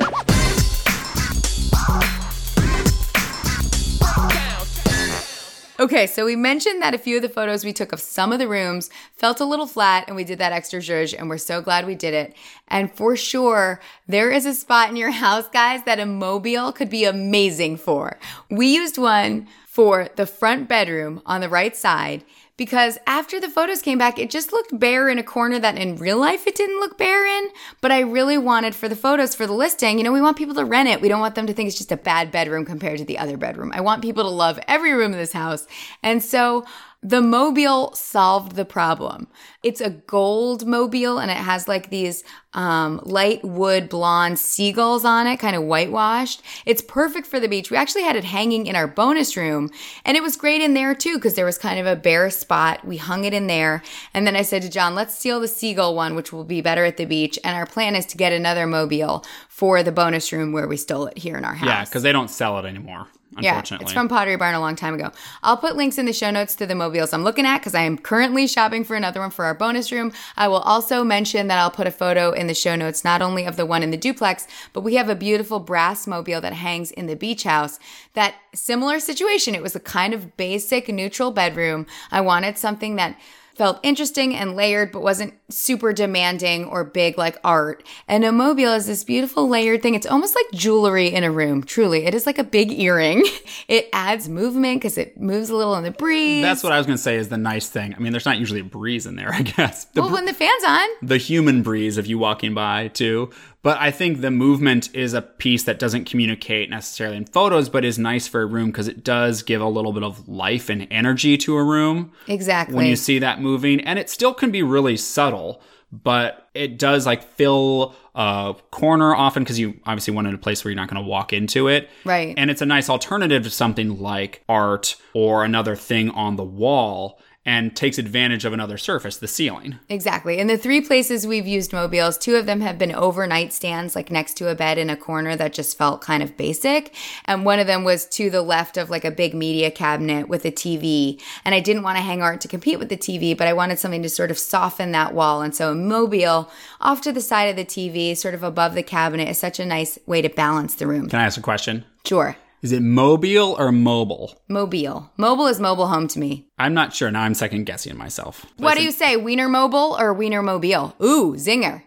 Okay, 5.80 6.08
so 6.08 6.26
we 6.26 6.36
mentioned 6.36 6.82
that 6.82 6.96
a 6.96 6.98
few 6.98 7.18
of 7.18 7.22
the 7.22 7.30
photos 7.30 7.64
we 7.64 7.72
took 7.72 7.94
of 7.94 8.00
some 8.00 8.34
of 8.34 8.40
the 8.40 8.48
rooms 8.48 8.90
felt 9.14 9.40
a 9.40 9.46
little 9.46 9.68
flat, 9.68 10.06
and 10.08 10.16
we 10.16 10.24
did 10.24 10.40
that 10.40 10.52
extra 10.52 10.80
zhuzh, 10.80 11.14
and 11.16 11.30
we're 11.30 11.38
so 11.38 11.62
glad 11.62 11.86
we 11.86 11.94
did 11.94 12.16
it. 12.16 12.36
And 12.68 12.92
for 12.92 13.16
sure, 13.16 13.80
there 14.08 14.32
is 14.32 14.48
a 14.48 14.56
spot 14.56 14.90
in 14.90 14.96
your 14.96 15.12
house, 15.26 15.48
guys, 15.50 15.84
that 15.84 16.00
a 16.00 16.08
mobile 16.08 16.72
could 16.72 16.90
be 16.90 17.06
amazing 17.06 17.78
for. 17.78 18.18
We 18.50 18.74
used 18.74 18.98
one 18.98 19.48
for 19.68 20.10
the 20.16 20.26
front 20.26 20.68
bedroom 20.68 21.22
on 21.28 21.42
the 21.42 21.50
right 21.50 21.78
side 21.78 22.24
because 22.58 22.98
after 23.06 23.40
the 23.40 23.50
photos 23.50 23.82
came 23.82 23.98
back, 23.98 24.18
it 24.18 24.32
just 24.32 24.52
looked 24.52 24.78
bare 24.78 25.08
in 25.10 25.20
a 25.20 25.24
corner 25.24 25.60
that 25.60 25.78
in 25.78 25.96
real 25.96 26.18
life 26.18 26.48
it 26.48 26.56
didn't 26.56 26.80
look 26.80 26.98
bare 26.98 27.26
in. 27.26 27.50
But 27.82 27.92
I 27.92 28.00
really 28.00 28.38
wanted 28.38 28.74
for 28.74 28.90
the 28.90 28.96
photos 28.96 29.36
for 29.36 29.46
the 29.46 29.54
listing, 29.54 29.98
you 29.98 30.04
know, 30.04 30.12
we 30.12 30.22
want 30.22 30.38
people 30.38 30.56
to 30.56 30.66
rent 30.66 30.90
it. 30.90 31.00
We 31.00 31.08
don't 31.08 31.22
want 31.22 31.36
them 31.36 31.48
to 31.48 31.54
think 31.54 31.68
it's 31.68 31.78
just 31.78 31.92
a 31.92 31.98
bad 31.98 32.32
bedroom 32.32 32.66
compared 32.66 32.98
to 32.98 33.06
the 33.06 33.20
other 33.20 33.38
bedroom. 33.38 33.72
I 33.74 33.82
want 33.82 34.02
people 34.02 34.24
to 34.24 34.30
love 34.30 34.60
every 34.68 34.94
room 34.94 35.14
in 35.14 35.20
this 35.20 35.34
house. 35.34 35.68
And 36.02 36.24
so 36.24 36.66
the 37.04 37.22
mobile 37.22 37.94
solved 37.94 38.56
the 38.56 38.66
problem. 38.66 39.28
It's 39.62 39.82
a 39.82 39.92
gold 39.92 40.66
mobile 40.66 41.20
and 41.20 41.30
it 41.30 41.38
has 41.38 41.68
like 41.68 41.90
these 41.90 42.24
um, 42.58 43.00
light 43.04 43.46
wood 43.46 43.88
blonde 43.88 44.40
seagulls 44.40 45.06
on 45.06 45.28
it, 45.28 45.38
kind 45.38 45.56
of 45.56 45.62
whitewashed. 45.62 46.42
It's 46.66 46.82
perfect 46.82 47.28
for 47.28 47.40
the 47.40 47.48
beach. 47.48 47.70
We 47.70 47.78
actually 47.78 48.02
had 48.02 48.16
it 48.16 48.24
hanging 48.24 48.66
in 48.66 48.76
our 48.76 48.88
bonus 48.88 49.38
room 49.38 49.70
and 50.04 50.18
it 50.18 50.24
was 50.24 50.36
great 50.36 50.62
in 50.62 50.74
there 50.74 50.96
too 50.96 51.16
because 51.16 51.36
there 51.36 51.46
was 51.46 51.60
kind 51.60 51.80
of 51.80 51.86
a 51.86 51.96
bare 51.96 52.32
spot. 52.32 52.84
We 52.84 52.98
hung 52.98 53.26
it 53.26 53.34
in 53.34 53.46
there. 53.46 53.84
And 54.12 54.26
then 54.26 54.36
I 54.36 54.42
said 54.42 54.64
to 54.64 54.70
John, 54.70 54.96
let's 54.96 55.16
steal 55.16 55.40
the 55.40 55.48
seagull 55.48 55.96
one, 55.96 56.16
which 56.16 56.34
will 56.34 56.44
be 56.44 56.62
better 56.62 56.84
at 56.84 56.98
the 56.98 57.06
beach. 57.06 57.38
And 57.44 57.56
our 57.56 57.68
plan 57.68 57.96
is 57.96 58.08
to 58.08 58.18
get 58.18 58.34
another 58.34 58.66
mobile 58.66 59.24
for 59.48 59.84
the 59.84 59.92
bonus 59.92 60.32
room 60.34 60.52
where 60.52 60.68
we 60.68 60.78
stole 60.78 61.06
it 61.06 61.20
here 61.20 61.38
in 61.38 61.46
our 61.46 61.54
house. 61.54 61.70
Yeah, 61.70 61.86
because 61.86 62.02
they 62.02 62.12
don't 62.12 62.32
sell 62.32 62.58
it 62.58 62.66
anymore. 62.66 63.08
Yeah, 63.40 63.62
it's 63.80 63.92
from 63.92 64.08
Pottery 64.08 64.36
Barn 64.36 64.56
a 64.56 64.60
long 64.60 64.76
time 64.76 64.96
ago. 64.96 65.12
I'll 65.44 65.58
put 65.58 65.76
links 65.76 65.98
in 65.98 66.06
the 66.06 66.14
show 66.14 66.32
notes 66.32 66.56
to 66.56 66.66
the 66.66 66.74
mobiles 66.76 67.14
I'm 67.14 67.24
looking 67.24 67.46
at 67.46 67.60
because 67.60 67.76
I 67.76 67.82
am 67.82 67.98
currently 67.98 68.48
shopping 68.48 68.84
for 68.84 68.96
another 68.96 69.20
one 69.20 69.30
for 69.30 69.46
our 69.46 69.54
bonus 69.54 69.92
room. 69.92 70.12
I 70.36 70.48
will 70.48 70.60
also 70.60 71.04
mention 71.04 71.48
that 71.48 71.60
I'll 71.60 71.70
put 71.70 71.88
a 71.88 71.92
photo 71.92 72.32
in 72.32 72.47
the 72.48 72.54
show 72.54 72.76
notes, 72.76 73.04
not 73.04 73.22
only 73.22 73.46
of 73.46 73.56
the 73.56 73.66
one 73.66 73.84
in 73.84 73.92
the 73.92 73.98
duplex, 73.98 74.48
but 74.74 74.82
we 74.82 74.96
have 74.96 75.10
a 75.10 75.16
beautiful 75.16 75.60
brass 75.60 76.08
mobile 76.08 76.42
that 76.42 76.54
hangs 76.54 76.92
in 76.92 77.08
the 77.08 77.16
beach 77.16 77.44
house. 77.44 77.80
That 78.14 78.36
similar 78.54 79.00
situation. 79.00 79.56
It 79.56 79.62
was 79.62 79.76
a 79.76 79.80
kind 79.80 80.14
of 80.14 80.36
basic 80.38 80.90
neutral 80.90 81.32
bedroom. 81.32 81.86
I 82.12 82.22
wanted 82.22 82.58
something 82.58 82.96
that 82.96 83.18
felt 83.58 83.80
interesting 83.82 84.36
and 84.36 84.56
layered, 84.56 84.92
but 84.92 85.02
wasn't 85.02 85.34
super 85.50 85.92
demanding 85.92 86.66
or 86.66 86.84
big 86.84 87.18
like 87.18 87.38
art. 87.44 87.84
And 88.08 88.24
a 88.24 88.32
mobile 88.32 88.74
is 88.74 88.86
this 88.86 89.04
beautiful 89.04 89.50
layered 89.50 89.82
thing. 89.82 89.96
It's 89.96 90.06
almost 90.06 90.36
like 90.36 90.46
jewelry 90.54 91.08
in 91.08 91.24
a 91.24 91.32
room. 91.32 91.64
Truly, 91.64 92.06
it 92.06 92.14
is 92.14 92.26
like 92.26 92.38
a 92.38 92.44
big 92.44 92.72
earring. 92.72 93.26
It 93.68 93.90
adds 93.92 94.30
movement 94.30 94.82
because 94.82 94.98
it 94.98 95.20
moves 95.20 95.50
a 95.50 95.56
little 95.56 95.76
in 95.76 95.84
the 95.84 95.92
breeze. 95.92 96.42
That's 96.42 96.64
what 96.64 96.72
I 96.72 96.78
was 96.78 96.86
going 96.86 96.96
to 96.96 97.02
say 97.02 97.16
is 97.16 97.28
the 97.28 97.38
nice 97.38 97.68
thing. 97.68 97.94
I 97.94 98.00
mean, 98.00 98.14
there's 98.14 98.26
not 98.26 98.38
usually 98.38 98.62
a 98.62 98.64
breeze 98.64 99.06
in 99.06 99.16
there, 99.16 99.34
I 99.34 99.42
guess. 99.42 99.86
The, 99.86 100.02
well, 100.02 100.12
when 100.12 100.26
the 100.26 100.34
fan's 100.34 100.64
on, 100.66 100.88
the 101.02 101.18
human 101.18 101.64
breeze 101.64 101.98
of 101.98 102.06
you 102.08 102.18
walking 102.18 102.54
by 102.54 102.90
too. 102.90 103.32
But 103.64 103.80
I 103.80 103.92
think 103.92 104.22
the 104.22 104.32
movement 104.32 104.96
is 104.96 105.14
a 105.14 105.22
piece 105.22 105.64
that 105.64 105.80
doesn't 105.80 106.06
communicate 106.06 106.70
necessarily 106.70 107.18
in 107.18 107.26
photos, 107.26 107.70
but 107.70 107.84
is 107.84 108.00
nice 108.00 108.28
for 108.28 108.42
a 108.42 108.46
room 108.46 108.68
because 108.68 108.88
it 108.88 109.04
does 109.04 109.42
give 109.42 109.62
a 109.62 109.68
little 109.68 109.92
bit 109.92 110.04
of 110.04 110.28
life 110.30 110.70
and 110.70 110.88
energy 110.92 111.38
to 111.40 111.58
a 111.58 111.64
room. 111.64 112.12
Exactly. 112.28 112.76
When 112.76 112.86
you 112.86 112.96
see 112.96 113.20
that 113.20 113.42
moving, 113.42 113.82
and 113.82 114.00
it 114.00 114.10
still 114.10 114.34
can 114.34 114.52
be 114.52 114.64
really 114.64 114.96
subtle, 114.96 115.62
but 115.92 116.48
it 116.54 116.78
does 116.78 117.06
like 117.06 117.24
fill 117.36 117.96
a 118.14 118.56
corner 118.72 119.16
often 119.16 119.44
because 119.44 119.60
you 119.60 119.80
obviously 119.86 120.14
want 120.14 120.28
it 120.28 120.34
a 120.34 120.38
place 120.38 120.64
where 120.64 120.72
you're 120.72 120.80
not 120.80 120.90
going 120.90 121.04
to 121.04 121.10
walk 121.10 121.34
into 121.34 121.68
it. 121.68 121.90
Right. 122.06 122.36
And 122.38 122.52
it's 122.52 122.62
a 122.62 122.66
nice 122.66 122.90
alternative 122.90 123.44
to 123.44 123.50
something 123.50 124.00
like 124.00 124.44
art 124.48 124.96
or 125.14 125.44
another 125.44 125.76
thing 125.76 126.10
on 126.12 126.36
the 126.36 126.44
wall 126.44 127.20
and 127.48 127.74
takes 127.78 127.98
advantage 127.98 128.44
of 128.44 128.52
another 128.52 128.78
surface, 128.78 129.16
the 129.18 129.28
ceiling. 129.28 129.80
Exactly. 129.88 130.38
In 130.38 130.48
the 130.48 130.58
three 130.58 130.82
places 130.82 131.26
we've 131.26 131.48
used 131.48 131.72
mobiles, 131.72 132.18
two 132.18 132.36
of 132.36 132.46
them 132.46 132.60
have 132.60 132.78
been 132.78 132.94
overnight 132.94 133.54
stands, 133.54 133.96
like 133.96 134.12
next 134.12 134.34
to 134.36 134.50
a 134.50 134.56
bed 134.56 134.78
in 134.78 134.90
a 134.90 134.98
corner 134.98 135.34
that 135.38 135.54
just 135.54 135.78
felt 135.78 136.02
kind 136.02 136.22
of 136.22 136.36
basic. 136.36 136.94
And 137.24 137.46
one 137.46 137.60
of 137.60 137.66
them 137.66 137.86
was 137.86 138.06
to 138.08 138.30
the 138.30 138.42
left 138.42 138.76
of 138.76 138.90
like 138.90 139.06
a 139.06 139.12
big 139.12 139.34
media 139.34 139.72
cabinet 139.72 140.28
with 140.28 140.44
a 140.44 140.52
TV. 140.52 141.22
And 141.46 141.56
I 141.56 141.62
didn't 141.62 141.84
want 141.84 141.98
to 141.98 142.04
hang 142.04 142.22
art 142.22 142.42
to 142.42 142.50
compete 142.50 142.80
with 142.80 142.90
the 142.90 142.98
TV, 142.98 143.36
but 143.36 143.48
I 143.48 143.54
wanted 143.54 143.80
something 143.80 144.04
to 144.04 144.10
sort 144.10 144.30
of 144.30 144.38
soften 144.38 144.92
that 144.92 145.14
wall. 145.14 145.42
And 145.42 145.56
so 145.56 145.72
a 145.72 145.76
mobile 145.76 146.52
off 146.82 147.00
to 147.04 147.14
the 147.14 147.22
side 147.22 147.46
of 147.46 147.56
the 147.56 147.64
TV, 147.64 148.18
sort 148.18 148.34
of 148.34 148.44
above 148.44 148.76
the 148.76 148.84
cabinet, 148.84 149.30
is 149.30 149.38
such 149.38 149.58
a 149.62 149.66
nice 149.66 149.98
way 150.06 150.22
to 150.22 150.28
balance 150.28 150.76
the 150.76 150.86
room. 150.86 151.08
Can 151.08 151.22
I 151.22 151.26
ask 151.26 151.38
a 151.38 151.42
question? 151.42 151.86
Sure. 152.04 152.36
Is 152.64 152.72
it 152.72 152.82
mobile 152.82 153.56
or 153.60 153.72
mobile? 153.72 154.34
Mobile. 154.48 155.12
Mobile 155.16 155.46
is 155.48 155.60
mobile 155.60 155.88
home 155.88 156.08
to 156.08 156.20
me. 156.20 156.48
I'm 156.58 156.74
not 156.74 156.94
sure. 156.94 157.12
Now 157.12 157.22
I'm 157.22 157.36
second 157.36 157.66
guessing 157.66 157.96
myself. 157.96 158.46
What 158.58 158.78
do 158.78 158.84
you 158.84 158.92
say, 158.92 159.16
Wiener 159.16 159.48
Mobile 159.48 159.96
or 160.00 160.12
Wiener 160.14 160.42
Mobile? 160.42 160.96
Ooh, 161.02 161.36
zinger. 161.36 161.84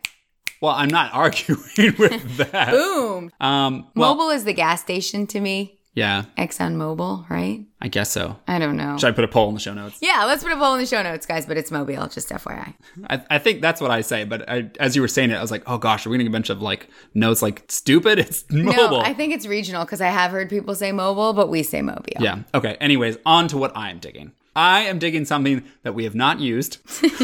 Well, 0.60 0.74
I'm 0.74 0.88
not 0.88 1.12
arguing 1.14 1.60
with 1.98 2.36
that. 2.36 2.70
Boom. 2.70 3.32
Um, 3.40 3.88
well, 3.96 4.14
Mobile 4.14 4.30
is 4.30 4.44
the 4.44 4.52
gas 4.52 4.80
station 4.80 5.26
to 5.28 5.40
me. 5.40 5.79
Yeah, 5.94 6.24
ExxonMobil, 6.38 7.28
right? 7.28 7.64
I 7.80 7.88
guess 7.88 8.12
so. 8.12 8.36
I 8.46 8.58
don't 8.60 8.76
know. 8.76 8.96
Should 8.96 9.08
I 9.08 9.12
put 9.12 9.24
a 9.24 9.28
poll 9.28 9.48
in 9.48 9.54
the 9.54 9.60
show 9.60 9.74
notes? 9.74 9.98
Yeah, 10.00 10.24
let's 10.24 10.42
put 10.44 10.52
a 10.52 10.56
poll 10.56 10.74
in 10.74 10.80
the 10.80 10.86
show 10.86 11.02
notes, 11.02 11.26
guys, 11.26 11.46
but 11.46 11.56
it's 11.56 11.70
Mobile, 11.72 12.06
just 12.06 12.28
FYI. 12.28 12.74
I, 13.08 13.22
I 13.28 13.38
think 13.38 13.60
that's 13.60 13.80
what 13.80 13.90
I 13.90 14.02
say, 14.02 14.24
but 14.24 14.48
I, 14.48 14.70
as 14.78 14.94
you 14.94 15.02
were 15.02 15.08
saying 15.08 15.30
it, 15.32 15.34
I 15.34 15.42
was 15.42 15.50
like, 15.50 15.64
oh 15.66 15.78
gosh, 15.78 16.06
are 16.06 16.10
we 16.10 16.16
gonna 16.18 16.28
a 16.28 16.32
bunch 16.32 16.48
of 16.50 16.62
like 16.62 16.88
notes 17.14 17.42
like 17.42 17.64
stupid? 17.68 18.18
It's 18.30 18.44
mobile. 18.50 18.98
No, 18.98 19.00
I 19.00 19.14
think 19.14 19.34
it's 19.34 19.46
regional 19.46 19.84
because 19.84 20.00
I 20.00 20.08
have 20.08 20.30
heard 20.30 20.48
people 20.48 20.74
say 20.76 20.92
mobile, 20.92 21.32
but 21.32 21.48
we 21.48 21.62
say 21.64 21.82
Mobile. 21.82 22.02
yeah. 22.20 22.42
Okay. 22.54 22.76
Anyways, 22.80 23.16
on 23.26 23.48
to 23.48 23.58
what 23.58 23.76
I 23.76 23.90
am 23.90 23.98
digging. 23.98 24.32
I 24.56 24.80
am 24.82 24.98
digging 24.98 25.24
something 25.24 25.64
that 25.82 25.94
we 25.94 26.04
have 26.04 26.14
not 26.14 26.40
used. 26.40 26.78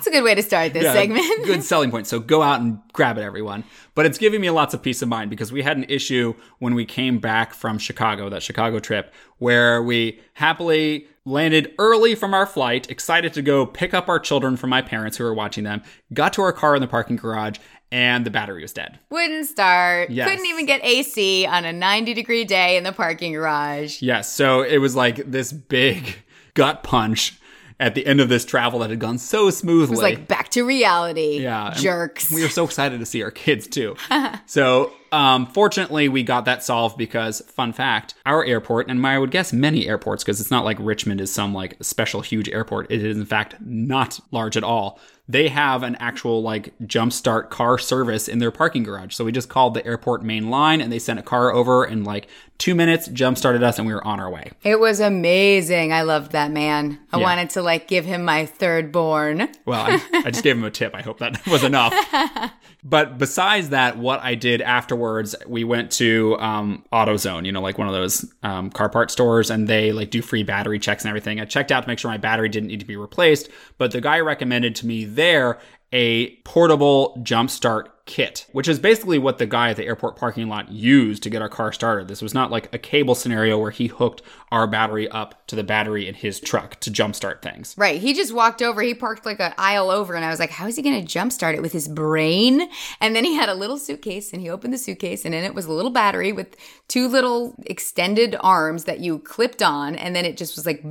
It's 0.00 0.06
a 0.06 0.10
good 0.12 0.24
way 0.24 0.34
to 0.34 0.42
start 0.42 0.72
this 0.72 0.84
Yeah, 0.84 0.94
segment. 0.94 1.44
good 1.44 1.62
selling 1.62 1.90
point. 1.90 2.06
So 2.06 2.20
go 2.20 2.40
out 2.40 2.62
and 2.62 2.78
grab 2.94 3.18
it, 3.18 3.20
everyone. 3.20 3.64
But 3.94 4.06
it's 4.06 4.16
giving 4.16 4.40
me 4.40 4.48
lots 4.48 4.72
of 4.72 4.80
peace 4.80 5.02
of 5.02 5.10
mind 5.10 5.28
because 5.28 5.52
we 5.52 5.60
had 5.62 5.76
an 5.76 5.84
issue 5.90 6.32
when 6.58 6.74
we 6.74 6.86
came 6.86 7.18
back 7.18 7.52
from 7.52 7.76
Chicago, 7.76 8.30
that 8.30 8.42
Chicago 8.42 8.78
trip, 8.78 9.12
where 9.36 9.82
we 9.82 10.18
happily 10.32 11.06
landed 11.26 11.74
early 11.78 12.14
from 12.14 12.32
our 12.32 12.46
flight, 12.46 12.90
excited 12.90 13.34
to 13.34 13.42
go 13.42 13.66
pick 13.66 13.92
up 13.92 14.08
our 14.08 14.18
children 14.18 14.56
from 14.56 14.70
my 14.70 14.80
parents 14.80 15.18
who 15.18 15.24
were 15.24 15.34
watching 15.34 15.64
them, 15.64 15.82
got 16.14 16.32
to 16.32 16.40
our 16.40 16.52
car 16.52 16.74
in 16.74 16.80
the 16.80 16.88
parking 16.88 17.16
garage, 17.16 17.58
and 17.92 18.24
the 18.24 18.30
battery 18.30 18.62
was 18.62 18.72
dead. 18.72 18.98
Wouldn't 19.10 19.46
start. 19.48 20.08
Yes. 20.08 20.30
Couldn't 20.30 20.46
even 20.46 20.64
get 20.64 20.82
AC 20.82 21.44
on 21.44 21.66
a 21.66 21.74
90 21.74 22.14
degree 22.14 22.46
day 22.46 22.78
in 22.78 22.84
the 22.84 22.92
parking 22.92 23.34
garage. 23.34 24.00
Yes. 24.00 24.32
So 24.32 24.62
it 24.62 24.78
was 24.78 24.96
like 24.96 25.30
this 25.30 25.52
big 25.52 26.16
gut 26.60 26.82
punch 26.82 27.40
at 27.78 27.94
the 27.94 28.06
end 28.06 28.20
of 28.20 28.28
this 28.28 28.44
travel 28.44 28.80
that 28.80 28.90
had 28.90 28.98
gone 28.98 29.16
so 29.16 29.48
smoothly. 29.48 29.86
It 29.86 29.90
was 29.90 30.02
like 30.02 30.28
back 30.28 30.50
to 30.50 30.66
reality. 30.66 31.40
Yeah, 31.40 31.72
Jerks. 31.74 32.30
We 32.30 32.42
were 32.42 32.50
so 32.50 32.64
excited 32.64 33.00
to 33.00 33.06
see 33.06 33.22
our 33.22 33.30
kids 33.30 33.66
too. 33.66 33.96
so, 34.46 34.92
um, 35.10 35.46
fortunately, 35.46 36.10
we 36.10 36.22
got 36.22 36.44
that 36.44 36.62
solved 36.62 36.98
because, 36.98 37.40
fun 37.40 37.72
fact, 37.72 38.14
our 38.26 38.44
airport, 38.44 38.90
and 38.90 39.04
I 39.06 39.18
would 39.18 39.30
guess 39.30 39.54
many 39.54 39.88
airports, 39.88 40.22
because 40.22 40.38
it's 40.38 40.50
not 40.50 40.66
like 40.66 40.76
Richmond 40.78 41.22
is 41.22 41.32
some 41.32 41.54
like 41.54 41.78
special 41.80 42.20
huge 42.20 42.50
airport. 42.50 42.90
It 42.90 43.02
is 43.02 43.16
in 43.16 43.24
fact 43.24 43.56
not 43.60 44.20
large 44.30 44.58
at 44.58 44.62
all. 44.62 45.00
They 45.30 45.48
have 45.48 45.82
an 45.84 45.94
actual 45.96 46.42
like 46.42 46.76
jumpstart 46.80 47.50
car 47.50 47.78
service 47.78 48.26
in 48.26 48.40
their 48.40 48.50
parking 48.50 48.82
garage. 48.82 49.14
So 49.14 49.24
we 49.24 49.30
just 49.30 49.48
called 49.48 49.74
the 49.74 49.86
airport 49.86 50.24
main 50.24 50.50
line 50.50 50.80
and 50.80 50.90
they 50.92 50.98
sent 50.98 51.18
a 51.20 51.22
car 51.22 51.52
over 51.52 51.84
in 51.84 52.02
like 52.02 52.26
two 52.58 52.74
minutes, 52.74 53.06
jump 53.08 53.38
started 53.38 53.62
us, 53.62 53.78
and 53.78 53.86
we 53.86 53.94
were 53.94 54.06
on 54.06 54.20
our 54.20 54.28
way. 54.30 54.50
It 54.62 54.78
was 54.80 55.00
amazing. 55.00 55.92
I 55.92 56.02
loved 56.02 56.32
that 56.32 56.50
man. 56.50 56.98
I 57.12 57.18
Yeah. 57.18 57.22
wanted 57.22 57.50
to 57.50 57.62
like 57.62 57.86
give 57.88 58.04
him 58.04 58.24
my 58.24 58.44
third 58.44 58.92
born. 58.92 59.48
Well, 59.64 59.80
I, 59.80 60.00
I 60.26 60.30
just 60.30 60.42
gave 60.44 60.56
him 60.56 60.64
a 60.64 60.70
tip. 60.70 60.94
I 60.94 61.00
hope 61.02 61.18
that 61.20 61.46
was 61.46 61.62
enough. 61.64 61.94
but 62.84 63.16
besides 63.18 63.70
that, 63.70 63.96
what 63.96 64.20
I 64.20 64.34
did 64.34 64.60
afterwards, 64.60 65.34
we 65.46 65.64
went 65.64 65.90
to 65.92 66.36
um, 66.38 66.84
AutoZone, 66.92 67.46
you 67.46 67.52
know, 67.52 67.62
like 67.62 67.78
one 67.78 67.86
of 67.88 67.94
those 67.94 68.30
um, 68.42 68.68
car 68.70 68.88
part 68.90 69.10
stores, 69.10 69.50
and 69.50 69.66
they 69.68 69.92
like 69.92 70.10
do 70.10 70.20
free 70.20 70.42
battery 70.42 70.78
checks 70.78 71.02
and 71.04 71.08
everything. 71.08 71.40
I 71.40 71.46
checked 71.46 71.72
out 71.72 71.82
to 71.82 71.88
make 71.88 71.98
sure 71.98 72.10
my 72.10 72.18
battery 72.18 72.48
didn't 72.50 72.68
need 72.68 72.80
to 72.80 72.86
be 72.86 72.96
replaced, 72.96 73.48
but 73.78 73.90
the 73.92 74.00
guy 74.02 74.20
recommended 74.20 74.74
to 74.76 74.86
me 74.86 75.06
there 75.20 75.58
a 75.92 76.36
portable 76.44 77.20
jump 77.22 77.50
start 77.50 77.90
kit, 78.06 78.46
which 78.52 78.66
is 78.66 78.78
basically 78.78 79.18
what 79.18 79.38
the 79.38 79.46
guy 79.46 79.70
at 79.70 79.76
the 79.76 79.84
airport 79.84 80.16
parking 80.16 80.48
lot 80.48 80.70
used 80.70 81.22
to 81.22 81.30
get 81.30 81.42
our 81.42 81.48
car 81.48 81.72
started. 81.72 82.08
This 82.08 82.22
was 82.22 82.34
not 82.34 82.50
like 82.50 82.72
a 82.72 82.78
cable 82.78 83.14
scenario 83.14 83.58
where 83.58 83.70
he 83.70 83.86
hooked 83.86 84.22
our 84.50 84.66
battery 84.66 85.08
up 85.08 85.46
to 85.46 85.54
the 85.54 85.62
battery 85.62 86.08
in 86.08 86.14
his 86.14 86.40
truck 86.40 86.78
to 86.80 86.90
jumpstart 86.90 87.42
things. 87.42 87.74
Right. 87.76 88.00
He 88.00 88.14
just 88.14 88.32
walked 88.32 88.62
over. 88.62 88.82
He 88.82 88.94
parked 88.94 89.26
like 89.26 89.40
an 89.40 89.52
aisle 89.58 89.90
over, 89.90 90.14
and 90.14 90.24
I 90.24 90.30
was 90.30 90.40
like, 90.40 90.50
how 90.50 90.66
is 90.66 90.76
he 90.76 90.82
going 90.82 91.04
to 91.04 91.18
jumpstart 91.18 91.54
it 91.54 91.62
with 91.62 91.72
his 91.72 91.86
brain? 91.86 92.68
And 93.00 93.14
then 93.14 93.24
he 93.24 93.34
had 93.34 93.48
a 93.48 93.54
little 93.54 93.78
suitcase, 93.78 94.32
and 94.32 94.42
he 94.42 94.50
opened 94.50 94.72
the 94.72 94.78
suitcase, 94.78 95.24
and 95.24 95.34
in 95.34 95.44
it 95.44 95.54
was 95.54 95.66
a 95.66 95.72
little 95.72 95.92
battery 95.92 96.32
with 96.32 96.56
two 96.88 97.08
little 97.08 97.54
extended 97.66 98.36
arms 98.40 98.84
that 98.84 99.00
you 99.00 99.20
clipped 99.20 99.62
on, 99.62 99.94
and 99.96 100.16
then 100.16 100.24
it 100.24 100.36
just 100.36 100.56
was 100.56 100.66
like, 100.66 100.82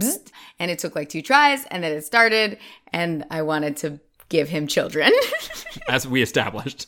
and 0.60 0.72
it 0.72 0.80
took 0.80 0.96
like 0.96 1.10
two 1.10 1.22
tries, 1.22 1.66
and 1.66 1.84
then 1.84 1.92
it 1.92 2.06
started, 2.06 2.58
and 2.94 3.26
I 3.30 3.42
wanted 3.42 3.76
to 3.78 4.00
give 4.30 4.50
him 4.50 4.68
children. 4.68 5.12
as 5.90 6.08
we 6.08 6.22
established. 6.22 6.88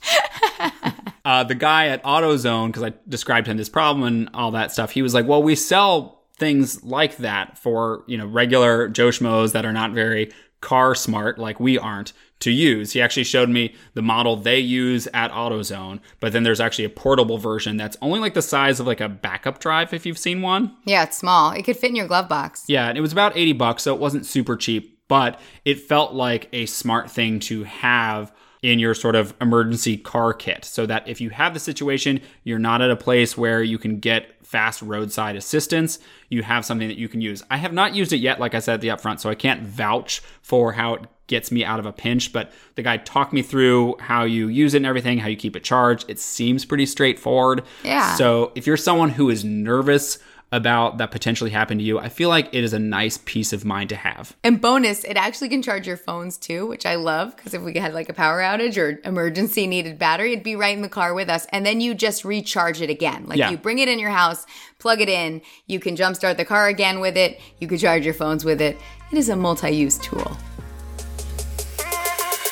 uh, 1.26 1.44
the 1.44 1.56
guy 1.56 1.88
at 1.88 2.04
AutoZone, 2.04 2.68
because 2.68 2.84
I 2.84 2.94
described 3.08 3.48
him 3.48 3.58
this 3.58 3.70
problem 3.70 4.04
and 4.06 4.30
all 4.34 4.52
that 4.52 4.72
stuff, 4.72 4.92
he 4.92 5.02
was 5.02 5.14
like, 5.14 5.28
"Well, 5.28 5.44
we 5.44 5.56
sell 5.56 6.24
things 6.38 6.84
like 6.84 7.18
that 7.18 7.58
for 7.58 8.04
you 8.08 8.18
know 8.18 8.26
regular 8.26 8.88
Joe 8.88 9.10
schmoes 9.10 9.52
that 9.54 9.66
are 9.66 9.74
not 9.74 9.92
very 9.92 10.32
car 10.62 10.96
smart, 10.96 11.38
like 11.38 11.60
we 11.60 11.78
aren't." 11.78 12.14
To 12.42 12.50
use, 12.50 12.94
he 12.94 13.02
actually 13.04 13.26
showed 13.26 13.50
me 13.50 13.76
the 13.94 14.02
model 14.02 14.36
they 14.36 14.58
use 14.58 15.08
at 15.14 15.32
AutoZone, 15.32 16.00
but 16.20 16.34
then 16.34 16.42
there's 16.42 16.60
actually 16.60 16.86
a 16.86 16.90
portable 16.90 17.38
version 17.38 17.78
that's 17.78 17.96
only 18.02 18.20
like 18.20 18.34
the 18.34 18.42
size 18.42 18.80
of 18.80 18.88
like 18.88 19.00
a 19.00 19.08
backup 19.08 19.60
drive 19.60 19.94
if 19.94 20.08
you've 20.08 20.18
seen 20.18 20.42
one. 20.42 20.76
yeah, 20.86 21.04
it's 21.04 21.18
small. 21.18 21.52
It 21.52 21.62
could 21.62 21.78
fit 21.78 21.92
in 21.92 21.96
your 21.96 22.08
glove 22.08 22.28
box. 22.28 22.64
Yeah, 22.68 22.90
and 22.90 22.98
it 22.98 23.02
was 23.02 23.12
about 23.12 23.38
80 23.38 23.54
bucks, 23.54 23.84
so 23.84 23.94
it 23.94 24.02
wasn't 24.02 24.26
super 24.26 24.56
cheap, 24.58 24.98
but 25.12 25.42
it 25.66 25.78
felt 25.78 26.14
like 26.14 26.48
a 26.54 26.66
smart 26.68 27.12
thing 27.12 27.38
to 27.38 27.66
have 27.66 28.32
in 28.62 28.80
your 28.80 28.94
sort 28.94 29.14
of 29.14 29.34
emergency 29.42 29.98
car 29.98 30.34
kit 30.34 30.64
so 30.64 30.86
that 30.86 31.06
if 31.06 31.20
you 31.20 31.30
have 31.32 31.54
the 31.54 31.60
situation, 31.60 32.22
you're 32.46 32.58
not 32.58 32.82
at 32.82 32.90
a 32.90 32.96
place 32.96 33.38
where 33.38 33.62
you 33.62 33.78
can 33.78 34.00
get 34.00 34.34
fast 34.46 34.82
roadside 34.82 35.36
assistance, 35.36 36.00
you 36.30 36.44
have 36.44 36.64
something 36.64 36.88
that 36.88 36.98
you 36.98 37.10
can 37.10 37.20
use. 37.20 37.44
I 37.52 37.58
have 37.58 37.74
not 37.74 37.94
used 37.94 38.14
it 38.14 38.20
yet, 38.20 38.40
like 38.40 38.56
I 38.56 38.60
said 38.60 38.76
at 38.76 38.82
the 38.82 38.88
upfront, 38.88 39.20
so 39.20 39.30
I 39.30 39.36
can't 39.36 39.64
vouch 39.64 40.22
for 40.42 40.72
how 40.72 40.94
it 40.94 41.02
gets 41.28 41.52
me 41.52 41.66
out 41.66 41.82
of 41.82 41.86
a 41.86 41.92
pinch, 41.92 42.32
but 42.32 42.54
the 42.76 42.82
guy 42.82 42.96
talked 42.96 43.34
me 43.34 43.42
through 43.42 43.98
how 44.00 44.24
you 44.24 44.48
use 44.48 44.74
it 44.74 44.78
and 44.78 44.86
everything, 44.86 45.18
how 45.18 45.28
you 45.28 45.36
keep 45.36 45.58
it 45.58 45.64
charged. 45.66 46.10
It 46.10 46.20
seems 46.20 46.64
pretty 46.64 46.86
straightforward. 46.86 47.64
Yeah. 47.84 48.16
So 48.16 48.54
if 48.56 48.66
you're 48.66 48.78
someone 48.78 49.10
who 49.10 49.30
is 49.30 49.44
nervous 49.44 50.20
about 50.52 50.98
that 50.98 51.12
potentially 51.12 51.50
happened 51.50 51.80
to 51.80 51.86
you, 51.86 51.98
I 51.98 52.10
feel 52.10 52.28
like 52.30 52.54
it 52.54 52.64
is 52.64 52.74
a 52.74 52.80
nice 52.80 53.20
peace 53.24 53.54
of 53.54 53.64
mind 53.64 53.90
to 53.90 53.96
have. 53.96 54.36
And 54.44 54.60
bonus, 54.60 55.04
it 55.04 55.16
actually 55.16 55.50
can 55.50 55.62
charge 55.62 55.88
your 55.88 55.98
phones 55.98 56.38
too, 56.38 56.68
which 56.68 56.86
I 56.86 56.96
love 56.96 57.36
because 57.36 57.54
if 57.54 57.62
we 57.62 57.74
had 57.76 57.94
like 57.94 58.10
a 58.10 58.14
power 58.14 58.40
outage 58.42 58.78
or 58.78 59.00
emergency 59.08 59.66
needed 59.68 59.98
battery, 59.98 60.34
it'd 60.34 60.44
be 60.44 60.56
right 60.56 60.76
in 60.76 60.82
the 60.82 60.90
car 60.90 61.14
with 61.14 61.30
us. 61.30 61.46
And 61.52 61.66
then 61.66 61.80
you 61.80 61.94
just 61.94 62.26
recharge 62.26 62.82
it 62.82 62.90
again. 62.90 63.26
Like 63.28 63.38
Yeah. 63.38 63.50
you 63.50 63.58
bring 63.58 63.80
it 63.80 63.88
in 63.88 63.98
your 64.00 64.10
house, 64.10 64.46
plug 64.78 65.00
it 65.00 65.10
in, 65.10 65.42
you 65.68 65.80
can 65.80 65.96
jumpstart 65.96 66.38
the 66.38 66.46
car 66.46 66.68
again 66.68 67.00
with 67.00 67.16
it, 67.16 67.40
you 67.60 67.68
can 67.68 67.78
charge 67.78 68.04
your 68.04 68.14
phones 68.14 68.44
with 68.44 68.62
it. 68.62 68.78
It 69.12 69.18
is 69.18 69.30
a 69.30 69.36
multi 69.36 69.70
use 69.72 69.98
tool. 69.98 70.38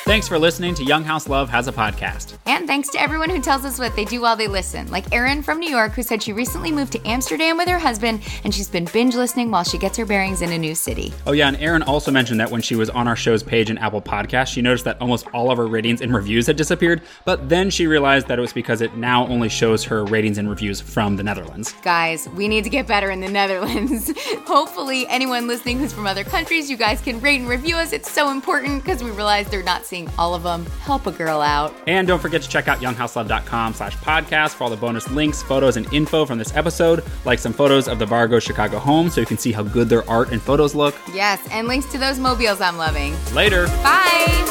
Thanks 0.09 0.27
for 0.27 0.39
listening 0.39 0.73
to 0.73 0.83
Young 0.83 1.03
House 1.03 1.29
Love 1.29 1.49
Has 1.49 1.67
a 1.67 1.71
Podcast. 1.71 2.35
And 2.47 2.65
thanks 2.65 2.89
to 2.89 2.99
everyone 2.99 3.29
who 3.29 3.39
tells 3.39 3.63
us 3.63 3.77
what 3.77 3.95
they 3.95 4.05
do 4.05 4.21
while 4.21 4.35
they 4.35 4.47
listen, 4.47 4.89
like 4.89 5.13
Erin 5.13 5.43
from 5.43 5.59
New 5.59 5.69
York, 5.69 5.91
who 5.91 6.01
said 6.01 6.23
she 6.23 6.33
recently 6.33 6.71
moved 6.71 6.93
to 6.93 7.07
Amsterdam 7.07 7.57
with 7.57 7.67
her 7.67 7.77
husband 7.77 8.23
and 8.43 8.51
she's 8.51 8.67
been 8.67 8.85
binge 8.85 9.13
listening 9.13 9.51
while 9.51 9.63
she 9.63 9.77
gets 9.77 9.95
her 9.97 10.07
bearings 10.07 10.41
in 10.41 10.51
a 10.51 10.57
new 10.57 10.73
city. 10.73 11.13
Oh, 11.27 11.31
yeah, 11.31 11.47
and 11.47 11.57
Erin 11.57 11.83
also 11.83 12.09
mentioned 12.09 12.39
that 12.39 12.49
when 12.49 12.59
she 12.59 12.75
was 12.75 12.89
on 12.89 13.07
our 13.07 13.15
show's 13.15 13.43
page 13.43 13.69
in 13.69 13.77
Apple 13.77 14.01
Podcasts, 14.01 14.47
she 14.47 14.63
noticed 14.63 14.83
that 14.85 14.99
almost 14.99 15.27
all 15.31 15.51
of 15.51 15.59
her 15.59 15.67
ratings 15.67 16.01
and 16.01 16.11
reviews 16.11 16.47
had 16.47 16.55
disappeared, 16.55 17.03
but 17.23 17.47
then 17.47 17.69
she 17.69 17.85
realized 17.85 18.27
that 18.29 18.39
it 18.39 18.41
was 18.41 18.51
because 18.51 18.81
it 18.81 18.97
now 18.97 19.27
only 19.27 19.47
shows 19.47 19.83
her 19.83 20.05
ratings 20.05 20.39
and 20.39 20.49
reviews 20.49 20.81
from 20.81 21.17
the 21.17 21.23
Netherlands. 21.23 21.75
Guys, 21.83 22.27
we 22.29 22.47
need 22.47 22.63
to 22.63 22.71
get 22.71 22.87
better 22.87 23.11
in 23.11 23.19
the 23.19 23.29
Netherlands. 23.29 24.11
Hopefully, 24.47 25.05
anyone 25.07 25.45
listening 25.45 25.77
who's 25.77 25.93
from 25.93 26.07
other 26.07 26.23
countries, 26.23 26.67
you 26.67 26.77
guys 26.77 26.99
can 26.99 27.21
rate 27.21 27.41
and 27.41 27.47
review 27.47 27.75
us. 27.75 27.93
It's 27.93 28.11
so 28.11 28.31
important 28.31 28.83
because 28.83 29.03
we 29.03 29.11
realize 29.11 29.47
they're 29.51 29.61
not 29.61 29.85
seeing 29.85 29.98
all 30.17 30.35
of 30.35 30.43
them. 30.43 30.65
Help 30.81 31.07
a 31.07 31.11
girl 31.11 31.41
out. 31.41 31.73
And 31.87 32.07
don't 32.07 32.21
forget 32.21 32.41
to 32.41 32.49
check 32.49 32.67
out 32.67 32.79
younghouselove.com 32.79 33.73
slash 33.73 33.95
podcast 33.97 34.51
for 34.51 34.65
all 34.65 34.69
the 34.69 34.77
bonus 34.77 35.09
links, 35.09 35.41
photos, 35.41 35.75
and 35.75 35.91
info 35.93 36.25
from 36.25 36.37
this 36.37 36.55
episode, 36.55 37.03
like 37.25 37.39
some 37.39 37.53
photos 37.53 37.87
of 37.87 37.99
the 37.99 38.05
Vargo 38.05 38.41
Chicago 38.41 38.79
home 38.79 39.09
so 39.09 39.19
you 39.19 39.27
can 39.27 39.37
see 39.37 39.51
how 39.51 39.63
good 39.63 39.89
their 39.89 40.07
art 40.09 40.31
and 40.31 40.41
photos 40.41 40.75
look. 40.75 40.95
Yes, 41.13 41.45
and 41.51 41.67
links 41.67 41.91
to 41.91 41.97
those 41.97 42.19
mobiles 42.19 42.61
I'm 42.61 42.77
loving. 42.77 43.15
Later! 43.33 43.67
Bye. 43.67 44.45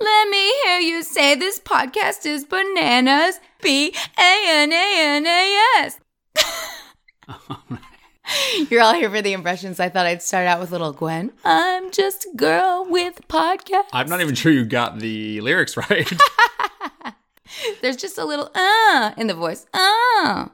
Let 0.00 0.28
me 0.28 0.52
hear 0.64 0.78
you 0.80 1.02
say 1.02 1.34
this 1.34 1.58
podcast 1.58 2.26
is 2.26 2.44
bananas. 2.44 3.40
B 3.62 3.94
A 4.18 4.44
N 4.48 4.72
A 4.72 4.94
N 4.98 5.26
A 5.26 5.84
S. 5.84 6.00
You're 8.70 8.80
all 8.82 8.94
here 8.94 9.10
for 9.10 9.22
the 9.22 9.32
impressions. 9.32 9.80
I 9.80 9.88
thought 9.88 10.06
I'd 10.06 10.22
start 10.22 10.46
out 10.46 10.60
with 10.60 10.70
little 10.70 10.92
Gwen. 10.92 11.32
I'm 11.44 11.90
just 11.90 12.26
a 12.26 12.36
girl 12.36 12.86
with 12.88 13.20
a 13.20 13.22
podcast. 13.24 13.84
I'm 13.92 14.08
not 14.08 14.20
even 14.20 14.34
sure 14.34 14.52
you 14.52 14.64
got 14.64 14.98
the 14.98 15.40
lyrics 15.40 15.76
right. 15.90 16.10
There's 17.82 17.96
just 17.96 18.18
a 18.18 18.24
little 18.24 18.50
uh 18.54 19.12
in 19.16 19.26
the 19.26 19.34
voice. 19.34 19.66
Uh. 19.72 20.46